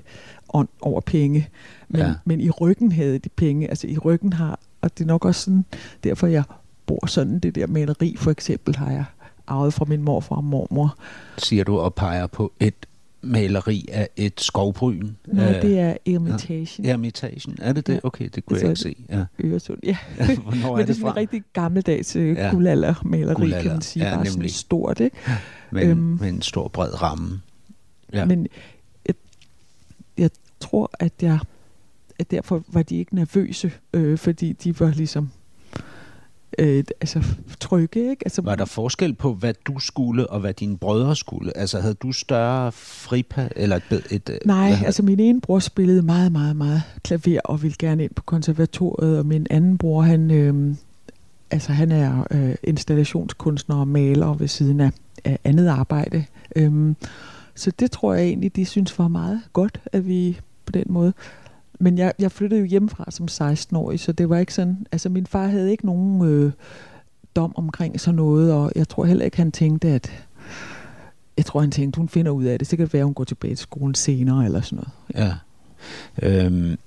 ånd 0.54 0.68
over 0.80 1.00
penge. 1.00 1.48
Men, 1.88 2.00
ja. 2.00 2.14
men 2.24 2.40
i 2.40 2.50
ryggen 2.50 2.92
havde 2.92 3.18
de 3.18 3.28
penge, 3.28 3.68
altså 3.68 3.86
i 3.86 3.98
ryggen 3.98 4.32
har, 4.32 4.60
og 4.80 4.98
det 4.98 5.04
er 5.04 5.08
nok 5.08 5.24
også 5.24 5.40
sådan, 5.40 5.64
derfor 6.04 6.26
jeg 6.26 6.44
bor 6.92 7.06
sådan. 7.06 7.38
Det 7.38 7.54
der 7.54 7.66
maleri 7.66 8.16
for 8.18 8.30
eksempel 8.30 8.76
har 8.76 8.90
jeg 8.90 9.04
arvet 9.46 9.74
fra 9.74 9.84
min 9.84 10.02
morfar 10.02 10.36
og 10.36 10.44
mormor. 10.44 10.96
Siger 11.38 11.64
du 11.64 11.78
og 11.78 11.94
peger 11.94 12.26
på 12.26 12.52
et 12.60 12.74
maleri 13.22 13.88
af 13.92 14.08
et 14.16 14.40
skovbryn? 14.40 15.10
Nej, 15.26 15.60
det 15.60 15.78
er 15.78 15.96
Ermitation. 16.06 16.86
Ja. 16.86 17.68
Er 17.68 17.72
det 17.72 17.86
det? 17.86 18.00
Okay, 18.02 18.28
det 18.34 18.46
kunne 18.46 18.60
altså, 18.60 18.88
jeg 18.88 18.96
ikke 18.98 19.04
se. 19.08 19.16
Ja. 19.16 19.48
Øresund, 19.48 19.78
ja. 19.84 19.96
Hvornår 20.16 20.72
er 20.72 20.76
Men 20.76 20.86
det, 20.86 20.96
det 20.96 21.02
er 21.02 21.10
en 21.10 21.16
rigtig 21.16 21.42
gammeldags 21.52 22.16
øh, 22.16 22.36
ja. 22.36 22.50
guldaldermaleri, 22.50 23.34
guldalder. 23.34 23.62
kan 23.62 23.72
man 23.72 23.82
sige. 23.82 24.04
Ja, 24.04 24.10
Bare 24.10 24.24
nemlig. 24.24 24.32
sådan 24.32 24.48
stort, 24.48 25.00
ikke? 25.00 25.16
Med, 25.70 25.86
øhm, 25.86 25.98
med 25.98 26.28
en 26.28 26.42
stor, 26.42 26.68
bred 26.68 27.02
ramme. 27.02 27.40
Ja. 28.12 28.24
Men 28.24 28.46
jeg, 29.06 29.14
jeg 30.18 30.30
tror, 30.60 30.90
at 31.00 31.12
jeg 31.22 31.38
at 32.18 32.30
derfor 32.30 32.64
var 32.68 32.82
de 32.82 32.96
ikke 32.96 33.14
nervøse, 33.14 33.72
øh, 33.92 34.18
fordi 34.18 34.52
de 34.52 34.80
var 34.80 34.90
ligesom 34.90 35.30
øh, 36.58 36.84
altså, 37.00 37.22
trygge. 37.60 38.10
Ikke? 38.10 38.22
Altså, 38.24 38.42
var 38.42 38.54
der 38.54 38.64
forskel 38.64 39.14
på, 39.14 39.34
hvad 39.34 39.54
du 39.66 39.78
skulle, 39.78 40.30
og 40.30 40.40
hvad 40.40 40.54
dine 40.54 40.78
brødre 40.78 41.16
skulle? 41.16 41.56
Altså, 41.56 41.80
havde 41.80 41.94
du 41.94 42.12
større 42.12 42.72
fripa? 42.72 43.48
Eller 43.56 43.76
et, 43.76 44.06
et, 44.10 44.30
øh, 44.30 44.38
Nej, 44.44 44.72
altså 44.84 45.02
min 45.02 45.20
ene 45.20 45.40
bror 45.40 45.58
spillede 45.58 46.02
meget, 46.02 46.32
meget, 46.32 46.56
meget 46.56 46.82
klaver, 47.04 47.40
og 47.44 47.62
ville 47.62 47.76
gerne 47.78 48.04
ind 48.04 48.14
på 48.14 48.22
konservatoriet, 48.22 49.18
og 49.18 49.26
min 49.26 49.46
anden 49.50 49.78
bror, 49.78 50.02
han, 50.02 50.30
øh, 50.30 50.74
altså, 51.50 51.72
han 51.72 51.92
er 51.92 52.26
øh, 52.30 52.54
installationskunstner 52.62 53.76
og 53.76 53.88
maler 53.88 54.34
ved 54.34 54.48
siden 54.48 54.80
af, 54.80 54.90
af 55.24 55.38
andet 55.44 55.68
arbejde. 55.68 56.24
Øh, 56.56 56.94
så 57.54 57.70
det 57.70 57.90
tror 57.90 58.14
jeg 58.14 58.24
egentlig, 58.24 58.56
de 58.56 58.64
synes 58.64 58.98
var 58.98 59.08
meget 59.08 59.40
godt, 59.52 59.80
at 59.92 60.06
vi 60.06 60.40
på 60.66 60.72
den 60.72 60.84
måde 60.88 61.12
men 61.82 61.98
jeg, 61.98 62.12
jeg 62.18 62.32
flyttede 62.32 62.60
jo 62.60 62.66
hjemmefra 62.66 63.10
som 63.10 63.28
16-årig, 63.30 64.00
så 64.00 64.12
det 64.12 64.28
var 64.28 64.38
ikke 64.38 64.54
sådan... 64.54 64.86
Altså, 64.92 65.08
min 65.08 65.26
far 65.26 65.46
havde 65.46 65.70
ikke 65.70 65.86
nogen 65.86 66.24
øh, 66.24 66.52
dom 67.36 67.52
omkring 67.56 68.00
sådan 68.00 68.16
noget, 68.16 68.52
og 68.52 68.72
jeg 68.76 68.88
tror 68.88 69.04
heller 69.04 69.24
ikke, 69.24 69.36
han 69.36 69.52
tænkte, 69.52 69.88
at... 69.88 70.26
Jeg 71.36 71.44
tror, 71.44 71.60
han 71.60 71.70
tænkte, 71.70 71.98
hun 71.98 72.08
finder 72.08 72.32
ud 72.32 72.44
af 72.44 72.58
det. 72.58 72.68
Så 72.68 72.76
kan 72.76 72.86
det 72.86 72.92
være, 72.92 73.00
at 73.00 73.04
hun 73.04 73.14
går 73.14 73.24
tilbage 73.24 73.54
til 73.54 73.62
skolen 73.62 73.94
senere, 73.94 74.44
eller 74.44 74.60
sådan 74.60 74.84
noget. 75.14 75.26
Ja. 75.26 75.34
Øhm, 76.22 76.78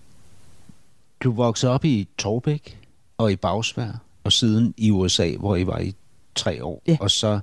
du 1.20 1.32
voksede 1.32 1.72
op 1.72 1.86
i 1.86 2.08
Torbæk 2.18 2.80
og 3.18 3.32
i 3.32 3.36
Bagsvær, 3.36 4.02
og 4.24 4.32
siden 4.32 4.74
i 4.78 4.92
USA, 4.92 5.36
hvor 5.40 5.56
I 5.56 5.68
var 5.68 5.80
i 5.80 5.96
tre 6.36 6.64
år. 6.64 6.82
Ja. 6.88 6.98
Og 7.00 7.12
så 7.12 7.40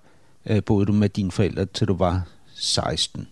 øh, 0.47 0.65
boede 0.65 0.87
du 0.87 0.93
med 0.93 1.09
dine 1.09 1.31
forældre, 1.31 1.65
til 1.65 1.89
du 1.89 1.97
var 1.97 2.27
16. 2.55 3.29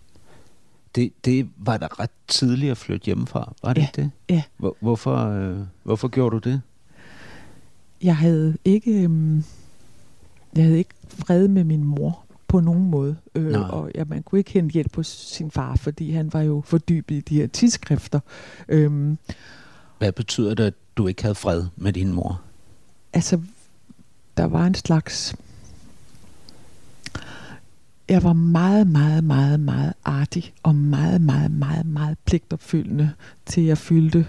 Det, 0.95 1.13
det 1.25 1.49
var 1.57 1.77
da 1.77 1.87
ret 1.87 2.09
tidligt 2.27 2.71
at 2.71 2.77
flytte 2.77 3.05
hjemmefra, 3.05 3.53
var 3.63 3.73
det 3.73 3.81
ja, 3.81 3.87
ikke 3.87 4.01
det? 4.01 4.11
Ja. 4.29 4.43
Hvor, 4.57 4.77
hvorfor, 4.79 5.15
øh, 5.17 5.57
hvorfor 5.83 6.07
gjorde 6.07 6.39
du 6.39 6.49
det? 6.49 6.61
Jeg 8.03 8.17
havde 8.17 8.57
ikke, 8.65 8.91
øh, 8.91 9.43
jeg 10.55 10.63
havde 10.63 10.77
ikke 10.77 10.93
fred 11.07 11.47
med 11.47 11.63
min 11.63 11.83
mor 11.83 12.23
på 12.47 12.59
nogen 12.59 12.89
måde. 12.89 13.17
Øh, 13.35 13.69
og 13.69 13.91
ja, 13.95 14.03
man 14.03 14.23
kunne 14.23 14.39
ikke 14.39 14.51
hente 14.51 14.73
hjælp 14.73 14.91
på 14.91 15.03
sin 15.03 15.51
far, 15.51 15.75
fordi 15.75 16.11
han 16.11 16.33
var 16.33 16.41
jo 16.41 16.61
fordybet 16.65 17.15
i 17.15 17.19
de 17.21 17.35
her 17.35 17.47
tidsskrifter. 17.47 18.19
Øh, 18.69 19.15
Hvad 19.97 20.11
betyder 20.11 20.53
det, 20.53 20.63
at 20.63 20.73
du 20.97 21.07
ikke 21.07 21.21
havde 21.21 21.35
fred 21.35 21.65
med 21.75 21.93
din 21.93 22.13
mor? 22.13 22.41
Altså, 23.13 23.41
der 24.37 24.45
var 24.45 24.65
en 24.67 24.75
slags 24.75 25.35
jeg 28.11 28.23
var 28.23 28.33
meget, 28.33 28.87
meget, 28.87 29.23
meget, 29.23 29.59
meget 29.59 29.93
artig 30.05 30.53
og 30.63 30.75
meget, 30.75 31.21
meget, 31.21 31.51
meget, 31.51 31.85
meget 31.85 32.17
pligtopfyldende 32.25 33.11
til 33.45 33.63
jeg 33.63 33.77
fyldte 33.77 34.27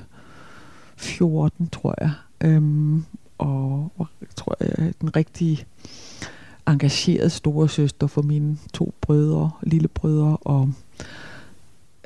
14, 0.96 1.68
tror 1.68 1.94
jeg. 2.00 2.10
Øhm, 2.40 3.04
og 3.38 3.90
tror 4.36 4.56
jeg 4.60 4.92
den 5.00 5.16
rigtige 5.16 5.66
engagerede 6.68 7.30
store 7.30 7.68
søster 7.68 8.06
for 8.06 8.22
mine 8.22 8.58
to 8.74 8.94
brødre, 9.00 9.50
lillebrødre, 9.62 10.36
og 10.36 10.72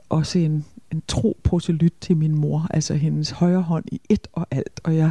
også 0.09 0.39
en, 0.39 0.65
en 0.93 1.03
tro 1.09 1.37
proselyt 1.45 1.95
til 2.01 2.17
min 2.17 2.35
mor, 2.35 2.67
altså 2.71 2.95
hendes 2.95 3.31
højre 3.31 3.63
hånd 3.63 3.85
i 3.93 4.01
et 4.09 4.29
og 4.33 4.47
alt, 4.51 4.81
og 4.85 4.97
jeg 4.97 5.11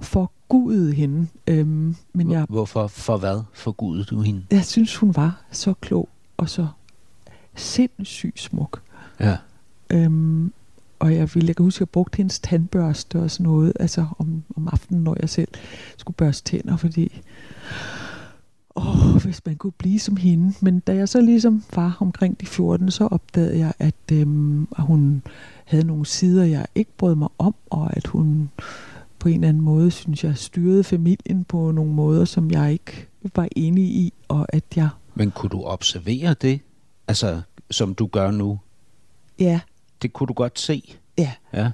får 0.00 0.32
forgudede 0.48 0.94
hende. 0.94 1.26
Øhm, 1.46 1.96
men 2.12 2.30
jeg, 2.30 2.46
Hvorfor? 2.48 2.86
For 2.86 3.16
hvad 3.16 3.42
forgudede 3.54 4.04
du 4.04 4.20
hende? 4.20 4.42
jeg 4.50 4.64
synes, 4.64 4.96
hun 4.96 5.16
var 5.16 5.42
så 5.52 5.74
klog 5.80 6.08
og 6.36 6.48
så 6.48 6.66
sindssygt 7.54 8.40
smuk. 8.40 8.82
Ja. 9.20 9.36
Øhm, 9.90 10.52
og 10.98 11.14
jeg 11.14 11.30
ville, 11.34 11.48
jeg 11.48 11.56
kan 11.56 11.64
huske, 11.64 11.76
at 11.76 11.80
jeg 11.80 11.88
brugte 11.88 12.16
hendes 12.16 12.40
tandbørste 12.40 13.18
og 13.20 13.30
sådan 13.30 13.44
noget, 13.44 13.72
altså 13.80 14.06
om, 14.18 14.42
om 14.56 14.68
aftenen, 14.72 15.04
når 15.04 15.16
jeg 15.20 15.28
selv 15.28 15.48
skulle 15.96 16.14
børste 16.16 16.44
tænder, 16.50 16.76
fordi 16.76 17.20
åh, 18.76 19.22
hvis 19.24 19.46
man 19.46 19.56
kunne 19.56 19.72
blive 19.72 19.98
som 19.98 20.16
hende. 20.16 20.54
Men 20.60 20.80
da 20.80 20.94
jeg 20.94 21.08
så 21.08 21.20
ligesom 21.20 21.64
var 21.74 21.96
omkring 22.00 22.40
de 22.40 22.46
14, 22.46 22.90
så 22.90 23.06
opdagede 23.06 23.58
jeg, 23.58 23.72
at, 23.78 24.12
øhm, 24.12 24.62
at 24.62 24.84
hun 24.84 25.22
havde 25.64 25.84
nogle 25.84 26.06
sider, 26.06 26.44
jeg 26.44 26.66
ikke 26.74 26.90
brød 26.98 27.14
mig 27.14 27.28
om, 27.38 27.54
og 27.70 27.96
at 27.96 28.06
hun 28.06 28.50
på 29.18 29.28
en 29.28 29.34
eller 29.34 29.48
anden 29.48 29.62
måde, 29.62 29.90
synes 29.90 30.24
jeg, 30.24 30.36
styrede 30.36 30.84
familien 30.84 31.44
på 31.44 31.70
nogle 31.70 31.92
måder, 31.92 32.24
som 32.24 32.50
jeg 32.50 32.72
ikke 32.72 33.06
var 33.34 33.48
enig 33.56 33.84
i, 33.84 34.12
og 34.28 34.46
at 34.48 34.64
jeg, 34.76 34.88
Men 35.14 35.30
kunne 35.30 35.50
du 35.50 35.62
observere 35.62 36.34
det? 36.34 36.60
Altså, 37.08 37.40
som 37.70 37.94
du 37.94 38.06
gør 38.06 38.30
nu? 38.30 38.58
ja, 39.38 39.60
Det 40.02 40.12
kunne 40.12 40.26
du 40.26 40.32
godt 40.32 40.58
se? 40.58 40.94
ja, 41.18 41.32
Ja. 41.52 41.70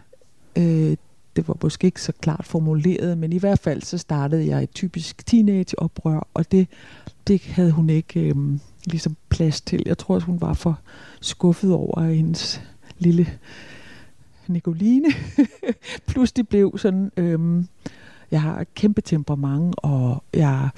Øh, 0.58 0.96
det 1.36 1.48
var 1.48 1.56
måske 1.62 1.86
ikke 1.86 2.02
så 2.02 2.12
klart 2.20 2.44
formuleret, 2.44 3.18
men 3.18 3.32
i 3.32 3.38
hvert 3.38 3.58
fald 3.58 3.82
så 3.82 3.98
startede 3.98 4.46
jeg 4.46 4.62
et 4.62 4.70
typisk 4.74 5.26
teenageoprør, 5.26 6.28
og 6.34 6.52
det, 6.52 6.68
det 7.26 7.42
havde 7.42 7.70
hun 7.70 7.90
ikke 7.90 8.20
øh, 8.20 8.34
ligesom 8.84 9.16
plads 9.28 9.60
til. 9.60 9.82
Jeg 9.86 9.98
tror, 9.98 10.16
at 10.16 10.22
hun 10.22 10.40
var 10.40 10.52
for 10.54 10.80
skuffet 11.20 11.72
over 11.72 12.00
at 12.00 12.16
hendes 12.16 12.62
lille 12.98 13.26
Nicoline. 14.48 15.08
Pludselig 16.08 16.48
blev 16.48 16.78
sådan, 16.78 17.12
øh, 17.16 17.64
jeg 18.30 18.42
har 18.42 18.60
et 18.60 18.74
kæmpe 18.74 19.00
temperament, 19.00 19.74
og 19.78 20.24
jeg 20.34 20.68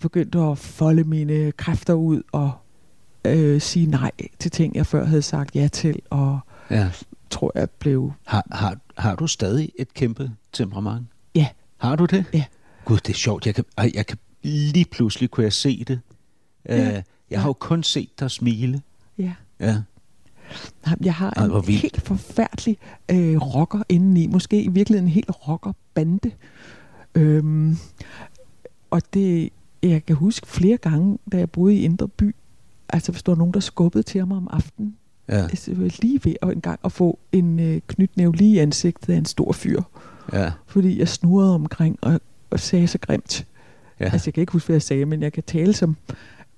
begyndte 0.00 0.38
at 0.38 0.58
folde 0.58 1.04
mine 1.04 1.52
kræfter 1.52 1.94
ud 1.94 2.22
og 2.32 2.52
øh, 3.26 3.60
sige 3.60 3.86
nej 3.86 4.10
til 4.38 4.50
ting, 4.50 4.76
jeg 4.76 4.86
før 4.86 5.04
havde 5.04 5.22
sagt 5.22 5.56
ja 5.56 5.68
til, 5.68 6.02
og 6.10 6.38
ja. 6.70 6.90
tror 7.30 7.52
jeg 7.54 7.70
blev 7.70 8.12
Har, 8.24 8.46
har, 8.52 8.78
har 8.98 9.14
du 9.14 9.26
stadig 9.26 9.70
et 9.78 9.94
kæmpe 9.94 10.30
temperament? 10.52 11.06
Ja. 11.34 11.48
Har 11.78 11.96
du 11.96 12.04
det? 12.04 12.24
Ja. 12.32 12.44
Gud, 12.84 12.96
det 12.96 13.08
er 13.08 13.16
sjovt. 13.16 13.46
Jeg 13.46 13.54
kan, 13.54 13.64
jeg 13.94 14.06
kan 14.06 14.18
lige 14.42 14.84
pludselig 14.84 15.30
kunne 15.30 15.44
jeg 15.44 15.52
se 15.52 15.84
det. 15.84 16.00
Ja. 16.68 16.98
Uh, 16.98 17.02
jeg 17.30 17.40
har 17.40 17.48
jo 17.48 17.52
kun 17.52 17.82
set 17.82 18.20
dig 18.20 18.30
smile. 18.30 18.82
Ja. 19.18 19.32
Ja. 19.60 19.76
Jeg 21.00 21.14
har 21.14 21.30
Ej, 21.36 21.44
en 21.44 21.52
vildt. 21.52 21.68
helt 21.82 22.00
forfærdelig 22.02 22.78
øh, 23.10 23.36
rocker 23.36 23.82
indeni. 23.88 24.26
Måske 24.26 24.62
i 24.62 24.68
virkeligheden 24.68 25.08
en 25.08 25.12
helt 25.12 25.30
rockerbande. 25.48 26.30
Øhm, 27.14 27.76
og 28.90 29.02
det, 29.14 29.48
jeg 29.82 30.06
kan 30.06 30.16
huske 30.16 30.46
flere 30.46 30.76
gange, 30.76 31.18
da 31.32 31.38
jeg 31.38 31.50
boede 31.50 31.74
i 31.74 31.82
Indre 31.84 32.08
By, 32.08 32.34
altså 32.88 33.12
hvis 33.12 33.22
der 33.22 33.32
var 33.32 33.36
nogen, 33.38 33.54
der 33.54 33.60
skubbede 33.60 34.02
til 34.02 34.26
mig 34.26 34.36
om 34.36 34.48
aftenen, 34.50 34.96
Ja. 35.28 35.42
altså, 35.42 35.70
lige 36.02 36.20
ved 36.24 36.34
at, 36.42 36.48
en 36.52 36.60
gang 36.60 36.80
at 36.84 36.92
få 36.92 37.18
en 37.32 37.60
øh, 37.60 37.80
knytnæve 37.86 38.32
lige 38.36 38.54
i 38.54 38.58
ansigtet 38.58 39.12
af 39.12 39.16
en 39.18 39.24
stor 39.24 39.52
fyr, 39.52 39.82
Ja. 40.32 40.52
fordi 40.66 40.98
jeg 40.98 41.08
snurrede 41.08 41.54
omkring 41.54 41.98
og, 42.02 42.20
og 42.50 42.60
sagde 42.60 42.86
så 42.86 42.98
grimt. 42.98 43.46
Ja. 44.00 44.04
Altså 44.04 44.22
jeg 44.28 44.34
kan 44.34 44.40
ikke 44.40 44.52
huske, 44.52 44.66
hvad 44.66 44.74
jeg 44.74 44.82
sagde, 44.82 45.04
men 45.06 45.22
jeg 45.22 45.32
kan 45.32 45.42
tale 45.42 45.72
som... 45.72 45.96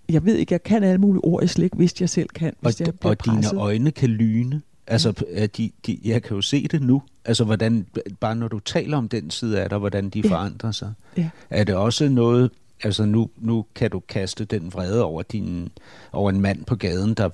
Jeg 0.09 0.25
ved 0.25 0.37
ikke, 0.37 0.53
jeg 0.53 0.63
kan 0.63 0.85
alle 0.85 0.99
mulige 1.01 1.25
ord, 1.25 1.43
jeg 1.43 1.51
slet 1.51 1.65
ikke 1.65 1.79
vidste, 1.79 2.03
jeg 2.03 2.09
selv 2.11 2.29
kan, 2.29 2.49
og, 2.49 2.55
hvis 2.71 2.81
jeg 2.81 2.95
bliver 3.01 3.11
og 3.11 3.25
dine 3.25 3.37
presset. 3.37 3.57
øjne 3.59 3.91
kan 3.91 4.09
lyne. 4.09 4.63
Altså, 4.87 5.25
at 5.35 5.57
de, 5.57 5.71
de, 5.87 5.99
jeg 6.05 6.23
kan 6.23 6.35
jo 6.37 6.43
se 6.43 6.69
det 6.69 6.83
nu. 6.83 7.03
Altså, 7.25 7.45
hvordan, 7.45 7.87
bare 8.21 8.37
når 8.37 8.49
du 8.49 8.59
taler 8.59 8.97
om 8.97 9.09
den 9.09 9.31
side 9.31 9.61
af 9.63 9.69
dig, 9.69 9.79
hvordan 9.79 10.09
de 10.11 10.21
Ja. 10.25 10.29
forandrer 10.31 10.71
sig. 10.73 10.93
Ja. 11.17 11.29
Er 11.51 11.65
det 11.65 11.75
også 11.75 12.09
noget, 12.09 12.51
altså 12.83 13.05
nu, 13.05 13.31
nu 13.39 13.65
kan 13.75 13.91
du 13.91 14.01
kaste 14.09 14.45
den 14.45 14.73
vrede 14.73 15.05
over, 15.05 15.23
din, 15.23 15.69
over 16.13 16.31
en 16.31 16.41
mand 16.41 16.65
på 16.65 16.77
gaden, 16.77 17.15
der 17.15 17.29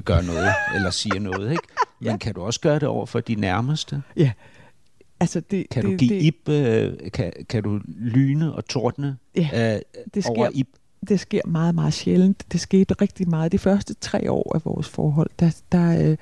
gør 0.00 0.20
noget, 0.20 0.48
eller 0.76 0.90
siger 0.90 1.20
noget, 1.20 1.50
ikke? 1.50 1.62
Men 2.00 2.10
Ja. 2.10 2.16
kan 2.16 2.34
du 2.34 2.40
også 2.42 2.60
gøre 2.60 2.74
det 2.78 2.88
over 2.88 3.06
for 3.06 3.20
de 3.20 3.34
nærmeste? 3.34 4.02
Ja. 4.16 4.32
Altså 5.20 5.40
det, 5.50 5.66
Kan 5.70 5.82
det, 5.84 5.92
du 5.92 5.96
give 5.96 6.14
det, 6.14 6.22
Ib, 6.22 6.48
øh, 6.48 7.10
kan, 7.12 7.32
kan 7.48 7.62
du 7.62 7.80
lyne 7.98 8.52
og 8.54 8.64
tordne 8.64 9.16
Ja, 9.36 9.74
øh, 9.74 9.80
det 10.14 10.26
over 10.26 10.48
sker, 10.48 10.58
Ib? 10.58 10.68
Det 11.08 11.20
sker 11.20 11.40
meget, 11.46 11.74
meget 11.74 11.92
sjældent. 11.92 12.44
Det 12.52 12.60
skete 12.60 12.94
rigtig 13.00 13.28
meget. 13.28 13.52
De 13.52 13.58
første 13.58 13.94
tre 14.00 14.30
år 14.32 14.52
af 14.54 14.60
vores 14.64 14.88
forhold, 14.88 15.30
der, 15.40 15.60
der, 15.72 16.10
øh, 16.10 16.16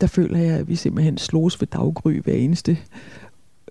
der 0.00 0.06
føler 0.06 0.38
jeg, 0.38 0.54
at 0.58 0.68
vi 0.68 0.76
simpelthen 0.76 1.18
slås 1.18 1.60
ved 1.60 1.68
daggry 1.68 2.20
hver 2.22 2.34
eneste, 2.34 2.78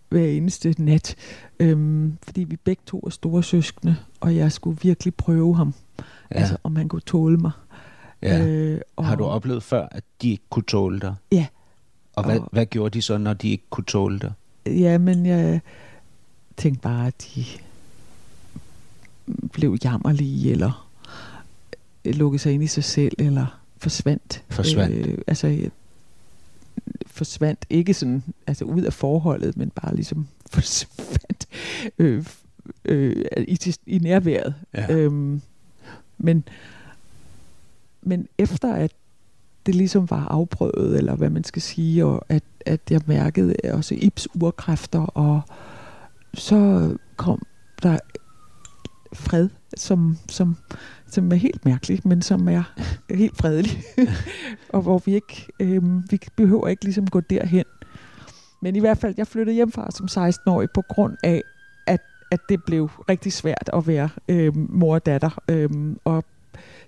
hver 0.10 0.26
eneste 0.26 0.76
nat. 0.78 1.16
Øhm, 1.60 2.18
fordi 2.24 2.44
vi 2.44 2.56
begge 2.56 2.82
to 2.86 3.00
er 3.00 3.10
store 3.10 3.44
søskende, 3.44 3.96
og 4.20 4.36
jeg 4.36 4.52
skulle 4.52 4.80
virkelig 4.82 5.16
prøve 5.16 5.56
ham. 5.56 5.74
Ja. 6.00 6.04
Altså, 6.40 6.58
om 6.64 6.76
han 6.76 6.88
kunne 6.90 7.02
tåle 7.02 7.38
mig. 7.38 7.52
ja. 8.22 8.46
Øh, 8.48 8.82
og, 8.96 9.06
Har 9.06 9.16
du 9.16 9.26
oplevet 9.26 9.64
før, 9.64 9.88
at 9.92 10.04
de 10.22 10.30
ikke 10.30 10.44
kunne 10.50 10.64
tåle 10.68 11.00
dig? 11.00 11.16
Ja. 11.32 11.46
Og 12.16 12.24
hvad, 12.26 12.40
Og- 12.40 12.50
hvad 12.52 12.66
gjorde 12.66 12.94
de 12.94 13.02
så, 13.02 13.18
når 13.18 13.34
de 13.34 13.50
ikke 13.50 13.64
kunne 13.70 13.86
tåle 13.86 14.20
dig? 14.20 14.32
Ja, 14.66 14.98
men 14.98 15.26
jeg 15.26 15.60
tænkte 16.58 16.82
bare, 16.82 17.08
at 17.08 17.28
de 17.36 17.46
blev 19.54 19.78
jammerlige, 19.84 20.52
eller 20.52 20.88
lukkede 22.06 22.40
sig 22.40 22.54
ind 22.54 22.64
i 22.64 22.68
sig 22.68 22.84
selv, 22.84 23.16
eller 23.20 23.60
forsvandt. 23.78 24.44
Forsvandt. 24.50 25.08
Øh, 25.08 25.18
altså, 25.28 25.48
jeg 25.48 25.72
forsvandt 27.08 27.66
ikke 27.70 27.94
sådan, 27.94 28.24
altså 28.48 28.66
ud 28.66 28.82
af 28.82 28.94
forholdet, 28.94 29.58
men 29.58 29.70
bare 29.70 29.96
ligesom 29.96 30.28
forsvandt 30.54 31.48
øh, 31.98 32.26
øh, 32.86 33.26
i, 33.48 33.76
i 33.86 34.00
nærværet. 34.00 34.54
Ja. 34.74 34.96
Øhm, 34.96 35.42
men, 36.18 36.44
men 38.02 38.28
efter 38.38 38.74
at 38.74 38.92
det 39.66 39.76
ligesom 39.76 40.10
var 40.10 40.28
afprøvet, 40.28 40.98
eller 40.98 41.16
hvad 41.16 41.30
man 41.30 41.44
skal 41.44 41.62
sige, 41.62 42.06
og 42.06 42.26
at, 42.30 42.44
at 42.66 42.82
jeg 42.90 43.02
mærkede 43.06 43.56
også 43.74 43.96
Ibs 43.96 44.28
urkræfter, 44.42 45.00
og 45.00 45.42
så 46.34 46.92
kom 47.16 47.42
der 47.84 48.00
fred, 49.14 49.50
som, 49.78 50.18
som, 50.30 50.58
som 51.08 51.32
er 51.32 51.36
helt 51.36 51.66
mærkelig, 51.66 52.02
men 52.06 52.22
som 52.22 52.48
er 52.48 52.64
helt 53.10 53.38
fredelig. 53.38 53.84
og 54.74 54.82
hvor 54.82 55.02
vi 55.06 55.16
ikke, 55.16 55.48
øh, 55.60 56.12
vi 56.12 56.20
behøver 56.36 56.68
ikke 56.68 56.84
ligesom 56.84 57.08
gå 57.08 57.20
derhen. 57.20 57.66
Men 58.62 58.76
i 58.76 58.80
hvert 58.80 58.98
fald, 58.98 59.14
jeg 59.18 59.28
flyttede 59.28 59.56
hjemmefra 59.56 59.92
som 59.92 60.06
16-årig 60.06 60.70
på 60.74 60.82
grund 60.90 61.18
af, 61.24 61.42
at, 61.88 62.00
at 62.32 62.40
det 62.50 62.64
blev 62.64 62.90
rigtig 63.10 63.34
svært 63.34 63.70
at 63.74 63.88
være 63.88 64.10
øh, 64.28 64.58
mor 64.58 64.94
og 64.94 65.06
datter. 65.06 65.42
Øh, 65.48 65.70
og 66.06 66.24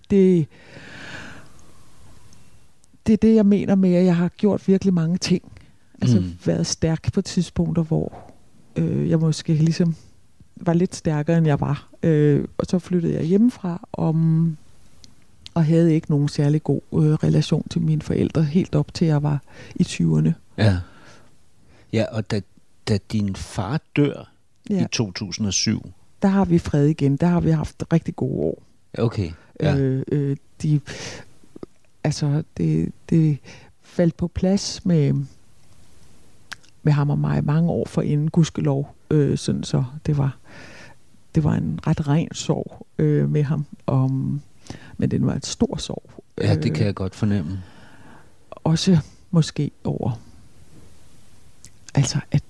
det, 0.09 0.47
det 3.07 3.13
er 3.13 3.17
det, 3.17 3.36
jeg 3.36 3.45
mener 3.45 3.75
med, 3.75 3.95
at 3.95 4.05
jeg 4.05 4.15
har 4.15 4.27
gjort 4.29 4.67
virkelig 4.67 4.93
mange 4.93 5.17
ting. 5.17 5.51
Altså 6.01 6.19
Mm. 6.19 6.31
været 6.45 6.67
stærk 6.67 7.13
på 7.13 7.21
tidspunkter, 7.21 7.83
hvor 7.83 8.31
øh, 8.75 9.09
jeg 9.09 9.19
måske 9.19 9.53
ligesom 9.53 9.95
var 10.55 10.73
lidt 10.73 10.95
stærkere, 10.95 11.38
end 11.38 11.47
jeg 11.47 11.59
var. 11.59 11.92
Øh, 12.04 12.46
og 12.58 12.66
så 12.66 12.80
flyttede 12.80 13.13
jeg 13.13 13.24
hjemmefra 13.24 13.88
om, 13.94 14.58
og 15.54 15.66
havde 15.66 15.94
ikke 15.94 16.12
nogen 16.12 16.28
særlig 16.28 16.63
god 16.63 16.82
øh, 16.94 17.00
relation 17.00 17.68
til 17.70 17.82
mine 17.82 18.02
forældre, 18.02 18.44
helt 18.44 18.76
op 18.76 18.94
til 18.94 19.08
jeg 19.08 19.24
var 19.24 19.42
i 19.76 19.84
20'erne. 19.84 20.32
Ja. 20.58 20.78
Ja, 21.94 22.06
og 22.12 22.32
da, 22.32 22.42
da 22.88 22.98
din 23.12 23.36
far 23.36 23.82
dør 23.96 24.32
ja. 24.70 24.84
I 24.84 24.86
2007, 24.92 25.94
der 26.22 26.28
har 26.28 26.46
vi 26.46 26.60
fred 26.60 26.88
igen. 26.88 27.18
Der 27.18 27.28
har 27.28 27.39
vi 27.39 27.52
haft 27.52 27.84
rigtig 27.94 28.16
gode 28.16 28.39
år. 28.39 28.63
okay. 28.98 29.32
Ja. 29.62 29.78
Øh, 29.78 30.04
øh, 30.12 30.38
de, 30.62 30.82
altså, 32.04 32.43
det, 32.58 32.91
det 33.10 33.38
faldt 33.82 34.18
på 34.18 34.28
plads 34.28 34.86
med, 34.86 35.14
med 36.84 36.93
ham 36.93 37.10
og 37.10 37.20
mig 37.20 37.43
mange 37.43 37.70
år 37.72 37.88
for 37.88 38.01
inden, 38.01 38.30
gudskelov. 38.30 38.95
Øh, 39.12 39.38
sådan 39.38 39.64
så 39.64 39.84
det 40.06 40.18
var, 40.18 40.38
det 41.36 41.43
var 41.43 41.53
en 41.53 41.79
ret 41.88 42.07
ren 42.07 42.34
sorg 42.34 42.88
øh, 42.97 43.29
med 43.29 43.43
ham. 43.43 43.65
Om, 43.86 44.41
men 44.97 45.11
det 45.11 45.25
var 45.25 45.34
en 45.34 45.41
stor 45.41 45.77
sorg. 45.77 46.09
ja, 46.41 46.55
det 46.55 46.73
kan 46.73 46.86
jeg 46.86 46.95
godt 46.95 47.15
fornemme. 47.15 47.59
også 48.63 48.97
måske 49.31 49.71
over, 49.84 50.19
altså 51.95 52.19
at 52.31 52.43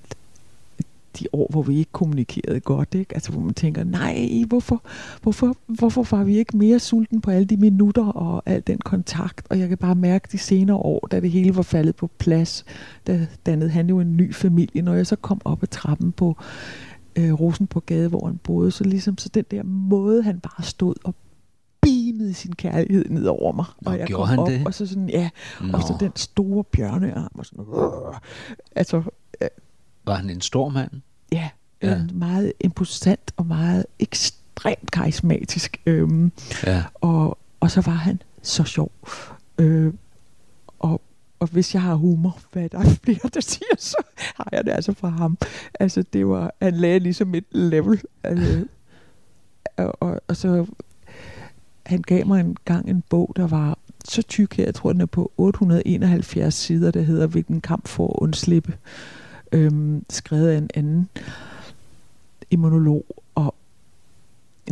de 1.19 1.27
år, 1.33 1.47
hvor 1.49 1.61
vi 1.61 1.77
ikke 1.77 1.91
kommunikerede 1.91 2.59
godt, 2.59 2.95
ikke? 2.95 3.13
Altså, 3.13 3.31
hvor 3.31 3.41
man 3.41 3.53
tænker, 3.53 3.83
nej, 3.83 4.43
hvorfor, 4.47 4.81
hvorfor, 5.21 5.57
hvorfor 5.67 6.17
var 6.17 6.23
vi 6.23 6.37
ikke 6.37 6.57
mere 6.57 6.79
sulten 6.79 7.21
på 7.21 7.31
alle 7.31 7.45
de 7.45 7.57
minutter 7.57 8.05
og 8.05 8.43
al 8.45 8.63
den 8.67 8.77
kontakt? 8.77 9.47
Og 9.49 9.59
jeg 9.59 9.69
kan 9.69 9.77
bare 9.77 9.95
mærke 9.95 10.27
de 10.31 10.37
senere 10.37 10.77
år, 10.77 11.07
da 11.11 11.19
det 11.19 11.31
hele 11.31 11.55
var 11.55 11.61
faldet 11.61 11.95
på 11.95 12.09
plads, 12.17 12.65
der 13.07 13.25
dannede 13.45 13.69
han 13.69 13.89
jo 13.89 13.99
en 13.99 14.17
ny 14.17 14.33
familie. 14.33 14.81
Når 14.81 14.93
jeg 14.93 15.07
så 15.07 15.15
kom 15.15 15.41
op 15.45 15.63
ad 15.63 15.67
trappen 15.67 16.11
på 16.11 16.37
øh, 17.15 17.33
Rosen 17.33 17.67
på 17.67 17.79
gade, 17.79 18.09
hvor 18.09 18.27
han 18.27 18.37
boede. 18.37 18.71
Så 18.71 18.83
ligesom 18.83 19.17
så 19.17 19.29
den 19.29 19.45
der 19.51 19.63
måde, 19.63 20.23
han 20.23 20.39
bare 20.39 20.63
stod 20.63 20.93
og 21.03 21.15
beamede 21.81 22.33
sin 22.33 22.53
kærlighed 22.55 23.05
ned 23.09 23.25
over 23.25 23.51
mig. 23.51 23.65
Nå, 23.81 23.91
og 23.91 23.99
jeg 23.99 24.07
gjorde 24.07 24.21
kom 24.21 24.29
han 24.29 24.39
op, 24.39 24.47
det? 24.47 24.65
og 24.67 24.73
så 24.73 24.85
sådan, 24.85 25.09
ja, 25.09 25.29
Nå, 25.61 25.77
og 25.77 25.81
så 25.83 25.95
den 25.99 26.11
store 26.15 26.63
bjørnearm 26.63 27.31
og 27.33 27.45
sådan 27.45 27.65
noget. 27.65 28.15
Altså, 28.75 29.03
var 30.05 30.15
han 30.15 30.29
en 30.29 30.41
stor 30.41 30.69
mand? 30.69 30.91
ja, 31.31 31.49
Ja. 31.81 31.89
ja. 31.89 32.01
meget 32.13 32.53
imposant 32.59 33.31
og 33.37 33.45
meget 33.45 33.85
ekstremt 33.99 34.91
karismatisk. 34.91 35.81
Øhm, 35.85 36.31
Ja. 36.65 36.83
og, 36.95 37.37
og 37.59 37.71
så 37.71 37.81
var 37.81 37.91
han 37.91 38.21
så 38.41 38.63
sjov. 38.63 38.91
Øh, 39.57 39.93
og, 40.79 41.01
og 41.43 41.49
hvis 41.49 41.73
jeg 41.73 41.81
har 41.81 41.95
humor, 41.95 42.39
hvad 42.51 42.69
der 42.69 42.79
er 42.79 42.83
flere, 43.03 43.29
der 43.33 43.41
siger, 43.41 43.75
så 43.77 44.03
har 44.35 44.49
jeg 44.51 44.65
det 44.65 44.71
altså 44.71 44.93
fra 44.93 45.09
ham. 45.09 45.37
Altså, 45.79 46.03
det 46.13 46.27
var, 46.27 46.53
han 46.61 46.73
lagde 46.73 46.99
ligesom 46.99 47.35
et 47.35 47.45
level. 47.51 48.01
Altså, 48.23 48.65
og, 49.77 49.93
og, 49.99 50.21
og 50.27 50.37
så, 50.37 50.65
han 51.85 52.01
gav 52.01 52.27
mig 52.27 52.39
en 52.39 52.57
gang 52.65 52.89
en 52.89 53.03
bog, 53.09 53.33
der 53.35 53.47
var 53.47 53.77
så 54.05 54.21
tyk 54.21 54.57
her, 54.57 54.65
jeg 54.65 54.75
tror, 54.75 54.91
den 54.91 55.01
er 55.01 55.05
på 55.05 55.31
871 55.37 56.53
sider, 56.53 56.91
der 56.91 57.01
hedder 57.01 57.27
Hvilken 57.27 57.61
kamp 57.61 57.87
for 57.87 58.07
at 58.07 58.15
undslippe. 58.17 58.77
Øhm, 59.51 60.05
skrevet 60.09 60.49
af 60.49 60.57
en 60.57 60.69
anden 60.73 61.09
immunolog 62.51 63.05
og 63.35 63.55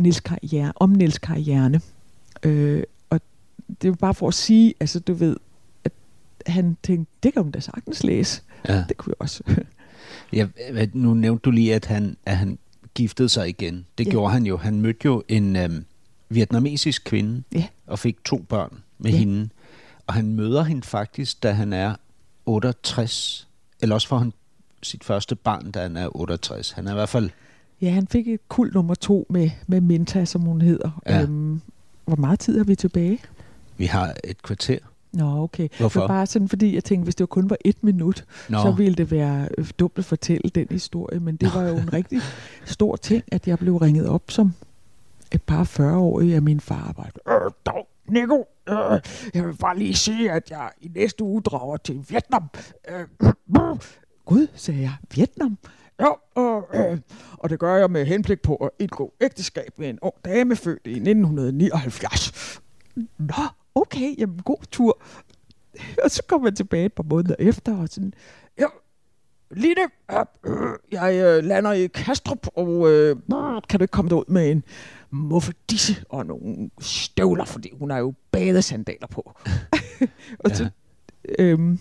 Niels 0.00 0.20
Karriere, 0.20 0.72
om 0.76 0.90
Niels 0.90 1.18
Karriere. 1.18 1.80
Øh, 2.42 2.82
og 3.10 3.20
det 3.82 3.88
er 3.88 3.94
bare 3.94 4.14
for 4.14 4.28
at 4.28 4.34
sige, 4.34 4.74
altså 4.80 5.00
du 5.00 5.12
ved, 5.12 5.36
han 6.46 6.76
tænkte, 6.82 7.12
det 7.22 7.32
kan 7.32 7.42
man 7.42 7.50
da 7.52 7.60
sagtens 7.60 8.04
læse. 8.04 8.42
ja. 8.68 8.84
Det 8.88 8.96
kunne 8.96 9.10
jeg 9.10 9.20
også. 9.22 9.42
Ja, 10.32 10.46
nu 10.92 11.14
nævnte 11.14 11.42
du 11.42 11.50
lige, 11.50 11.74
at 11.74 11.84
han, 11.86 12.16
at 12.26 12.36
han 12.36 12.58
giftede 12.94 13.28
sig 13.28 13.48
igen. 13.48 13.86
Det 13.98 14.06
Ja. 14.06 14.10
gjorde 14.10 14.32
han 14.32 14.46
jo. 14.46 14.56
Han 14.56 14.80
mødte 14.80 15.00
jo 15.04 15.22
en 15.28 15.56
øhm, 15.56 15.84
vietnamesisk 16.28 17.04
kvinde 17.04 17.42
Ja. 17.54 17.66
og 17.86 17.98
fik 17.98 18.24
to 18.24 18.38
børn 18.48 18.78
med 18.98 19.10
Ja. 19.10 19.16
hende. 19.16 19.48
Og 20.06 20.14
han 20.14 20.32
møder 20.36 20.62
hende 20.62 20.82
faktisk, 20.82 21.42
da 21.42 21.52
han 21.52 21.72
er 21.72 21.94
68. 22.46 23.48
Eller 23.82 23.94
også 23.94 24.08
får 24.08 24.18
han 24.18 24.32
sit 24.82 25.04
første 25.04 25.36
barn, 25.36 25.70
da 25.70 25.82
han 25.82 25.96
er 25.96 26.16
68. 26.16 26.70
Han 26.70 26.86
er 26.86 26.90
i 26.90 26.94
hvert 26.94 27.08
fald... 27.08 27.30
Ja, 27.80 27.90
han 27.90 28.06
fik 28.06 28.28
et 28.28 28.48
kul 28.48 28.70
nummer 28.74 28.94
to 28.94 29.26
med, 29.30 29.50
med 29.66 29.80
Minta, 29.80 30.24
som 30.24 30.40
hun 30.42 30.60
hedder. 30.60 31.02
Ja. 31.06 31.22
Øhm, 31.22 31.60
hvor 32.04 32.16
meget 32.16 32.40
tid 32.40 32.58
har 32.58 32.64
vi 32.64 32.74
tilbage? 32.74 33.18
Vi 33.76 33.86
har 33.86 34.14
et 34.24 34.42
kvarter. 34.42 34.78
Nå, 35.12 35.42
okay. 35.42 35.68
Hvorfor? 35.78 36.00
Det 36.00 36.08
var 36.08 36.14
bare 36.14 36.26
sådan, 36.26 36.48
fordi 36.48 36.74
jeg 36.74 36.84
tænkte, 36.84 37.04
hvis 37.04 37.14
det 37.14 37.28
kun 37.28 37.50
var 37.50 37.56
et 37.64 37.84
minut, 37.84 38.24
Nå, 38.48 38.58
så 38.62 38.70
ville 38.70 38.94
det 38.94 39.10
være 39.10 39.48
øh, 39.58 39.66
dumt 39.78 39.98
at 39.98 40.04
fortælle 40.04 40.50
den 40.54 40.66
historie. 40.70 41.20
Men 41.20 41.36
det 41.36 41.54
var 41.54 41.62
jo 41.62 41.76
en 41.76 41.92
rigtig 41.92 42.20
stor 42.64 42.96
ting, 42.96 43.24
at 43.32 43.48
jeg 43.48 43.58
blev 43.58 43.76
ringet 43.76 44.08
op 44.08 44.22
som 44.28 44.52
et 45.32 45.42
par 45.42 45.64
40-årige 45.64 46.34
af 46.36 46.42
min 46.42 46.60
far. 46.60 46.92
Bare, 46.96 47.44
øh, 47.44 47.50
dog, 47.66 47.88
Nico, 48.08 48.44
øh, 48.68 49.00
jeg 49.34 49.46
vil 49.46 49.56
bare 49.60 49.78
lige 49.78 49.94
sige, 49.94 50.32
at 50.32 50.50
jeg 50.50 50.70
i 50.80 50.90
næste 50.94 51.24
uge 51.24 51.42
drager 51.42 51.76
til 51.76 52.04
Vietnam. 52.08 52.44
Øh, 52.88 53.06
øh, 53.22 53.32
Gud, 54.26 54.46
sagde 54.54 54.80
jeg, 54.80 54.92
Vietnam? 55.14 55.58
Ja, 56.00 56.08
øh, 56.38 56.62
øh, 56.92 56.98
og 57.32 57.50
det 57.50 57.58
gør 57.58 57.76
jeg 57.76 57.90
med 57.90 58.06
henblik 58.06 58.42
på 58.42 58.56
at 58.56 58.70
indgå 58.78 59.12
ægteskab 59.20 59.70
med 59.76 59.88
en 59.90 59.98
ung 60.02 60.14
dame 60.24 60.56
født 60.56 60.86
i 60.86 60.90
1979. 60.90 62.60
Nå, 63.18 63.34
okay, 63.74 64.18
jamen 64.18 64.38
god 64.38 64.64
tur. 64.70 65.02
Og 66.04 66.10
så 66.10 66.22
kom 66.28 66.44
jeg 66.44 66.54
tilbage 66.54 66.84
et 66.84 66.92
par 66.92 67.02
måneder 67.02 67.34
efter, 67.38 67.78
og 67.78 67.88
sådan, 67.88 68.14
ja, 68.58 68.66
Line, 69.50 69.80
øh, 70.46 70.78
jeg 70.92 71.14
øh, 71.14 71.44
lander 71.44 71.72
i 71.72 71.86
Kastrup, 71.86 72.46
og 72.54 72.90
øh, 72.90 73.16
kan 73.68 73.78
du 73.78 73.84
ikke 73.84 73.92
komme 73.92 74.08
derud 74.08 74.24
med 74.28 74.50
en 74.50 74.64
muffedisse 75.10 76.04
og 76.08 76.26
nogle 76.26 76.70
støvler, 76.80 77.44
fordi 77.44 77.72
hun 77.78 77.90
har 77.90 77.98
jo 77.98 78.14
badesandaler 78.30 79.06
på. 79.06 79.32
og 80.44 80.50
så, 80.50 80.68
øhm, 81.38 81.78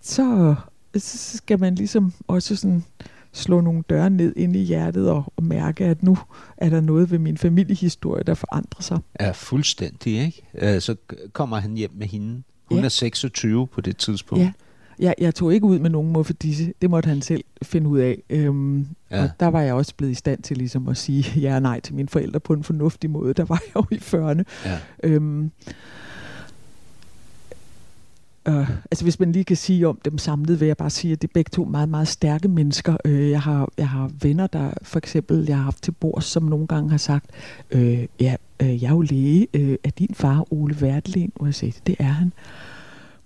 så, 0.00 0.54
så 0.96 1.36
skal 1.36 1.60
man 1.60 1.74
ligesom 1.74 2.12
også 2.28 2.56
sådan 2.56 2.84
slå 3.34 3.60
nogle 3.60 3.82
døre 3.90 4.10
ned 4.10 4.32
ind 4.36 4.56
i 4.56 4.62
hjertet 4.62 5.10
og, 5.10 5.32
og 5.36 5.42
mærke, 5.44 5.84
at 5.84 6.02
nu 6.02 6.18
er 6.56 6.68
der 6.70 6.80
noget 6.80 7.10
ved 7.10 7.18
min 7.18 7.38
familiehistorie, 7.38 8.22
der 8.22 8.34
forandrer 8.34 8.82
sig. 8.82 8.98
er 9.14 9.32
fuldstændig, 9.32 10.20
ikke? 10.24 10.42
Øh, 10.74 10.80
Så 10.80 10.96
kommer 11.32 11.56
han 11.56 11.74
hjem 11.74 11.90
med 11.94 12.06
hende. 12.06 12.42
Hun 12.64 12.78
Ja. 12.78 12.84
er 12.84 12.88
26 12.88 13.66
på 13.66 13.80
det 13.80 13.96
tidspunkt. 13.96 14.44
Ja. 14.44 14.52
Jeg, 14.98 15.14
jeg 15.18 15.34
tog 15.34 15.54
ikke 15.54 15.66
ud 15.66 15.78
med 15.78 15.90
nogen 15.90 16.12
muffedisse. 16.12 16.72
Det 16.82 16.90
måtte 16.90 17.08
han 17.08 17.22
selv 17.22 17.44
finde 17.62 17.88
ud 17.88 17.98
af. 17.98 18.22
Øhm, 18.30 18.78
Ja. 19.10 19.16
ja. 19.16 19.22
Og 19.22 19.30
der 19.40 19.46
var 19.46 19.60
jeg 19.60 19.74
også 19.74 19.94
blevet 19.96 20.12
i 20.12 20.14
stand 20.14 20.42
til 20.42 20.56
ligesom 20.56 20.88
at 20.88 20.96
sige 20.96 21.40
ja 21.40 21.54
og 21.54 21.62
nej 21.62 21.80
til 21.80 21.94
mine 21.94 22.08
forældre 22.08 22.40
på 22.40 22.52
en 22.52 22.64
fornuftig 22.64 23.10
måde. 23.10 23.34
Der 23.34 23.44
var 23.44 23.62
jeg 23.66 23.76
jo 23.76 23.84
i 23.90 23.94
40'erne. 23.98 24.42
Ja. 24.64 24.78
Øhm, 25.02 25.50
øh, 28.48 28.70
altså 28.90 29.04
hvis 29.04 29.20
man 29.20 29.32
lige 29.32 29.44
kan 29.44 29.56
sige 29.56 29.88
om 29.88 30.00
dem 30.04 30.18
samlet, 30.18 30.60
vil 30.60 30.66
jeg 30.66 30.76
bare 30.76 30.90
sige, 30.90 31.12
at 31.12 31.22
det 31.22 31.28
er 31.28 31.32
begge 31.34 31.48
to 31.52 31.64
meget, 31.64 31.88
meget 31.88 32.08
stærke 32.08 32.48
mennesker. 32.48 32.96
Øh, 33.04 33.30
jeg, 33.30 33.42
har, 33.42 33.68
jeg 33.78 33.88
har 33.88 34.10
venner, 34.22 34.46
der 34.46 34.70
for 34.82 34.98
eksempel, 34.98 35.44
jeg 35.48 35.56
har 35.56 35.64
haft 35.64 35.82
til 35.82 35.92
bords, 35.92 36.24
som 36.24 36.42
nogle 36.42 36.66
gange 36.66 36.90
har 36.90 36.96
sagt, 36.96 37.30
øh, 37.70 38.06
ja, 38.20 38.36
øh, 38.62 38.82
jeg 38.82 38.88
er 38.88 38.94
jo 38.94 39.00
læge. 39.00 39.46
Øh, 39.54 39.76
er 39.84 39.90
din 39.90 40.14
far 40.14 40.52
Ole 40.52 40.80
Verdelin? 40.80 41.32
Og 41.34 41.46
jeg 41.46 41.54
sagde, 41.54 41.74
det 41.86 41.96
er 41.98 42.04
han. 42.04 42.32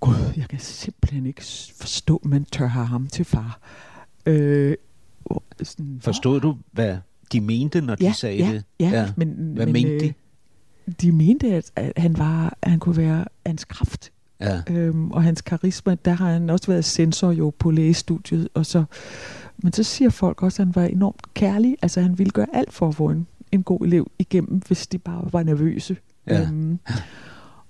Gud, 0.00 0.14
jeg 0.36 0.48
kan 0.48 0.58
simpelthen 0.58 1.26
ikke 1.26 1.42
forstå, 1.80 2.20
man 2.24 2.44
tør 2.44 2.66
have 2.66 2.86
ham 2.86 3.06
til 3.06 3.24
far. 3.24 3.60
Øh, 4.26 4.76
sådan, 5.62 5.98
Forstod 6.00 6.40
du, 6.40 6.56
hvad 6.72 6.96
de 7.32 7.40
mente, 7.40 7.80
når 7.80 7.94
de 7.94 8.04
ja, 8.04 8.12
sagde 8.12 8.36
ja, 8.36 8.52
det? 8.52 8.64
Ja, 8.80 8.88
Ja. 8.90 9.12
Men, 9.16 9.28
Hvad 9.54 9.66
men, 9.66 9.72
mente 9.72 9.98
de? 10.00 10.06
øh, 10.06 10.12
De 11.00 11.12
mente, 11.12 11.46
at, 11.54 11.70
at 11.76 11.92
han, 11.96 12.18
var, 12.18 12.58
at 12.62 12.70
han 12.70 12.80
kunne 12.80 12.96
være 12.96 13.24
hans 13.46 13.64
kraft. 13.64 14.12
Ja. 14.40 14.62
Øhm, 14.70 15.10
og 15.10 15.22
hans 15.22 15.40
karisma, 15.40 15.96
der 16.04 16.12
har 16.12 16.32
han 16.32 16.50
også 16.50 16.66
været 16.66 16.84
sensor 16.84 17.30
jo 17.30 17.52
på 17.58 17.70
lægestudiet. 17.70 18.48
Og 18.54 18.66
så, 18.66 18.84
men 19.58 19.72
så 19.72 19.82
siger 19.82 20.10
folk 20.10 20.42
også, 20.42 20.62
at 20.62 20.66
han 20.66 20.74
var 20.74 20.82
enormt 20.82 21.34
kærlig. 21.34 21.76
Altså 21.82 22.00
han 22.00 22.18
ville 22.18 22.30
gøre 22.30 22.46
alt 22.52 22.72
for 22.72 22.88
at 22.88 22.94
få 22.94 23.10
en, 23.10 23.26
en 23.52 23.62
god 23.62 23.80
elev 23.80 24.10
igennem, 24.18 24.62
hvis 24.66 24.86
de 24.86 24.98
bare 24.98 25.28
var 25.32 25.42
nervøse. 25.42 25.96
Ja. 26.26 26.42
Øhm, 26.42 26.78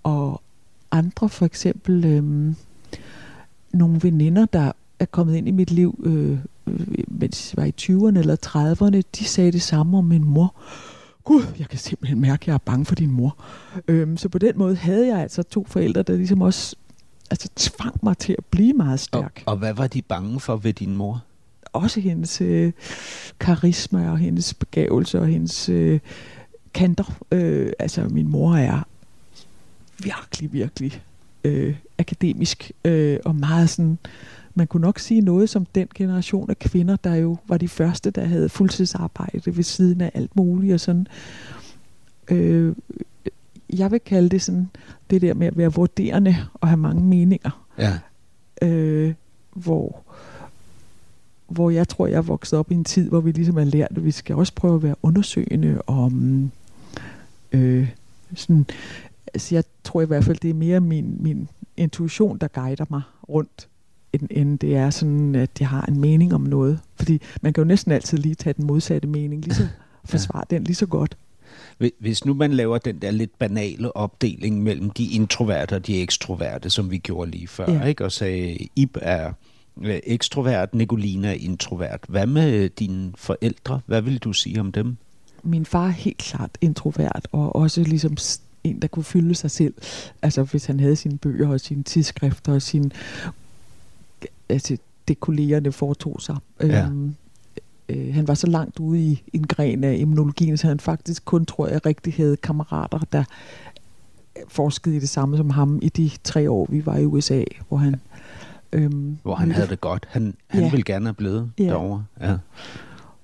og 0.02 0.42
andre 0.90 1.28
for 1.28 1.46
eksempel, 1.46 2.04
øhm, 2.04 2.56
nogle 3.72 4.00
veninder, 4.02 4.46
der 4.46 4.72
er 4.98 5.04
kommet 5.04 5.36
ind 5.36 5.48
i 5.48 5.50
mit 5.50 5.70
liv, 5.70 6.00
øh, 6.04 6.38
øh, 6.66 7.04
mens 7.08 7.54
jeg 7.56 7.62
var 7.62 7.64
i 7.64 7.74
20'erne 7.80 8.18
eller 8.18 8.36
30'erne, 8.46 9.02
de 9.18 9.24
sagde 9.24 9.52
det 9.52 9.62
samme 9.62 9.98
om 9.98 10.04
min 10.04 10.24
mor. 10.24 10.54
Gud, 11.28 11.42
jeg 11.58 11.68
kan 11.68 11.78
simpelthen 11.78 12.20
mærke, 12.20 12.42
at 12.42 12.46
jeg 12.46 12.54
er 12.54 12.58
bange 12.58 12.84
for 12.84 12.94
din 12.94 13.10
mor. 13.10 13.36
Øhm, 13.88 14.16
så 14.16 14.28
på 14.28 14.38
den 14.38 14.58
måde 14.58 14.76
havde 14.76 15.06
jeg 15.08 15.18
altså 15.18 15.42
to 15.42 15.66
forældre, 15.68 16.02
der 16.02 16.16
ligesom 16.16 16.42
også 16.42 16.76
altså, 17.30 17.48
tvang 17.56 17.94
mig 18.02 18.18
til 18.18 18.34
at 18.38 18.44
blive 18.44 18.72
meget 18.72 18.92
Og, 18.92 18.98
stærk. 18.98 19.42
og 19.46 19.56
hvad 19.56 19.74
var 19.74 19.86
de 19.86 20.02
bange 20.02 20.40
for 20.40 20.56
ved 20.56 20.72
din 20.72 20.96
mor? 20.96 21.24
Også 21.72 22.00
hendes 22.00 22.40
øh, 22.40 22.72
karisma 23.40 24.10
og 24.10 24.18
hendes 24.18 24.54
begavelse 24.54 25.20
og 25.20 25.26
hendes 25.26 25.68
øh, 25.68 26.00
kanter. 26.74 27.18
Øh, 27.32 27.72
altså, 27.78 28.04
min 28.08 28.28
mor 28.28 28.56
er 28.56 28.86
virkelig, 29.98 30.52
virkelig 30.52 31.02
øh, 31.44 31.76
akademisk 31.98 32.72
øh, 32.84 33.18
og 33.24 33.36
meget 33.36 33.70
sådan... 33.70 33.98
Man 34.58 34.66
kunne 34.66 34.80
nok 34.80 34.98
sige 34.98 35.20
noget 35.20 35.48
som 35.48 35.66
den 35.66 35.88
generation 35.94 36.50
af 36.50 36.58
kvinder, 36.58 36.96
der 36.96 37.14
jo 37.14 37.36
var 37.48 37.56
de 37.56 37.68
første, 37.68 38.10
der 38.10 38.24
havde 38.24 38.48
fuldtidsarbejde 38.48 39.56
ved 39.56 39.64
siden 39.64 40.00
af 40.00 40.10
alt 40.14 40.36
muligt 40.36 40.74
og 40.74 40.80
sådan. 40.80 41.06
Øh, 42.30 42.74
jeg 43.70 43.90
vil 43.90 44.00
kalde 44.00 44.28
det 44.28 44.42
sådan, 44.42 44.68
det 45.10 45.22
der 45.22 45.34
med 45.34 45.46
at 45.46 45.56
være 45.56 45.72
vurderende 45.72 46.36
og 46.54 46.68
have 46.68 46.76
mange 46.76 47.02
meninger 47.04 47.66
Ja. 47.78 47.98
øh, 48.62 49.14
hvor, 49.54 50.00
hvor 51.48 51.70
jeg 51.70 51.88
tror, 51.88 52.06
jeg 52.06 52.16
er 52.16 52.22
vokset 52.22 52.58
op 52.58 52.70
i 52.70 52.74
en 52.74 52.84
tid, 52.84 53.08
hvor 53.08 53.20
vi 53.20 53.32
ligesom 53.32 53.56
har 53.56 53.64
lært, 53.64 53.88
at 53.90 54.04
vi 54.04 54.10
skal 54.10 54.36
også 54.36 54.52
prøve 54.54 54.74
at 54.74 54.82
være 54.82 54.94
undersøgende 55.02 55.82
om 55.86 56.50
øh, 57.52 57.88
sådan, 58.34 58.66
altså 59.34 59.54
jeg 59.54 59.64
tror 59.84 60.02
i 60.02 60.06
hvert 60.06 60.24
fald, 60.24 60.38
det 60.42 60.50
er 60.50 60.54
mere 60.54 60.80
min, 60.80 61.16
min 61.20 61.48
intuition, 61.76 62.38
der 62.38 62.48
guider 62.48 62.84
mig 62.90 63.02
rundt, 63.28 63.68
end, 64.12 64.28
end 64.30 64.58
det 64.58 64.76
er 64.76 64.90
sådan, 64.90 65.34
at 65.34 65.50
jeg 65.60 65.68
har 65.68 65.84
en 65.86 66.00
mening 66.00 66.34
om 66.34 66.40
noget. 66.40 66.80
Fordi 66.96 67.20
man 67.42 67.52
kan 67.52 67.62
jo 67.62 67.68
næsten 67.68 67.92
altid 67.92 68.18
lige 68.18 68.34
tage 68.34 68.54
den 68.56 68.66
modsatte 68.66 69.08
mening, 69.08 69.42
lige 69.44 69.54
så 69.54 69.66
forsvare 70.04 70.44
den 70.50 70.64
lige 70.64 70.76
så 70.76 70.86
godt. 70.86 71.16
Hvi- 71.82 71.96
Hvis 72.00 72.24
nu 72.24 72.34
man 72.34 72.52
laver 72.52 72.78
den 72.78 72.98
der 73.02 73.10
lidt 73.10 73.38
banale 73.38 73.96
opdeling 73.96 74.62
mellem 74.62 74.90
de 74.90 75.04
introverte 75.06 75.74
og 75.76 75.86
de 75.86 76.02
ekstroverte, 76.02 76.70
som 76.70 76.90
vi 76.90 76.98
gjorde 76.98 77.30
lige 77.30 77.48
før, 77.48 77.70
ja. 77.72 77.78
Ja. 77.78 77.84
ikke? 77.84 78.04
og 78.04 78.12
sagde, 78.12 78.58
Ib 78.76 78.96
er 79.02 79.32
øh, 79.82 79.98
ekstrovert, 80.04 80.74
Nicolina 80.74 81.28
er 81.28 81.32
introvert. 81.32 82.00
Hvad 82.08 82.26
med 82.26 82.68
dine 82.68 83.12
forældre? 83.16 83.80
Hvad 83.86 84.02
vil 84.02 84.18
du 84.18 84.32
sige 84.32 84.60
om 84.60 84.72
dem? 84.72 84.96
min 85.42 85.66
far 85.66 85.86
er 85.86 85.90
helt 85.90 86.18
klart 86.18 86.50
introvert, 86.60 87.28
og 87.32 87.56
også 87.56 87.82
ligesom 87.82 88.16
en, 88.64 88.82
der 88.82 88.88
kunne 88.88 89.04
fylde 89.04 89.34
sig 89.34 89.50
selv. 89.50 89.74
Altså 90.22 90.42
hvis 90.42 90.66
han 90.66 90.80
havde 90.80 90.96
sine 90.96 91.18
bøger 91.18 91.48
og 91.48 91.60
sine 91.60 91.82
tidsskrifter 91.82 92.52
og 92.52 92.62
sine, 92.62 92.90
altså 94.48 94.76
det 95.08 95.20
kollegerne 95.20 95.72
foretog 95.72 96.20
sig. 96.20 96.36
Ja. 96.62 96.86
Øhm, 96.86 97.14
øh, 97.88 98.14
han 98.14 98.28
var 98.28 98.34
så 98.34 98.46
langt 98.46 98.78
ude 98.78 99.00
i 99.00 99.22
en 99.32 99.46
gren 99.46 99.84
af 99.84 99.96
immunologien, 99.98 100.56
så 100.56 100.66
han 100.66 100.80
faktisk 100.80 101.24
kun, 101.24 101.46
tror 101.46 101.68
jeg, 101.68 101.86
rigtig 101.86 102.14
havde 102.14 102.36
kammerater, 102.36 102.98
der 103.12 103.24
forskede 104.48 104.96
i 104.96 105.00
det 105.00 105.08
samme 105.08 105.36
som 105.36 105.50
ham 105.50 105.78
i 105.82 105.88
de 105.88 106.10
tre 106.24 106.50
år, 106.50 106.66
vi 106.70 106.86
var 106.86 106.96
i 106.96 107.04
USA, 107.04 107.44
hvor 107.68 107.76
han... 107.76 107.96
Øhm, 108.72 109.18
hvor 109.22 109.34
han 109.34 109.52
havde 109.52 109.68
det 109.68 109.80
godt. 109.80 110.06
Han, 110.10 110.34
han 110.46 110.62
ja. 110.62 110.70
ville 110.70 110.84
gerne 110.84 111.06
have 111.06 111.14
blevet 111.14 111.50
ja. 111.58 111.64
derovre. 111.64 112.04
Ja. 112.20 112.36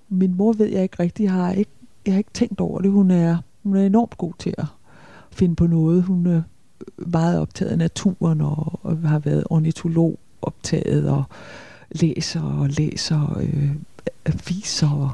Min 0.08 0.36
mor 0.36 0.52
ved 0.52 0.66
jeg 0.66 0.82
ikke 0.82 0.96
rigtigt, 1.00 1.26
jeg 1.26 1.32
har 1.32 1.52
ikke, 1.52 1.70
jeg 2.06 2.14
har 2.14 2.18
ikke 2.18 2.30
tænkt 2.34 2.60
over 2.60 2.80
det. 2.80 2.90
Hun 2.90 3.10
er, 3.10 3.38
hun 3.62 3.76
er 3.76 3.86
enormt 3.86 4.18
god 4.18 4.32
til 4.38 4.54
at 4.58 4.66
finde 5.30 5.56
på 5.56 5.66
noget. 5.66 6.02
Hun 6.02 6.26
er 6.26 6.42
meget 6.96 7.40
optaget 7.40 7.70
af 7.70 7.78
naturen 7.78 8.40
og, 8.40 8.80
og 8.82 8.98
har 8.98 9.18
været 9.18 9.44
ornitolog 9.50 10.18
optaget 10.44 11.08
og 11.08 11.24
læser 11.90 12.42
og 12.42 12.68
læser 12.68 13.38
øh, 13.40 13.70
aviser 14.26 14.90
og 14.90 15.10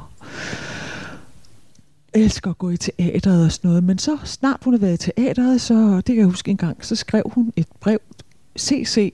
elsker 2.13 2.49
at 2.49 2.57
gå 2.57 2.69
i 2.69 2.77
teateret 2.77 3.45
og 3.45 3.51
sådan 3.51 3.67
noget. 3.67 3.83
Men 3.83 3.97
så 3.97 4.17
snart 4.25 4.63
hun 4.63 4.73
har 4.73 4.79
været 4.79 5.07
i 5.07 5.11
teateret, 5.11 5.61
så 5.61 5.95
det 5.95 6.05
kan 6.05 6.17
jeg 6.17 6.25
huske 6.25 6.51
en 6.51 6.57
gang, 6.57 6.85
så 6.85 6.95
skrev 6.95 7.23
hun 7.25 7.53
et 7.55 7.67
brev 7.79 7.99
CC 8.59 9.13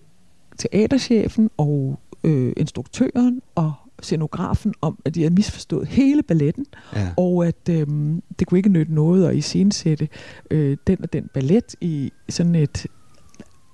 teaterchefen 0.58 1.50
og 1.58 2.00
øh, 2.24 2.54
instruktøren 2.58 3.42
og 3.56 3.74
scenografen 4.02 4.74
om, 4.82 5.00
at 5.06 5.16
de 5.16 5.20
havde 5.20 5.34
misforstået 5.34 5.88
hele 5.88 6.24
balletten, 6.24 6.66
ja. 6.96 7.10
og 7.18 7.48
at 7.48 7.70
øh, 7.70 7.88
det 8.40 8.48
kunne 8.48 8.58
ikke 8.60 8.70
nytte 8.70 8.94
noget 8.94 9.28
at 9.28 9.36
iscenesætte 9.36 10.10
øh, 10.52 10.78
den 10.88 10.98
og 11.04 11.14
den 11.14 11.30
ballet 11.34 11.76
i 11.82 12.14
sådan 12.30 12.56
et 12.56 12.88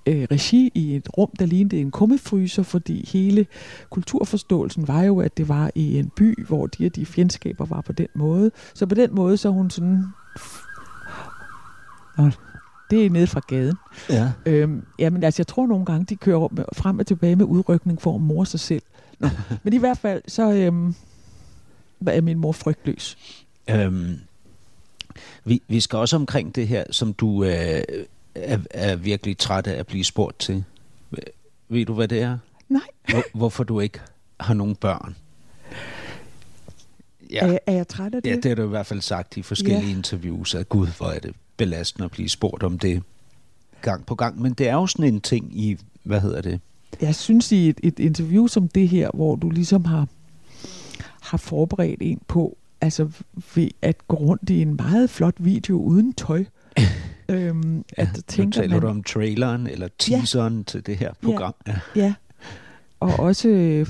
øh, 0.06 0.28
regi 0.32 0.72
i 0.74 0.96
et 0.96 1.18
rum, 1.18 1.30
der 1.40 1.46
lignede 1.46 1.82
en 1.82 1.92
kummefryser, 1.92 2.64
fordi 2.64 3.10
hele 3.12 3.46
kulturforståelsen 3.90 4.88
var 4.88 5.04
jo, 5.04 5.20
at 5.20 5.38
det 5.38 5.50
var 5.50 5.72
i 5.76 6.00
en 6.00 6.12
by, 6.16 6.46
hvor 6.46 6.68
de 6.68 6.86
og 6.86 6.96
de 6.96 7.06
fjendskaber 7.06 7.66
var 7.66 7.82
på 7.82 7.92
den 7.92 8.08
måde. 8.14 8.52
Så 8.74 8.86
på 8.86 8.96
den 8.96 9.16
måde, 9.16 9.38
så 9.38 9.50
hun 9.50 9.70
sådan... 9.70 10.04
Nå, 12.18 12.32
det 12.90 13.06
er 13.06 13.10
nede 13.10 13.28
fra 13.28 13.42
gaden. 13.48 13.76
Ja. 14.10 14.32
Øhm, 14.46 14.86
jamen 15.00 15.24
altså, 15.24 15.40
jeg 15.40 15.48
tror 15.48 15.68
nogle 15.68 15.86
gange, 15.86 16.06
de 16.06 16.16
kører 16.16 16.66
frem 16.74 17.00
og 17.00 17.08
tilbage 17.08 17.36
med 17.36 17.46
udrykning 17.46 18.02
for 18.02 18.16
at 18.16 18.22
mor 18.22 18.44
sig 18.44 18.60
selv. 18.60 18.84
Nå. 19.20 19.30
Men 19.64 19.74
i 19.74 19.78
hvert 19.78 19.98
fald, 19.98 20.22
så 20.28 20.52
øhm, 20.52 20.96
er 22.08 22.22
min 22.22 22.38
mor 22.38 22.52
frygtløs. 22.52 23.18
Øhm, 23.70 24.20
vi, 25.46 25.62
vi 25.68 25.80
skal 25.80 26.00
også 26.00 26.16
omkring 26.16 26.56
det 26.56 26.68
her, 26.68 26.84
som 26.92 27.14
du 27.14 27.44
øh, 27.44 27.82
er, 28.36 28.60
er 28.72 28.96
virkelig 28.96 29.38
træt 29.38 29.68
af 29.68 29.80
at 29.80 29.88
blive 29.88 30.04
spurgt 30.04 30.40
til. 30.40 30.64
Ved 31.70 31.86
du, 31.86 31.94
hvad 31.94 32.08
det 32.08 32.22
er? 32.22 32.38
Nej. 32.70 32.82
Hvor, 33.10 33.24
hvorfor 33.34 33.64
du 33.64 33.80
ikke 33.80 34.00
har 34.40 34.54
nogen 34.54 34.76
børn? 34.76 35.16
Ja. 37.32 37.48
Er, 37.48 37.58
er 37.66 37.74
jeg 37.74 37.88
træt 37.88 38.16
af 38.16 38.24
det? 38.24 38.30
Ja, 38.30 38.36
det 38.36 38.46
har 38.46 38.56
du 38.56 38.64
i 38.64 38.68
hvert 38.68 38.86
fald 38.86 39.02
sagt 39.02 39.38
i 39.38 39.42
forskellige 39.42 39.90
ja. 39.90 39.96
interviews, 39.96 40.56
at 40.56 40.70
gud, 40.70 40.88
hvor 40.98 41.08
er 41.08 41.20
det 41.20 41.36
belastende 41.58 42.06
at 42.06 42.12
blive 42.12 42.30
spurgt 42.30 42.64
om 42.64 42.80
det 42.80 43.04
gang 43.82 44.06
på 44.06 44.16
gang. 44.16 44.42
Men 44.42 44.54
det 44.54 44.68
er 44.68 44.74
jo 44.74 44.88
sådan 44.88 45.14
en 45.14 45.22
ting 45.22 45.60
i, 45.60 45.78
hvad 46.04 46.22
hedder 46.22 46.42
det? 46.42 46.60
Jeg 47.02 47.16
synes 47.16 47.52
i 47.52 47.70
et, 47.70 47.80
et 47.84 48.00
interview 48.00 48.48
som 48.48 48.68
det 48.68 48.90
her, 48.90 49.10
hvor 49.14 49.36
du 49.36 49.50
ligesom 49.50 49.86
har, 49.86 50.08
har 51.22 51.38
forberedt 51.38 52.00
en 52.02 52.22
på, 52.28 52.58
altså 52.82 53.10
ved 53.56 53.70
at 53.82 54.08
gå 54.08 54.16
rundt 54.16 54.50
i 54.50 54.62
en 54.62 54.76
meget 54.76 55.10
flot 55.10 55.36
video 55.38 55.78
uden 55.78 56.14
tøj, 56.14 56.46
Øhm, 57.34 57.86
ja, 57.98 58.02
at 58.02 58.20
tænker 58.28 58.44
nu 58.46 58.52
taler 58.64 58.76
man, 58.76 58.82
du 58.82 58.88
om 58.88 59.04
traileren 59.04 59.68
eller 59.68 59.88
teaseren 60.00 60.58
ja, 60.58 60.64
til 60.64 60.86
det 60.86 60.98
her 60.98 61.14
program. 61.22 61.56
Ja, 61.68 61.76
ja. 61.96 62.14
og 63.00 63.20
også, 63.20 63.50
øh, 63.50 63.88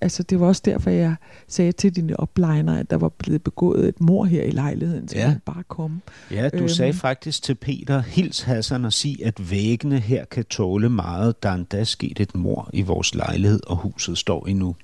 altså 0.00 0.22
det 0.22 0.40
var 0.40 0.46
også 0.46 0.62
derfor, 0.64 0.90
jeg 0.90 1.14
sagde 1.48 1.72
til 1.72 1.96
dine 1.96 2.20
opliner, 2.20 2.78
at 2.78 2.90
der 2.90 2.96
var 2.96 3.08
blevet 3.08 3.42
begået 3.42 3.88
et 3.88 4.00
mor 4.00 4.24
her 4.24 4.42
i 4.42 4.50
lejligheden, 4.50 5.08
så 5.08 5.18
ja. 5.18 5.34
bare 5.44 5.62
komme. 5.68 6.00
Ja, 6.30 6.48
du 6.48 6.56
øhm, 6.56 6.68
sagde 6.68 6.92
faktisk 6.92 7.42
til 7.42 7.54
Peter, 7.54 8.02
hils 8.02 8.42
Hassan 8.42 8.84
og 8.84 8.92
sig, 8.92 9.16
at 9.24 9.50
væggene 9.50 9.98
her 9.98 10.24
kan 10.24 10.44
tåle 10.44 10.88
meget. 10.88 11.42
Der 11.42 11.48
er 11.48 11.54
endda 11.54 11.84
sket 11.84 12.20
et 12.20 12.34
mor 12.34 12.70
i 12.72 12.82
vores 12.82 13.14
lejlighed, 13.14 13.60
og 13.66 13.76
huset 13.76 14.18
står 14.18 14.46
endnu. 14.46 14.76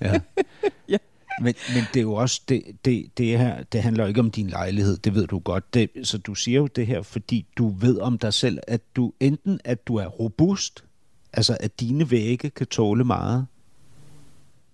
Ja. 0.00 0.20
ja. 0.88 0.96
Men, 1.40 1.54
men 1.74 1.84
det 1.94 2.00
er 2.00 2.02
jo 2.02 2.14
også, 2.14 2.42
det, 2.48 2.62
det, 2.84 3.18
det 3.18 3.38
her, 3.38 3.62
det 3.62 3.82
handler 3.82 4.06
ikke 4.06 4.20
om 4.20 4.30
din 4.30 4.46
lejlighed, 4.46 4.96
det 4.96 5.14
ved 5.14 5.26
du 5.26 5.38
godt. 5.38 5.74
Det, 5.74 5.90
så 6.02 6.18
du 6.18 6.34
siger 6.34 6.60
jo 6.60 6.66
det 6.66 6.86
her, 6.86 7.02
fordi 7.02 7.46
du 7.56 7.68
ved 7.68 7.98
om 7.98 8.18
dig 8.18 8.34
selv, 8.34 8.58
at 8.68 8.80
du 8.96 9.12
enten, 9.20 9.60
at 9.64 9.86
du 9.86 9.96
er 9.96 10.06
robust, 10.06 10.84
altså 11.32 11.56
at 11.60 11.80
dine 11.80 12.10
vægge 12.10 12.50
kan 12.50 12.66
tåle 12.66 13.04
meget, 13.04 13.46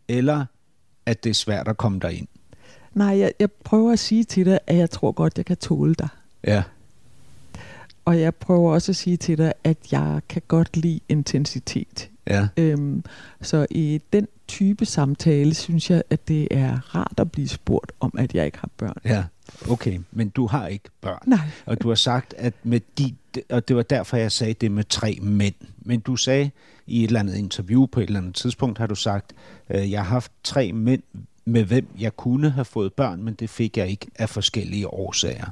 eller 0.09 0.47
at 1.07 1.25
det 1.25 1.31
er 1.31 1.35
svært 1.35 1.69
at 1.69 1.77
komme 1.77 2.01
ind. 2.13 2.29
Nej, 2.95 3.19
jeg, 3.19 3.33
jeg 3.39 3.53
prøver 3.53 3.93
at 3.93 3.99
sige 3.99 4.25
til 4.25 4.47
dig, 4.47 4.59
at 4.67 4.77
jeg 4.77 4.91
tror 4.91 5.13
godt, 5.13 5.39
jeg 5.39 5.47
kan 5.47 5.57
tåle 5.57 5.95
dig. 5.95 6.09
Ja. 6.45 6.63
Og 8.05 8.21
jeg 8.21 8.35
prøver 8.35 8.73
også 8.73 8.93
at 8.93 8.97
sige 8.97 9.17
til 9.17 9.39
dig, 9.39 9.53
at 9.65 9.77
jeg 9.93 10.21
kan 10.29 10.43
godt 10.49 10.77
lide 10.77 11.01
intensitet. 11.09 12.11
Ja. 12.27 12.49
Øhm, 12.57 13.05
så 13.41 13.67
i 13.71 14.01
den 14.13 14.29
type 14.51 14.87
samtale, 14.87 15.55
synes 15.55 15.91
jeg, 15.91 16.03
at 16.11 16.29
det 16.29 16.49
er 16.51 16.95
rart 16.95 17.15
at 17.17 17.33
blive 17.33 17.49
spurgt 17.49 17.93
om, 18.01 18.15
at 18.19 18.35
jeg 18.35 18.47
ikke 18.47 18.59
har 18.59 18.71
børn. 18.77 18.97
Ja, 19.05 19.25
okay. 19.69 19.99
Men 20.13 20.29
du 20.29 20.47
har 20.47 20.67
ikke 20.67 20.89
børn. 21.01 21.23
Nej. 21.27 21.39
Og 21.67 21.83
du 21.83 21.89
har 21.89 21.95
sagt, 21.95 22.35
at 22.39 22.55
med 22.63 22.81
de, 22.99 23.15
og 23.49 23.69
det 23.69 23.77
var 23.77 23.83
derfor, 23.83 24.17
jeg 24.17 24.33
sagde 24.33 24.55
det 24.55 24.73
med 24.73 24.85
tre 24.85 25.19
mænd. 25.23 25.55
Men 25.79 26.01
du 26.01 26.17
sagde 26.17 26.51
i 26.87 27.05
et 27.05 27.07
eller 27.07 27.21
andet 27.21 27.37
interview 27.37 27.87
på 27.87 28.01
et 28.01 28.07
eller 28.07 28.21
andet 28.21 28.35
tidspunkt, 28.35 28.79
har 28.79 28.87
du 28.87 28.95
sagt, 28.95 29.33
øh, 29.71 29.91
jeg 29.91 30.01
har 30.01 30.11
haft 30.11 30.33
tre 30.45 30.73
mænd, 30.73 31.03
med 31.45 31.65
hvem 31.65 31.87
jeg 31.99 32.17
kunne 32.17 32.51
have 32.51 32.65
fået 32.65 32.93
børn, 32.93 33.23
men 33.23 33.35
det 33.35 33.51
fik 33.51 33.77
jeg 33.77 33.89
ikke 33.89 34.07
af 34.15 34.29
forskellige 34.29 34.89
årsager. 34.89 35.51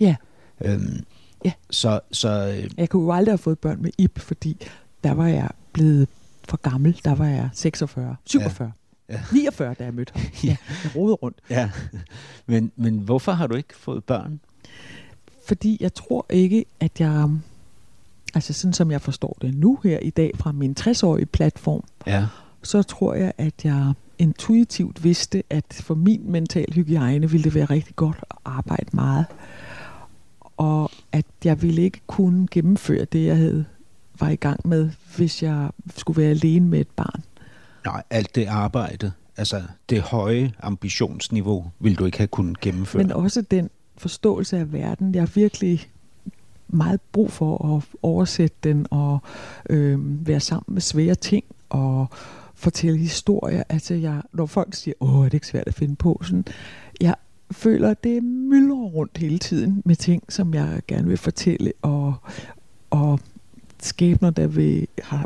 Ja. 0.00 0.16
Øhm, 0.60 1.04
ja. 1.44 1.52
Så, 1.70 2.00
så, 2.12 2.56
øh, 2.58 2.70
jeg 2.76 2.88
kunne 2.88 3.02
jo 3.02 3.12
aldrig 3.12 3.32
have 3.32 3.38
fået 3.38 3.58
børn 3.58 3.82
med 3.82 3.90
Ip, 3.98 4.18
fordi 4.18 4.66
der 5.04 5.14
var 5.14 5.26
jeg 5.26 5.50
blevet 5.72 6.08
for 6.48 6.56
gammel. 6.56 7.00
Der 7.04 7.14
var 7.14 7.26
jeg 7.26 7.48
46, 7.52 8.16
47. 8.24 8.66
Ja. 8.66 8.72
Ja. 9.08 9.20
49, 9.32 9.74
da 9.74 9.84
jeg 9.84 9.94
mødte 9.94 10.12
ham. 10.14 10.22
Ja, 10.44 10.56
jeg 10.84 10.96
rodede 10.96 11.14
rundt. 11.14 11.38
Ja. 11.50 11.70
Men, 12.46 12.72
men 12.76 12.98
hvorfor 12.98 13.32
har 13.32 13.46
du 13.46 13.54
ikke 13.54 13.76
fået 13.76 14.04
børn? 14.04 14.40
Fordi 15.46 15.76
jeg 15.80 15.94
tror 15.94 16.26
ikke, 16.30 16.64
at 16.80 17.00
jeg... 17.00 17.28
Altså 18.34 18.52
sådan 18.52 18.72
som 18.72 18.90
jeg 18.90 19.00
forstår 19.00 19.36
det 19.40 19.54
nu 19.54 19.78
her 19.84 19.98
i 19.98 20.10
dag 20.10 20.30
fra 20.36 20.52
min 20.52 20.76
60-årige 20.80 21.26
platform, 21.26 21.84
ja. 22.06 22.26
så 22.62 22.82
tror 22.82 23.14
jeg, 23.14 23.32
at 23.38 23.64
jeg 23.64 23.92
intuitivt 24.18 25.04
vidste, 25.04 25.42
at 25.50 25.64
for 25.82 25.94
min 25.94 26.30
mental 26.30 26.72
hygiejne 26.72 27.30
ville 27.30 27.44
det 27.44 27.54
være 27.54 27.64
rigtig 27.64 27.96
godt 27.96 28.16
at 28.30 28.36
arbejde 28.44 28.88
meget. 28.92 29.26
Og 30.56 30.90
at 31.12 31.26
jeg 31.44 31.62
ville 31.62 31.82
ikke 31.82 32.00
kunne 32.06 32.48
gennemføre 32.50 33.04
det, 33.04 33.26
jeg 33.26 33.36
havde 33.36 33.64
var 34.20 34.28
i 34.28 34.36
gang 34.36 34.68
med, 34.68 34.90
hvis 35.16 35.42
jeg 35.42 35.70
skulle 35.96 36.22
være 36.22 36.30
alene 36.30 36.66
med 36.66 36.80
et 36.80 36.90
barn. 36.96 37.24
Nej, 37.84 38.02
alt 38.10 38.34
det 38.34 38.46
arbejde, 38.46 39.12
altså 39.36 39.62
det 39.88 40.00
høje 40.00 40.52
ambitionsniveau, 40.62 41.70
vil 41.78 41.98
du 41.98 42.04
ikke 42.06 42.18
have 42.18 42.28
kunnet 42.28 42.60
gennemføre. 42.60 43.02
Men 43.02 43.12
også 43.12 43.42
den 43.42 43.70
forståelse 43.96 44.58
af 44.58 44.72
verden, 44.72 45.14
jeg 45.14 45.22
har 45.22 45.30
virkelig 45.34 45.90
meget 46.68 47.00
brug 47.12 47.32
for 47.32 47.76
at 47.76 47.84
oversætte 48.02 48.56
den 48.64 48.86
og 48.90 49.18
øh, 49.70 50.26
være 50.26 50.40
sammen 50.40 50.74
med 50.74 50.80
svære 50.80 51.14
ting 51.14 51.44
og 51.68 52.06
fortælle 52.54 52.98
historier. 52.98 53.62
Altså 53.68 53.94
jeg, 53.94 54.22
når 54.32 54.46
folk 54.46 54.74
siger, 54.74 54.94
åh, 55.00 55.18
er 55.18 55.24
det 55.24 55.34
ikke 55.34 55.46
svært 55.46 55.66
at 55.66 55.74
finde 55.74 55.96
på, 55.96 56.20
sådan, 56.24 56.44
jeg 57.00 57.14
føler, 57.50 57.90
at 57.90 58.04
det 58.04 58.24
myldrer 58.24 58.84
rundt 58.84 59.18
hele 59.18 59.38
tiden 59.38 59.82
med 59.84 59.96
ting, 59.96 60.22
som 60.32 60.54
jeg 60.54 60.80
gerne 60.88 61.08
vil 61.08 61.16
fortælle 61.16 61.72
og, 61.82 62.14
og 62.90 63.20
skæbner, 63.84 64.30
der 64.30 64.46
vil 64.46 64.86
have 65.02 65.24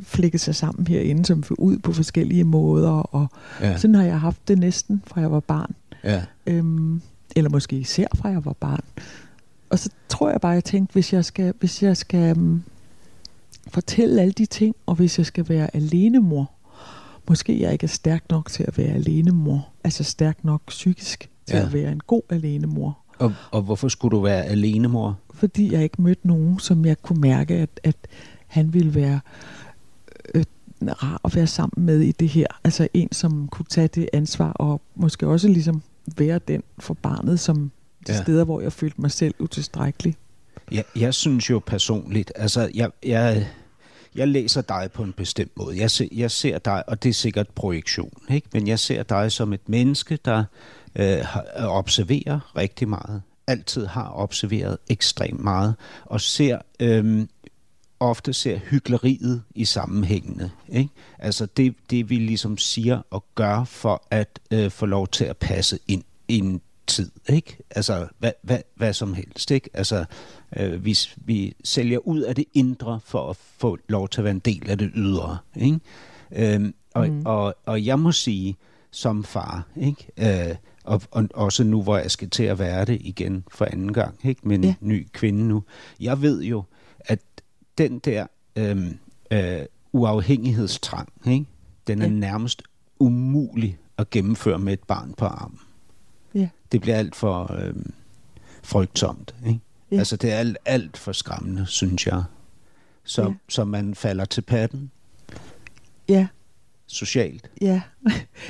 flækket 0.00 0.40
sig 0.40 0.54
sammen 0.54 0.86
herinde, 0.86 1.24
som 1.24 1.44
vil 1.48 1.56
ud 1.58 1.78
på 1.78 1.92
forskellige 1.92 2.44
måder. 2.44 2.90
Og 2.90 3.26
ja. 3.60 3.76
sådan 3.76 3.94
har 3.94 4.02
jeg 4.02 4.20
haft 4.20 4.48
det 4.48 4.58
næsten, 4.58 5.02
fra 5.06 5.20
jeg 5.20 5.32
var 5.32 5.40
barn. 5.40 5.74
Ja. 6.04 6.24
Øhm, 6.46 7.00
eller 7.36 7.50
måske 7.50 7.76
især 7.76 8.06
fra 8.14 8.28
jeg 8.28 8.44
var 8.44 8.52
barn. 8.52 8.84
Og 9.70 9.78
så 9.78 9.90
tror 10.08 10.30
jeg 10.30 10.40
bare, 10.40 10.52
jeg 10.52 10.64
tænkte, 10.64 10.92
hvis 10.92 11.12
jeg 11.12 11.24
skal, 11.24 11.54
hvis 11.58 11.82
jeg 11.82 11.96
skal 11.96 12.36
um, 12.36 12.62
fortælle 13.68 14.22
alle 14.22 14.32
de 14.32 14.46
ting, 14.46 14.76
og 14.86 14.94
hvis 14.94 15.18
jeg 15.18 15.26
skal 15.26 15.48
være 15.48 15.76
alenemor, 15.76 16.50
måske 17.28 17.60
jeg 17.62 17.72
ikke 17.72 17.84
er 17.84 17.88
stærk 17.88 18.24
nok 18.30 18.50
til 18.50 18.64
at 18.68 18.78
være 18.78 18.88
alenemor, 18.88 19.68
altså 19.84 20.04
stærk 20.04 20.44
nok 20.44 20.62
psykisk 20.66 21.30
til 21.46 21.56
ja. 21.56 21.66
at 21.66 21.72
være 21.72 21.92
en 21.92 22.00
god 22.06 22.22
alenemor. 22.30 22.98
Og, 23.18 23.34
og 23.50 23.62
hvorfor 23.62 23.88
skulle 23.88 24.16
du 24.16 24.22
være 24.22 24.44
alenemor? 24.44 25.18
Fordi 25.34 25.72
jeg 25.72 25.82
ikke 25.82 26.02
mødte 26.02 26.28
nogen, 26.28 26.58
som 26.58 26.84
jeg 26.84 27.02
kunne 27.02 27.20
mærke, 27.20 27.54
at, 27.54 27.80
at 27.84 27.96
han 28.46 28.74
ville 28.74 28.94
være 28.94 29.20
øh, 30.34 30.44
rar 30.82 31.20
at 31.24 31.36
være 31.36 31.46
sammen 31.46 31.86
med 31.86 32.00
i 32.00 32.12
det 32.12 32.28
her. 32.28 32.46
Altså 32.64 32.88
en, 32.94 33.12
som 33.12 33.48
kunne 33.48 33.66
tage 33.68 33.88
det 33.88 34.08
ansvar, 34.12 34.52
og 34.52 34.80
måske 34.94 35.26
også 35.26 35.48
ligesom 35.48 35.82
være 36.16 36.40
den 36.48 36.62
for 36.78 36.94
barnet, 36.94 37.40
som 37.40 37.70
de 38.06 38.12
ja. 38.12 38.22
steder, 38.22 38.44
hvor 38.44 38.60
jeg 38.60 38.72
følte 38.72 39.00
mig 39.00 39.10
selv 39.10 39.34
utilstrækkelig. 39.38 40.16
Ja, 40.72 40.82
jeg 40.96 41.14
synes 41.14 41.50
jo 41.50 41.62
personligt, 41.66 42.32
altså 42.36 42.70
jeg, 42.74 42.90
jeg, 43.04 43.46
jeg 44.14 44.28
læser 44.28 44.62
dig 44.62 44.88
på 44.94 45.02
en 45.02 45.12
bestemt 45.12 45.52
måde. 45.56 45.78
Jeg 45.78 45.90
ser, 45.90 46.08
jeg 46.12 46.30
ser 46.30 46.58
dig, 46.58 46.88
og 46.88 47.02
det 47.02 47.08
er 47.08 47.12
sikkert 47.14 47.48
projektion, 47.48 48.12
ikke? 48.30 48.48
men 48.52 48.68
jeg 48.68 48.78
ser 48.78 49.02
dig 49.02 49.32
som 49.32 49.52
et 49.52 49.68
menneske, 49.68 50.18
der 50.24 50.44
øh, 50.96 51.36
observerer 51.58 52.56
rigtig 52.56 52.88
meget, 52.88 53.22
altid 53.46 53.86
har 53.86 54.12
observeret 54.14 54.78
ekstremt 54.88 55.40
meget, 55.40 55.74
og 56.04 56.20
ser 56.20 56.58
øh, 56.80 57.26
ofte 58.00 58.32
ser 58.32 58.58
hyggeleriet 58.58 59.42
i 59.54 59.64
sammenhængende. 59.64 60.50
Ikke? 60.68 60.90
Altså 61.18 61.46
det, 61.46 61.74
det, 61.90 62.10
vi 62.10 62.16
ligesom 62.16 62.58
siger 62.58 63.02
og 63.10 63.24
gør 63.34 63.64
for 63.64 64.02
at 64.10 64.38
øh, 64.50 64.70
få 64.70 64.86
lov 64.86 65.08
til 65.08 65.24
at 65.24 65.36
passe 65.36 65.78
ind 65.88 66.04
i 66.28 66.38
en 66.38 66.60
tid. 66.86 67.10
Ikke? 67.28 67.56
Altså 67.70 68.06
hvad, 68.18 68.32
hvad, 68.42 68.58
hvad 68.74 68.92
som 68.92 69.14
helst. 69.14 69.50
Ikke? 69.50 69.70
Altså 69.74 70.04
øh, 70.56 70.84
vi, 70.84 70.98
vi 71.16 71.56
sælger 71.64 71.98
ud 71.98 72.20
af 72.20 72.34
det 72.34 72.44
indre 72.54 73.00
for 73.04 73.30
at 73.30 73.36
få 73.36 73.78
lov 73.88 74.08
til 74.08 74.20
at 74.20 74.24
være 74.24 74.34
en 74.34 74.38
del 74.38 74.70
af 74.70 74.78
det 74.78 74.90
ydre. 74.94 75.38
Ikke? 75.56 75.80
Øhm, 76.32 76.74
og, 76.94 77.08
mm. 77.08 77.22
og, 77.26 77.54
og 77.66 77.84
jeg 77.84 77.98
må 77.98 78.12
sige, 78.12 78.56
som 78.90 79.24
far, 79.24 79.66
ikke? 79.76 80.48
Øh, 80.48 80.56
og, 80.86 81.02
og 81.10 81.28
også 81.34 81.64
nu, 81.64 81.82
hvor 81.82 81.96
jeg 81.98 82.10
skal 82.10 82.30
til 82.30 82.42
at 82.42 82.58
være 82.58 82.84
det 82.84 82.98
igen 83.00 83.44
for 83.48 83.64
anden 83.64 83.92
gang, 83.92 84.18
ikke? 84.24 84.48
med 84.48 84.58
en 84.58 84.64
ja. 84.64 84.74
ny 84.80 85.08
kvinde 85.12 85.48
nu. 85.48 85.62
Jeg 86.00 86.22
ved 86.22 86.42
jo, 86.42 86.62
at 87.00 87.20
den 87.78 87.98
der 87.98 88.26
øh, 88.56 88.86
øh, 89.30 89.64
uafhængighedstrang, 89.92 91.08
ikke? 91.26 91.46
den 91.86 92.02
er 92.02 92.06
ja. 92.06 92.12
nærmest 92.12 92.62
umulig 92.98 93.78
at 93.98 94.10
gennemføre 94.10 94.58
med 94.58 94.72
et 94.72 94.82
barn 94.86 95.14
på 95.16 95.24
armen. 95.24 95.58
Ja. 96.34 96.48
Det 96.72 96.80
bliver 96.80 96.96
alt 96.96 97.16
for 97.16 97.52
øh, 97.58 97.74
frygtsomt. 98.62 99.34
Ikke? 99.46 99.60
Ja. 99.90 99.98
Altså 99.98 100.16
det 100.16 100.32
er 100.32 100.36
alt, 100.36 100.58
alt 100.64 100.96
for 100.96 101.12
skræmmende, 101.12 101.66
synes 101.66 102.06
jeg. 102.06 102.24
Så, 103.04 103.22
ja. 103.22 103.34
så 103.48 103.64
man 103.64 103.94
falder 103.94 104.24
til 104.24 104.42
patten. 104.42 104.90
Ja. 106.08 106.26
Socialt. 106.86 107.50
Ja. 107.60 107.80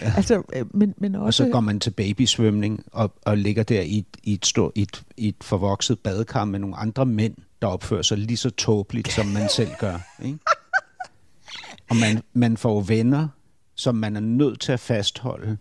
ja. 0.01 0.13
altså, 0.17 0.43
øh, 0.53 0.77
men, 0.77 0.95
men 0.97 1.15
også... 1.15 1.43
Og 1.43 1.47
så 1.49 1.53
går 1.53 1.61
man 1.61 1.81
til 1.81 1.91
babysvømning 1.91 2.85
og, 2.93 3.13
og 3.23 3.39
ligger 3.39 3.63
der 3.63 3.81
i 3.81 3.99
et, 3.99 4.07
i, 4.23 4.33
et 4.33 4.47
stort, 4.47 4.73
i, 4.75 4.83
et, 4.83 5.03
i 5.17 5.29
et 5.29 5.37
forvokset 5.41 5.99
badekar 5.99 6.45
med 6.45 6.59
nogle 6.59 6.77
andre 6.77 7.07
mænd, 7.07 7.35
der 7.63 7.69
opfører 7.69 8.03
sig 8.03 8.19
lige 8.19 8.37
så 8.37 8.51
tåbeligt, 8.51 9.13
som 9.13 9.27
man 9.27 9.49
selv 9.49 9.71
gør. 9.79 9.99
Ikke? 10.25 10.39
Og 11.91 11.97
man, 11.97 12.23
man 12.33 12.57
får 12.57 12.81
venner, 12.81 13.29
som 13.75 13.95
man 13.95 14.17
er 14.17 14.21
nødt 14.21 14.61
til 14.61 14.73
at 14.73 14.81
fastholde, 14.81 15.57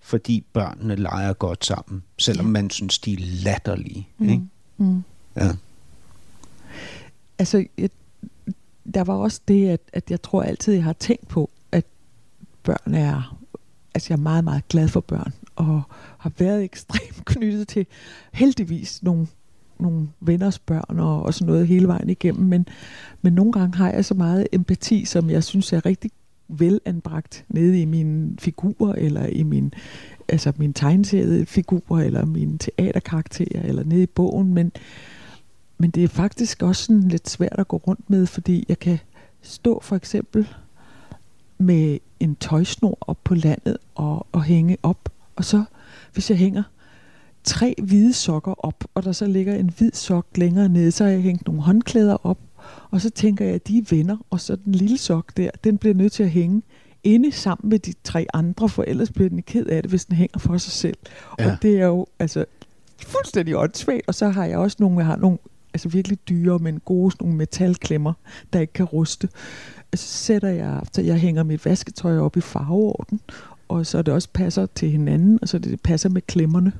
fordi 0.00 0.44
børnene 0.52 0.96
leger 0.96 1.32
godt 1.32 1.64
sammen, 1.64 2.02
selvom 2.18 2.46
man 2.46 2.70
synes, 2.70 2.98
de 2.98 3.12
er 3.12 3.18
latterlige. 3.20 4.08
Mm. 4.18 4.28
Ikke? 4.28 4.42
Mm. 4.76 5.02
Ja. 5.36 5.50
Altså, 7.38 7.64
jeg, 7.78 7.90
der 8.94 9.04
var 9.04 9.14
også 9.14 9.40
det, 9.48 9.68
at, 9.68 9.80
at 9.92 10.10
jeg 10.10 10.22
tror 10.22 10.42
altid, 10.42 10.72
jeg 10.72 10.84
har 10.84 10.92
tænkt 10.92 11.28
på, 11.28 11.50
børn 12.64 12.94
er... 12.94 13.38
Altså, 13.94 14.06
jeg 14.10 14.18
er 14.18 14.22
meget, 14.22 14.44
meget 14.44 14.68
glad 14.68 14.88
for 14.88 15.00
børn, 15.00 15.32
og 15.56 15.82
har 16.18 16.32
været 16.38 16.64
ekstremt 16.64 17.24
knyttet 17.34 17.68
til 17.68 17.86
heldigvis 18.32 19.02
nogle, 19.02 19.26
nogle 19.80 20.08
venners 20.20 20.58
børn 20.58 20.98
og, 20.98 21.22
og 21.22 21.34
sådan 21.34 21.46
noget 21.46 21.66
hele 21.66 21.88
vejen 21.88 22.10
igennem. 22.10 22.46
Men, 22.46 22.68
men 23.22 23.32
nogle 23.32 23.52
gange 23.52 23.76
har 23.76 23.90
jeg 23.90 24.04
så 24.04 24.14
meget 24.14 24.46
empati, 24.52 25.04
som 25.04 25.30
jeg 25.30 25.44
synes 25.44 25.72
er 25.72 25.86
rigtig 25.86 26.10
velanbragt 26.48 27.44
nede 27.48 27.80
i 27.80 27.84
mine 27.84 28.36
figurer, 28.38 28.92
eller 28.92 29.26
i 29.26 29.42
min, 29.42 29.72
altså 30.28 30.52
min 30.56 30.72
tegneserede 30.72 31.46
figurer, 31.46 32.02
eller 32.02 32.24
mine 32.24 32.58
teaterkarakterer, 32.58 33.62
eller 33.62 33.84
nede 33.84 34.02
i 34.02 34.06
bogen, 34.06 34.54
men, 34.54 34.72
men 35.78 35.90
det 35.90 36.04
er 36.04 36.08
faktisk 36.08 36.62
også 36.62 36.84
sådan 36.84 37.08
lidt 37.08 37.30
svært 37.30 37.58
at 37.58 37.68
gå 37.68 37.76
rundt 37.76 38.10
med, 38.10 38.26
fordi 38.26 38.64
jeg 38.68 38.78
kan 38.78 38.98
stå 39.42 39.80
for 39.82 39.96
eksempel 39.96 40.48
med 41.58 41.98
en 42.20 42.36
tøjsnor 42.36 42.98
op 43.00 43.18
på 43.24 43.34
landet 43.34 43.76
og, 43.94 44.26
og 44.32 44.42
hænge 44.42 44.76
op, 44.82 45.08
og 45.36 45.44
så 45.44 45.64
hvis 46.12 46.30
jeg 46.30 46.38
hænger 46.38 46.62
tre 47.44 47.74
hvide 47.82 48.12
sokker 48.12 48.54
op, 48.58 48.84
og 48.94 49.04
der 49.04 49.12
så 49.12 49.26
ligger 49.26 49.54
en 49.54 49.70
hvid 49.78 49.90
sok 49.92 50.26
længere 50.36 50.68
nede, 50.68 50.92
så 50.92 51.04
har 51.04 51.10
jeg 51.10 51.22
hængt 51.22 51.46
nogle 51.46 51.62
håndklæder 51.62 52.26
op, 52.26 52.38
og 52.90 53.00
så 53.00 53.10
tænker 53.10 53.44
jeg, 53.44 53.54
at 53.54 53.68
de 53.68 53.78
er 53.78 53.82
venner, 53.90 54.16
og 54.30 54.40
så 54.40 54.56
den 54.56 54.72
lille 54.72 54.98
sok 54.98 55.36
der, 55.36 55.50
den 55.64 55.78
bliver 55.78 55.94
nødt 55.94 56.12
til 56.12 56.22
at 56.22 56.30
hænge 56.30 56.62
inde 57.04 57.32
sammen 57.32 57.70
med 57.70 57.78
de 57.78 57.92
tre 58.04 58.26
andre, 58.34 58.68
for 58.68 58.82
ellers 58.82 59.12
bliver 59.12 59.28
den 59.28 59.42
ked 59.42 59.66
af 59.66 59.82
det, 59.82 59.90
hvis 59.90 60.04
den 60.04 60.16
hænger 60.16 60.38
for 60.38 60.58
sig 60.58 60.72
selv. 60.72 60.96
Ja. 61.38 61.52
Og 61.52 61.62
det 61.62 61.80
er 61.80 61.86
jo 61.86 62.06
altså 62.18 62.44
fuldstændig 63.06 63.56
åndssvagt. 63.56 64.02
Og 64.06 64.14
så 64.14 64.28
har 64.28 64.44
jeg 64.44 64.58
også 64.58 64.76
nogle, 64.80 64.98
jeg 64.98 65.06
har 65.06 65.16
nogle 65.16 65.38
altså 65.74 65.88
virkelig 65.88 66.18
dyre, 66.28 66.58
men 66.58 66.80
gode 66.84 67.10
sådan 67.10 67.24
nogle 67.24 67.38
metalklemmer, 67.38 68.12
der 68.52 68.60
ikke 68.60 68.72
kan 68.72 68.84
ruste. 68.84 69.28
Så 69.94 70.06
sætter 70.06 70.48
jeg, 70.48 70.82
så 70.92 71.02
jeg 71.02 71.18
hænger 71.18 71.42
mit 71.42 71.64
vasketøj 71.64 72.18
op 72.18 72.36
i 72.36 72.40
farveorden, 72.40 73.20
og 73.68 73.86
så 73.86 74.02
det 74.02 74.14
også 74.14 74.28
passer 74.32 74.66
til 74.66 74.90
hinanden, 74.90 75.38
og 75.42 75.48
så 75.48 75.58
det 75.58 75.80
passer 75.80 76.08
med 76.08 76.22
klemmerne. 76.22 76.72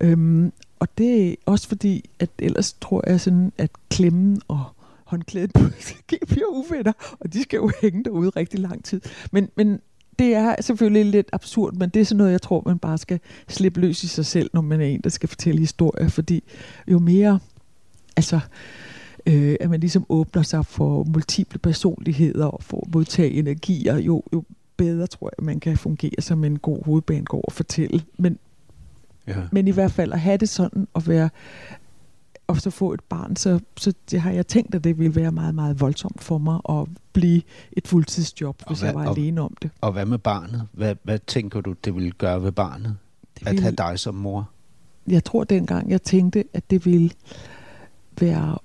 Øhm, 0.00 0.52
og 0.78 0.88
det 0.98 1.28
er 1.30 1.34
også 1.46 1.68
fordi, 1.68 2.10
at 2.18 2.30
ellers 2.38 2.72
tror 2.72 3.10
jeg 3.10 3.20
sådan, 3.20 3.52
at 3.58 3.70
klemmen 3.90 4.40
og 4.48 4.64
håndklædet 5.04 5.52
bliver 6.28 6.46
uvenner, 6.46 6.92
og 7.20 7.32
de 7.32 7.42
skal 7.42 7.56
jo 7.56 7.70
hænge 7.82 8.04
derude 8.04 8.30
rigtig 8.30 8.60
lang 8.60 8.84
tid. 8.84 9.00
Men, 9.32 9.48
men 9.56 9.80
det 10.18 10.34
er 10.34 10.54
selvfølgelig 10.60 11.06
lidt 11.06 11.28
absurd, 11.32 11.74
men 11.74 11.90
det 11.90 12.00
er 12.00 12.04
sådan 12.04 12.18
noget, 12.18 12.32
jeg 12.32 12.42
tror, 12.42 12.62
man 12.66 12.78
bare 12.78 12.98
skal 12.98 13.20
slippe 13.48 13.80
løs 13.80 14.04
i 14.04 14.08
sig 14.08 14.26
selv, 14.26 14.50
når 14.52 14.60
man 14.60 14.80
er 14.80 14.84
en, 14.84 15.00
der 15.04 15.10
skal 15.10 15.28
fortælle 15.28 15.60
historier, 15.60 16.08
fordi 16.08 16.44
jo 16.88 16.98
mere, 16.98 17.40
altså, 18.16 18.40
øh, 19.26 19.56
at 19.60 19.70
man 19.70 19.80
ligesom 19.80 20.06
åbner 20.08 20.42
sig 20.42 20.66
for 20.66 21.04
multiple 21.04 21.58
personligheder 21.58 22.46
og 22.46 22.62
for 22.62 22.80
at 22.86 22.94
modtage 22.94 23.30
energier, 23.30 23.96
jo, 23.96 24.22
jo 24.32 24.44
bedre 24.76 25.06
tror 25.06 25.30
jeg, 25.38 25.44
man 25.44 25.60
kan 25.60 25.76
fungere 25.76 26.20
som 26.20 26.44
en 26.44 26.58
god 26.58 26.84
hovedbanegård 26.84 27.44
og 27.44 27.52
fortælle. 27.52 28.02
Men, 28.18 28.38
ja. 29.26 29.34
men 29.52 29.68
i 29.68 29.70
hvert 29.70 29.90
fald 29.90 30.12
at 30.12 30.20
have 30.20 30.36
det 30.36 30.48
sådan, 30.48 30.88
at 30.96 31.08
være 31.08 31.28
og 32.46 32.60
så 32.60 32.70
få 32.70 32.92
et 32.92 33.00
barn, 33.08 33.36
så, 33.36 33.60
så 33.76 33.92
det 34.10 34.20
har 34.20 34.30
jeg 34.30 34.46
tænkt, 34.46 34.74
at 34.74 34.84
det 34.84 34.98
ville 34.98 35.14
være 35.14 35.32
meget, 35.32 35.54
meget 35.54 35.80
voldsomt 35.80 36.22
for 36.22 36.38
mig 36.38 36.60
at 36.68 36.88
blive 37.12 37.42
et 37.72 37.88
fuldtidsjob, 37.88 38.62
hvis 38.66 38.80
hvad, 38.80 38.88
jeg 38.88 38.94
var 38.94 39.06
og, 39.06 39.18
alene 39.18 39.40
om 39.40 39.56
det. 39.62 39.70
Og 39.80 39.92
hvad 39.92 40.06
med 40.06 40.18
barnet? 40.18 40.68
Hvad, 40.72 40.96
hvad 41.02 41.18
tænker 41.26 41.60
du, 41.60 41.72
det 41.72 41.94
ville 41.94 42.10
gøre 42.10 42.42
ved 42.42 42.52
barnet? 42.52 42.96
Det 43.38 43.46
ville, 43.46 43.58
at 43.58 43.62
have 43.62 43.74
dig 43.90 43.98
som 43.98 44.14
mor? 44.14 44.50
Jeg 45.06 45.24
tror 45.24 45.44
dengang, 45.44 45.90
jeg 45.90 46.02
tænkte, 46.02 46.44
at 46.52 46.70
det 46.70 46.86
ville 46.86 47.10
være... 48.20 48.58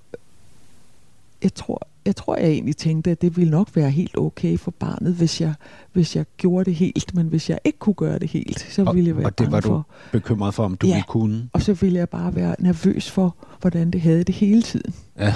Jeg 1.42 1.54
tror, 1.54 1.88
jeg 2.04 2.16
tror, 2.16 2.36
jeg 2.36 2.48
egentlig 2.48 2.76
tænkte, 2.76 3.10
at 3.10 3.22
det 3.22 3.36
ville 3.36 3.50
nok 3.50 3.68
være 3.74 3.90
helt 3.90 4.18
okay 4.18 4.58
for 4.58 4.70
barnet, 4.70 5.14
hvis 5.14 5.40
jeg, 5.40 5.54
hvis 5.92 6.16
jeg 6.16 6.24
gjorde 6.36 6.64
det 6.64 6.74
helt. 6.74 7.14
Men 7.14 7.26
hvis 7.26 7.50
jeg 7.50 7.58
ikke 7.64 7.78
kunne 7.78 7.94
gøre 7.94 8.18
det 8.18 8.28
helt, 8.28 8.60
så 8.70 8.84
og, 8.84 8.94
ville 8.94 9.08
jeg 9.08 9.16
være 9.16 9.26
Og 9.26 9.38
det 9.38 9.52
var 9.52 9.60
for, 9.60 9.74
du 9.74 9.82
bekymret 10.12 10.54
for, 10.54 10.64
om 10.64 10.76
du 10.76 10.86
ja, 10.86 10.94
ville 10.94 11.04
kunne? 11.08 11.48
og 11.52 11.62
så 11.62 11.72
ville 11.72 11.98
jeg 11.98 12.08
bare 12.08 12.34
være 12.34 12.56
nervøs 12.58 13.10
for, 13.10 13.36
hvordan 13.60 13.90
det 13.90 14.00
havde 14.00 14.24
det 14.24 14.34
hele 14.34 14.62
tiden. 14.62 14.94
Ja. 15.18 15.34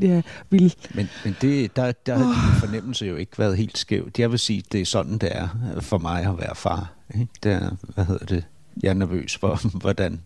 Jeg 0.00 0.22
ville... 0.50 0.70
Men, 0.94 1.08
men 1.24 1.36
det, 1.40 1.76
der, 1.76 1.92
der 1.92 2.18
har 2.18 2.24
oh. 2.24 2.30
din 2.30 2.60
fornemmelse 2.60 3.06
jo 3.06 3.16
ikke 3.16 3.38
været 3.38 3.56
helt 3.56 3.78
skæv. 3.78 4.10
Jeg 4.18 4.30
vil 4.30 4.38
sige, 4.38 4.62
det 4.72 4.80
er 4.80 4.86
sådan, 4.86 5.18
det 5.18 5.36
er 5.36 5.48
for 5.80 5.98
mig 5.98 6.26
at 6.26 6.38
være 6.38 6.54
far. 6.54 6.92
Ikke? 7.14 7.32
Det 7.42 7.52
er, 7.52 7.70
hvad 7.94 8.04
hedder 8.04 8.26
det? 8.26 8.44
Jeg 8.82 8.90
er 8.90 8.94
nervøs 8.94 9.36
for, 9.36 9.60
hvordan 9.80 10.20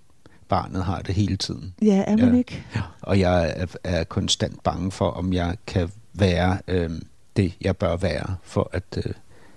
barnet 0.49 0.85
har 0.85 1.03
det 1.03 1.15
hele 1.15 1.37
tiden. 1.37 1.75
Ja, 1.83 2.05
er 2.07 2.17
man 2.17 2.33
ja. 2.33 2.39
ikke? 2.39 2.65
Og 3.01 3.21
jeg 3.21 3.55
er, 3.57 3.67
er 3.85 4.05
konstant 4.05 4.63
bange 4.63 4.91
for, 4.91 5.11
om 5.11 5.33
jeg 5.33 5.57
kan 5.67 5.91
være 6.13 6.59
øh, 6.69 6.91
det, 7.37 7.53
jeg 7.61 7.77
bør 7.77 7.97
være, 7.97 8.37
for 8.43 8.71
at, 8.73 8.85
øh, 8.97 9.13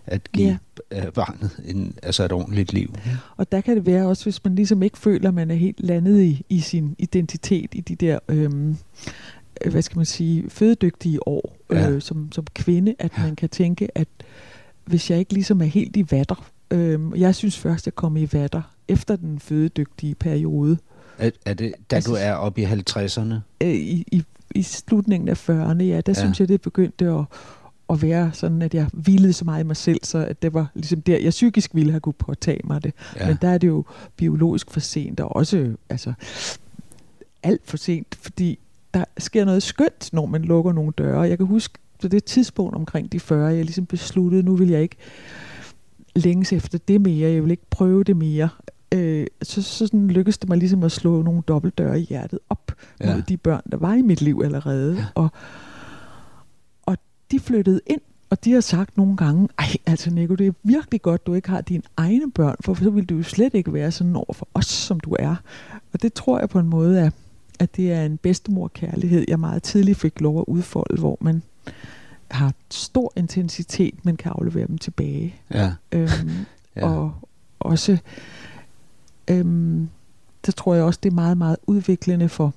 at 0.05 0.31
give 0.31 0.59
ja. 0.91 1.05
øh, 1.05 1.13
barnet 1.13 1.51
en, 1.65 1.93
altså 2.03 2.23
et 2.23 2.31
ordentligt 2.31 2.73
liv. 2.73 2.95
Og 3.37 3.51
der 3.51 3.61
kan 3.61 3.75
det 3.75 3.85
være 3.85 4.07
også, 4.07 4.25
hvis 4.25 4.43
man 4.43 4.55
ligesom 4.55 4.83
ikke 4.83 4.97
føler, 4.97 5.27
at 5.27 5.33
man 5.33 5.51
er 5.51 5.55
helt 5.55 5.79
landet 5.79 6.21
i, 6.21 6.45
i 6.49 6.59
sin 6.59 6.95
identitet, 6.97 7.69
i 7.73 7.81
de 7.81 7.95
der... 7.95 8.19
Øh, 8.27 8.75
hvad 9.71 9.81
skal 9.81 9.97
man 9.97 10.05
sige, 10.05 10.49
fødedygtige 10.49 11.27
år 11.27 11.55
ja. 11.71 11.89
øh, 11.89 12.01
som, 12.01 12.31
som 12.31 12.45
kvinde, 12.53 12.95
at 12.99 13.11
ja. 13.17 13.23
man 13.23 13.35
kan 13.35 13.49
tænke, 13.49 13.97
at 13.97 14.07
hvis 14.85 15.11
jeg 15.11 15.19
ikke 15.19 15.33
ligesom 15.33 15.61
er 15.61 15.65
helt 15.65 15.97
i 15.97 16.05
vatter, 16.11 16.49
øh, 16.71 16.99
jeg 17.15 17.35
synes 17.35 17.57
først, 17.57 17.85
jeg 17.85 17.95
kommer 17.95 18.19
i 18.19 18.29
vatter 18.31 18.61
efter 18.87 19.15
den 19.15 19.39
fødedygtige 19.39 20.15
periode. 20.15 20.77
Er, 21.17 21.31
er 21.45 21.53
det, 21.53 21.73
da 21.91 21.95
altså, 21.95 22.11
du 22.11 22.17
er 22.19 22.33
oppe 22.33 22.61
i 22.61 22.65
50'erne? 22.65 23.33
Øh, 23.61 23.69
I, 23.69 24.05
i, 24.11 24.23
I 24.55 24.61
slutningen 24.63 25.29
af 25.29 25.49
40'erne, 25.49 25.83
ja, 25.83 26.01
der 26.01 26.01
ja. 26.07 26.13
synes 26.13 26.39
jeg, 26.39 26.47
det 26.47 26.61
begyndte 26.61 27.05
at, 27.05 27.25
at 27.89 28.01
være 28.01 28.31
sådan, 28.33 28.61
at 28.61 28.73
jeg 28.73 28.87
hvilede 28.93 29.33
så 29.33 29.45
meget 29.45 29.63
i 29.63 29.67
mig 29.67 29.77
selv, 29.77 29.99
så 30.03 30.17
at 30.17 30.41
det 30.41 30.53
var 30.53 30.67
ligesom 30.73 31.01
der, 31.01 31.17
jeg 31.17 31.29
psykisk 31.29 31.75
ville 31.75 31.91
have 31.91 31.99
kunne 31.99 32.13
påtage 32.13 32.61
mig 32.63 32.83
det. 32.83 32.93
Ja. 33.15 33.27
Men 33.27 33.37
der 33.41 33.49
er 33.49 33.57
det 33.57 33.67
jo 33.67 33.85
biologisk 34.15 34.71
for 34.71 34.79
sent, 34.79 35.19
og 35.19 35.35
også 35.35 35.75
altså, 35.89 36.13
alt 37.43 37.61
for 37.65 37.77
sent, 37.77 38.15
fordi 38.21 38.59
der 38.93 39.03
sker 39.17 39.45
noget 39.45 39.63
skønt, 39.63 40.09
når 40.13 40.25
man 40.25 40.41
lukker 40.41 40.73
nogle 40.73 40.91
døre. 40.97 41.21
Jeg 41.21 41.37
kan 41.37 41.47
huske 41.47 41.79
på 42.01 42.07
det 42.07 42.23
tidspunkt 42.23 42.75
omkring 42.75 43.11
de 43.11 43.19
40, 43.19 43.47
jeg 43.47 43.65
ligesom 43.65 43.85
besluttede, 43.85 44.43
nu 44.43 44.55
vil 44.55 44.69
jeg 44.69 44.81
ikke 44.81 44.95
længes 46.19 46.53
efter 46.53 46.77
det 46.77 47.01
mere, 47.01 47.31
jeg 47.31 47.43
vil 47.43 47.51
ikke 47.51 47.69
prøve 47.69 48.03
det 48.03 48.17
mere 48.17 48.49
øh, 48.93 49.27
så, 49.41 49.61
så 49.61 49.87
sådan 49.87 50.07
lykkedes 50.07 50.37
det 50.37 50.49
mig 50.49 50.57
ligesom 50.57 50.83
at 50.83 50.91
slå 50.91 51.21
nogle 51.21 51.41
dobbeltdøre 51.47 51.99
i 51.99 52.03
hjertet 52.03 52.39
op 52.49 52.71
ja. 53.03 53.13
mod 53.13 53.21
de 53.21 53.37
børn, 53.37 53.61
der 53.71 53.77
var 53.77 53.93
i 53.93 54.01
mit 54.01 54.21
liv 54.21 54.41
allerede. 54.43 54.95
Ja. 54.95 55.05
Og, 55.15 55.29
de 57.31 57.39
flyttede 57.39 57.81
ind, 57.87 58.01
og 58.29 58.45
de 58.45 58.51
har 58.51 58.61
sagt 58.61 58.97
nogle 58.97 59.17
gange, 59.17 59.49
ej, 59.59 59.67
altså 59.85 60.11
Nico, 60.11 60.35
det 60.35 60.47
er 60.47 60.51
virkelig 60.63 61.01
godt, 61.01 61.27
du 61.27 61.33
ikke 61.33 61.49
har 61.49 61.61
dine 61.61 61.83
egne 61.97 62.31
børn, 62.31 62.55
for 62.61 62.73
så 62.73 62.89
vil 62.89 63.05
du 63.05 63.15
jo 63.15 63.23
slet 63.23 63.53
ikke 63.53 63.73
være 63.73 63.91
sådan 63.91 64.15
over 64.15 64.33
for 64.33 64.47
os, 64.53 64.65
som 64.65 64.99
du 64.99 65.15
er. 65.19 65.35
Og 65.93 66.01
det 66.01 66.13
tror 66.13 66.39
jeg 66.39 66.49
på 66.49 66.59
en 66.59 66.69
måde 66.69 66.99
er, 66.99 67.09
at 67.59 67.75
det 67.75 67.91
er 67.91 68.05
en 68.05 68.17
bedstemorkærlighed, 68.17 69.25
jeg 69.27 69.39
meget 69.39 69.63
tidligt 69.63 69.97
fik 69.97 70.21
lov 70.21 70.39
at 70.39 70.45
udfolde, 70.47 70.99
hvor 70.99 71.17
man 71.21 71.43
har 72.31 72.53
stor 72.71 73.13
intensitet, 73.15 74.05
men 74.05 74.17
kan 74.17 74.31
aflevere 74.35 74.67
dem 74.67 74.77
tilbage. 74.77 75.35
Ja. 75.53 75.73
Øhm, 75.91 76.09
Ja. 76.75 76.87
Og 76.87 77.13
også, 77.59 77.97
øhm, 79.27 79.89
så 80.45 80.51
tror 80.51 80.73
jeg 80.75 80.83
også, 80.83 80.99
det 81.03 81.09
er 81.09 81.15
meget, 81.15 81.37
meget 81.37 81.57
udviklende 81.67 82.29
for 82.29 82.53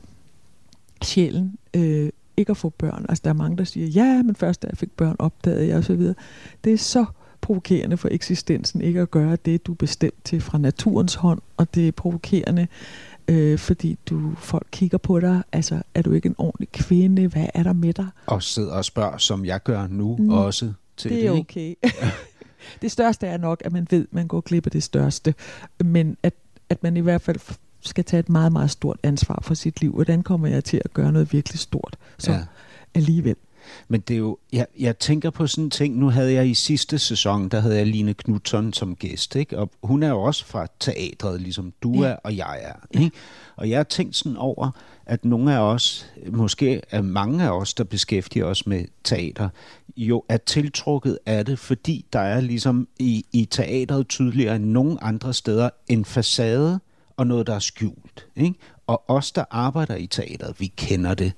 sjælen, 1.03 1.59
øh, 1.75 2.11
ikke 2.37 2.51
at 2.51 2.57
få 2.57 2.69
børn. 2.69 3.07
Altså 3.09 3.23
der 3.25 3.31
er 3.31 3.35
mange, 3.35 3.57
der 3.57 3.65
siger, 3.65 3.87
ja, 3.87 4.23
men 4.23 4.35
først 4.35 4.63
da 4.63 4.69
jeg 4.69 4.79
fik 4.79 4.91
børn, 4.91 5.17
opdagede 5.19 5.69
jeg 5.69 5.79
osv. 5.79 6.15
Det 6.65 6.73
er 6.73 6.79
så 6.79 7.05
provokerende 7.43 7.97
for 7.97 8.09
eksistensen 8.13 8.81
ikke 8.81 9.01
at 9.01 9.11
gøre 9.11 9.37
det, 9.45 9.67
du 9.67 9.73
er 9.73 9.77
bestemt 9.77 10.25
til 10.25 10.41
fra 10.41 10.59
naturens 10.59 11.15
hånd, 11.15 11.41
og 11.57 11.75
det 11.75 11.89
er 11.89 11.93
provokerende, 11.93 12.67
øh, 13.29 13.59
fordi 13.59 13.99
du 14.07 14.33
folk 14.39 14.67
kigger 14.71 14.99
på 14.99 15.21
dig, 15.21 15.43
altså 15.53 15.83
er 15.95 16.03
du 16.03 16.13
ikke 16.13 16.27
en 16.27 16.35
ordentlig 16.39 16.69
kvinde, 16.73 17.27
hvad 17.27 17.47
er 17.55 17.63
der 17.63 17.73
med 17.73 17.93
dig? 17.93 18.07
Og 18.27 18.43
sidder 18.43 18.73
og 18.73 18.85
spørger, 18.85 19.17
som 19.19 19.45
jeg 19.45 19.63
gør 19.63 19.87
nu 19.87 20.17
Mm. 20.17 20.29
også 20.29 20.73
til 20.97 21.11
det 21.11 21.21
det, 21.23 21.27
er 21.27 21.33
okay. 21.33 21.75
det 22.83 22.91
største 22.93 23.27
er 23.27 23.37
nok, 23.37 23.63
at 23.65 23.73
man 23.73 23.87
ved, 23.91 24.01
at 24.03 24.13
man 24.15 24.27
går 24.27 24.41
glip 24.41 24.67
af 24.67 24.73
det 24.73 24.83
største. 24.83 25.35
Men 25.85 26.17
at, 26.23 26.35
at 26.69 26.83
man 26.83 26.97
i 26.97 27.01
hvert 27.01 27.21
fald 27.23 27.37
skal 27.81 28.05
tage 28.05 28.21
et 28.21 28.29
meget, 28.29 28.53
meget 28.53 28.71
stort 28.71 28.99
ansvar 29.03 29.39
for 29.43 29.55
sit 29.55 29.81
liv. 29.81 29.93
Hvordan 29.95 30.23
kommer 30.23 30.49
jeg 30.49 30.65
til 30.65 30.83
at 30.85 30.93
gøre 30.95 31.13
noget 31.13 31.33
virkelig 31.33 31.59
stort? 31.59 31.97
Så. 32.19 32.33
Ja. 32.33 32.39
alligevel. 32.95 33.37
Men 33.89 34.01
det 34.01 34.15
er 34.15 34.19
jo, 34.19 34.39
jeg, 34.53 34.67
jeg 34.79 34.99
tænker 34.99 35.31
på 35.31 35.47
sådan 35.47 35.65
en 35.65 35.71
ting, 35.71 35.99
nu 35.99 36.11
havde 36.11 36.33
jeg 36.33 36.49
i 36.49 36.55
sidste 36.55 36.99
sæson, 36.99 37.49
der 37.49 37.61
havde 37.61 37.77
jeg 37.77 37.87
Line 37.87 38.15
Knudsen 38.15 38.73
som 38.73 38.97
gæst, 38.97 39.37
ikke? 39.37 39.59
og 39.59 39.71
hun 39.83 40.03
er 40.03 40.09
jo 40.09 40.23
også 40.23 40.47
fra 40.47 40.67
teatret, 40.81 41.41
ligesom 41.41 41.73
du 41.83 41.93
ja. 42.03 42.09
er, 42.09 42.17
og 42.25 42.37
jeg 42.37 42.59
er. 42.63 43.01
Ikke? 43.01 43.17
Og 43.57 43.71
jeg 43.71 43.79
har 43.79 43.85
tænkt 43.85 44.17
sådan 44.17 44.37
over, 44.37 44.71
at 45.07 45.25
nogle 45.25 45.55
af 45.55 45.59
os, 45.59 46.07
måske 46.33 46.81
er 46.91 47.03
mange 47.03 47.45
af 47.45 47.51
os, 47.51 47.75
der 47.75 47.85
beskæftiger 47.85 48.45
os 48.45 48.67
med 48.67 48.85
teater, 49.05 49.49
jo 49.97 50.25
er 50.29 50.37
tiltrukket 50.37 51.19
af 51.27 51.45
det, 51.45 51.59
fordi 51.59 52.07
der 52.13 52.19
er 52.19 52.41
ligesom 52.41 52.89
i, 52.99 53.27
i 53.33 53.45
teatret 53.45 54.09
tydeligere 54.09 54.57
end 54.57 54.65
nogen 54.65 54.99
andre 55.03 55.35
steder 55.35 55.71
en 55.89 56.05
facade 56.05 56.81
og 57.17 57.27
noget, 57.27 57.47
der 57.47 57.55
er 57.55 57.59
skjult. 57.59 58.27
Ikke? 58.37 58.55
Og 58.87 59.11
os, 59.11 59.33
der 59.33 59.45
arbejder 59.51 59.97
i 59.97 60.07
teateret, 60.07 60.61
vi 60.61 60.67
kender 60.67 61.15
det 61.15 61.33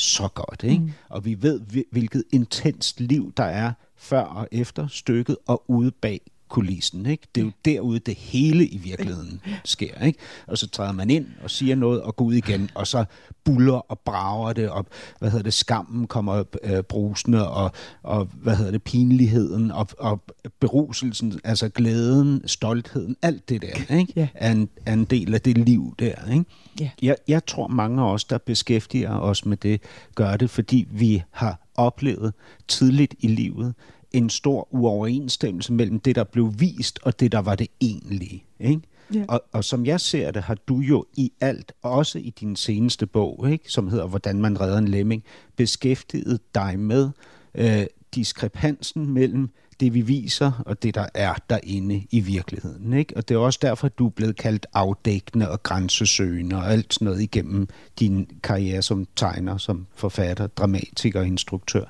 så 0.00 0.28
godt, 0.34 0.62
ikke? 0.62 0.78
Mm. 0.82 0.90
Og 1.08 1.24
vi 1.24 1.42
ved, 1.42 1.60
hvil- 1.60 1.84
hvilket 1.90 2.24
intenst 2.32 3.00
liv 3.00 3.32
der 3.36 3.44
er 3.44 3.72
før 3.96 4.20
og 4.20 4.48
efter 4.52 4.86
stykket 4.88 5.36
og 5.46 5.64
ude 5.70 5.90
bag 5.90 6.20
kulissen, 6.48 7.06
ikke? 7.06 7.26
Det 7.34 7.40
er 7.40 7.44
jo 7.44 7.52
derude, 7.64 7.98
det 7.98 8.14
hele 8.14 8.66
i 8.66 8.76
virkeligheden 8.76 9.40
sker, 9.64 10.04
ikke? 10.04 10.18
Og 10.46 10.58
så 10.58 10.68
træder 10.68 10.92
man 10.92 11.10
ind 11.10 11.26
og 11.42 11.50
siger 11.50 11.74
noget 11.74 12.02
og 12.02 12.16
går 12.16 12.24
ud 12.24 12.34
igen, 12.34 12.70
og 12.74 12.86
så 12.86 13.04
buller 13.44 13.90
og 13.90 13.98
brager 13.98 14.52
det, 14.52 14.70
og 14.70 14.86
hvad 15.18 15.30
hedder 15.30 15.42
det, 15.42 15.54
skammen 15.54 16.06
kommer 16.06 16.44
øh, 16.62 16.82
brusende, 16.82 17.48
og, 17.48 17.72
og 18.02 18.28
hvad 18.42 18.56
hedder 18.56 18.70
det, 18.70 18.82
pinligheden, 18.82 19.70
og, 19.70 19.88
og 19.98 20.22
beruselsen, 20.60 21.40
altså 21.44 21.68
glæden, 21.68 22.42
stoltheden, 22.46 23.16
alt 23.22 23.48
det 23.48 23.62
der, 23.62 23.96
ikke? 23.96 24.12
Ja. 24.16 24.28
Er, 24.34 24.52
en, 24.52 24.68
er 24.86 24.92
en 24.92 25.04
del 25.04 25.34
af 25.34 25.40
det 25.40 25.58
liv 25.58 25.94
der, 25.98 26.32
ikke? 26.32 26.44
Ja. 26.80 26.90
Jeg, 27.02 27.16
jeg 27.28 27.46
tror, 27.46 27.68
mange 27.68 28.02
af 28.02 28.12
os, 28.12 28.24
der 28.24 28.38
beskæftiger 28.38 29.18
os 29.18 29.46
med 29.46 29.56
det, 29.56 29.80
gør 30.14 30.36
det, 30.36 30.50
fordi 30.50 30.88
vi 30.90 31.22
har 31.30 31.68
oplevet 31.74 32.34
tidligt 32.68 33.14
i 33.18 33.26
livet 33.26 33.74
en 34.12 34.30
stor 34.30 34.68
uoverensstemmelse 34.70 35.72
mellem 35.72 36.00
det, 36.00 36.16
der 36.16 36.24
blev 36.24 36.52
vist, 36.58 36.98
og 37.02 37.20
det, 37.20 37.32
der 37.32 37.38
var 37.38 37.54
det 37.54 37.66
egentlige. 37.80 38.44
Ikke? 38.60 38.80
Ja. 39.14 39.24
Og, 39.28 39.42
og 39.52 39.64
som 39.64 39.86
jeg 39.86 40.00
ser 40.00 40.30
det, 40.30 40.42
har 40.42 40.56
du 40.68 40.78
jo 40.78 41.06
i 41.16 41.32
alt, 41.40 41.72
også 41.82 42.18
i 42.18 42.30
din 42.40 42.56
seneste 42.56 43.06
bog, 43.06 43.52
ikke, 43.52 43.72
som 43.72 43.88
hedder 43.88 44.06
Hvordan 44.06 44.40
man 44.40 44.60
redder 44.60 44.78
en 44.78 44.88
lemming, 44.88 45.24
beskæftiget 45.56 46.40
dig 46.54 46.78
med 46.78 47.10
øh, 47.54 47.86
diskrepansen 48.14 49.10
mellem 49.10 49.50
det, 49.80 49.94
vi 49.94 50.00
viser, 50.00 50.62
og 50.66 50.82
det, 50.82 50.94
der 50.94 51.06
er 51.14 51.34
derinde 51.50 52.06
i 52.10 52.20
virkeligheden. 52.20 52.92
Ikke? 52.92 53.16
Og 53.16 53.28
det 53.28 53.34
er 53.34 53.38
også 53.38 53.58
derfor, 53.62 53.88
du 53.88 54.06
er 54.06 54.10
blevet 54.10 54.36
kaldt 54.36 54.66
afdækkende 54.74 55.50
og 55.50 55.62
grænsesøgende 55.62 56.56
og 56.56 56.72
alt 56.72 56.94
sådan 56.94 57.04
noget 57.04 57.20
igennem 57.20 57.68
din 58.00 58.30
karriere 58.42 58.82
som 58.82 59.06
tegner, 59.16 59.56
som 59.56 59.86
forfatter, 59.94 60.46
dramatiker 60.46 61.20
og 61.20 61.26
instruktør. 61.26 61.84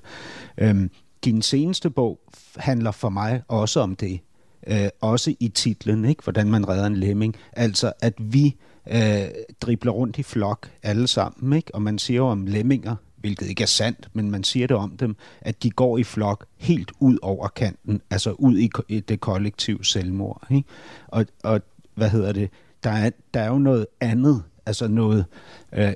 Øhm, 0.58 0.90
din 1.24 1.42
seneste 1.42 1.90
bog 1.90 2.20
handler 2.56 2.90
for 2.90 3.08
mig 3.08 3.42
også 3.48 3.80
om 3.80 3.96
det. 3.96 4.20
Øh, 4.66 4.88
også 5.00 5.34
i 5.40 5.48
titlen, 5.48 6.04
ikke? 6.04 6.22
hvordan 6.22 6.50
man 6.50 6.68
redder 6.68 6.86
en 6.86 6.96
lemming. 6.96 7.36
Altså, 7.52 7.92
at 8.00 8.14
vi 8.18 8.56
øh, 8.90 9.28
dribler 9.60 9.92
rundt 9.92 10.18
i 10.18 10.22
flok 10.22 10.70
alle 10.82 11.06
sammen. 11.06 11.52
Ikke? 11.52 11.74
Og 11.74 11.82
man 11.82 11.98
siger 11.98 12.16
jo 12.16 12.26
om 12.26 12.46
lemminger, 12.46 12.96
hvilket 13.16 13.46
ikke 13.46 13.62
er 13.62 13.66
sandt, 13.66 14.08
men 14.12 14.30
man 14.30 14.44
siger 14.44 14.66
det 14.66 14.76
om 14.76 14.96
dem, 14.96 15.16
at 15.40 15.62
de 15.62 15.70
går 15.70 15.98
i 15.98 16.04
flok 16.04 16.46
helt 16.56 16.92
ud 17.00 17.18
over 17.22 17.48
kanten, 17.48 18.00
altså 18.10 18.30
ud 18.30 18.58
i, 18.58 18.70
i 18.88 19.00
det 19.00 19.20
kollektive 19.20 19.84
selvmord. 19.84 20.46
Ikke? 20.50 20.68
Og, 21.08 21.26
og 21.44 21.60
hvad 21.94 22.10
hedder 22.10 22.32
det? 22.32 22.50
Der 22.84 22.90
er, 22.90 23.10
der 23.34 23.40
er 23.40 23.48
jo 23.48 23.58
noget 23.58 23.86
andet, 24.00 24.42
altså 24.66 24.88
noget, 24.88 25.24
øh, 25.72 25.92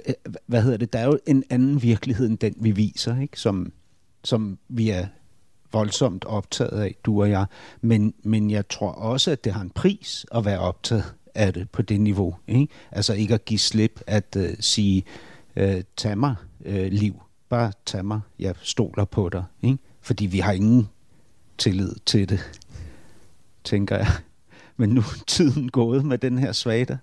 hvad 0.47 0.63
hedder 0.63 0.77
det? 0.77 0.93
Der 0.93 0.99
er 0.99 1.07
jo 1.07 1.19
en 1.27 1.45
anden 1.51 1.83
virkelighed 1.83 2.27
end 2.27 2.39
den, 2.39 2.55
vi 2.61 2.71
viser, 2.71 3.21
ikke? 3.21 3.41
Som, 3.41 3.73
som 4.25 4.59
vi 4.69 4.91
er 4.91 5.07
voldsomt 5.73 6.25
optaget 6.25 6.81
af, 6.81 6.95
du 7.05 7.23
og 7.23 7.31
jeg. 7.31 7.47
Men, 7.81 8.15
men 8.23 8.51
jeg 8.51 8.69
tror 8.69 8.91
også, 8.91 9.31
at 9.31 9.45
det 9.45 9.53
har 9.53 9.61
en 9.61 9.71
pris 9.71 10.27
at 10.35 10.45
være 10.45 10.59
optaget 10.59 11.15
af 11.35 11.53
det 11.53 11.71
på 11.71 11.83
det 11.83 12.01
niveau. 12.01 12.37
Ikke? 12.49 12.69
Altså 12.91 13.15
ikke 13.15 13.35
at 13.35 13.45
give 13.45 13.59
slip, 13.59 14.01
at 14.07 14.37
uh, 14.37 14.45
sige, 14.61 15.05
uh, 15.57 15.81
tag 15.97 16.19
mig 16.19 16.35
uh, 16.61 16.75
liv, 16.75 17.23
bare 17.49 17.73
tag 17.87 18.05
mig, 18.05 18.21
jeg 18.39 18.55
stoler 18.63 19.05
på 19.05 19.29
dig. 19.29 19.45
Ikke? 19.63 19.79
Fordi 20.01 20.27
vi 20.27 20.39
har 20.39 20.53
ingen 20.53 20.89
tillid 21.59 21.95
til 22.07 22.29
det, 22.29 22.41
tænker 23.65 23.97
jeg. 23.97 24.09
Men 24.77 24.89
nu 24.89 25.01
er 25.01 25.23
tiden 25.27 25.69
gået 25.69 26.05
med 26.05 26.19
den 26.19 26.39
her 26.39 26.53
svada. 26.53 26.99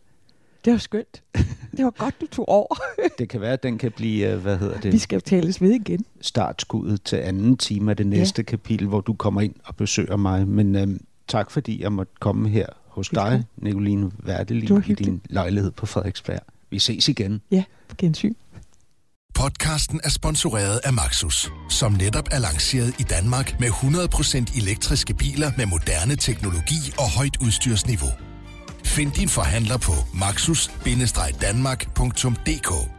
Det 0.66 0.74
var 0.74 0.80
skønt. 0.80 1.24
Det 1.78 1.86
var 1.86 1.92
godt, 1.92 2.22
du 2.22 2.28
tog 2.28 2.50
over. 2.50 2.76
Det 3.20 3.30
kan 3.30 3.42
være, 3.42 3.54
at 3.54 3.64
den 3.64 3.78
kan 3.78 3.92
blive, 3.92 4.36
uh, 4.36 4.42
hvad 4.42 4.58
hedder 4.58 4.80
det? 4.80 4.94
Vi 4.94 4.98
skal 4.98 5.22
tales 5.22 5.62
ved 5.62 5.72
igen. 5.72 6.06
startskuddet 6.22 7.04
til 7.04 7.16
anden 7.16 7.58
time 7.58 7.92
af 7.92 7.98
det 7.98 8.08
næste 8.08 8.42
ja. 8.42 8.44
kapitel, 8.44 8.88
hvor 8.88 9.02
du 9.02 9.14
kommer 9.14 9.42
ind 9.42 9.56
og 9.64 9.76
besøger 9.76 10.18
mig. 10.18 10.48
Men 10.48 10.76
øhm, 10.76 11.06
tak 11.28 11.52
fordi 11.52 11.82
jeg 11.82 11.92
måtte 11.92 12.14
komme 12.20 12.50
her 12.50 12.66
hos 12.88 13.10
dig. 13.10 13.44
Nicoline 13.58 14.12
Værtelin, 14.24 14.84
i 14.88 14.94
din 14.94 15.22
lejlighed 15.30 15.72
på 15.72 15.86
Frederiksberg. 15.86 16.40
Vi 16.70 16.80
ses 16.80 17.08
igen. 17.08 17.42
Ja, 17.52 17.64
på 17.90 17.96
gensyn. 17.98 18.34
Podcasten 19.34 20.02
er 20.04 20.10
sponsoreret 20.10 20.80
af 20.84 20.94
Maxus, 20.94 21.52
som 21.70 21.92
netop 21.92 22.28
er 22.32 22.40
lanceret 22.40 23.00
i 23.00 23.04
Danmark 23.04 23.60
med 23.60 23.68
100% 23.68 24.62
elektriske 24.62 25.14
biler 25.14 25.52
med 25.58 25.66
moderne 25.66 26.16
teknologi 26.16 26.94
og 26.98 27.12
højt 27.18 27.38
udstyrsniveau. 27.42 28.29
Find 28.90 29.12
din 29.12 29.30
forhandler 29.30 29.78
på 29.78 29.94
maxus-danmark.dk 30.14 32.99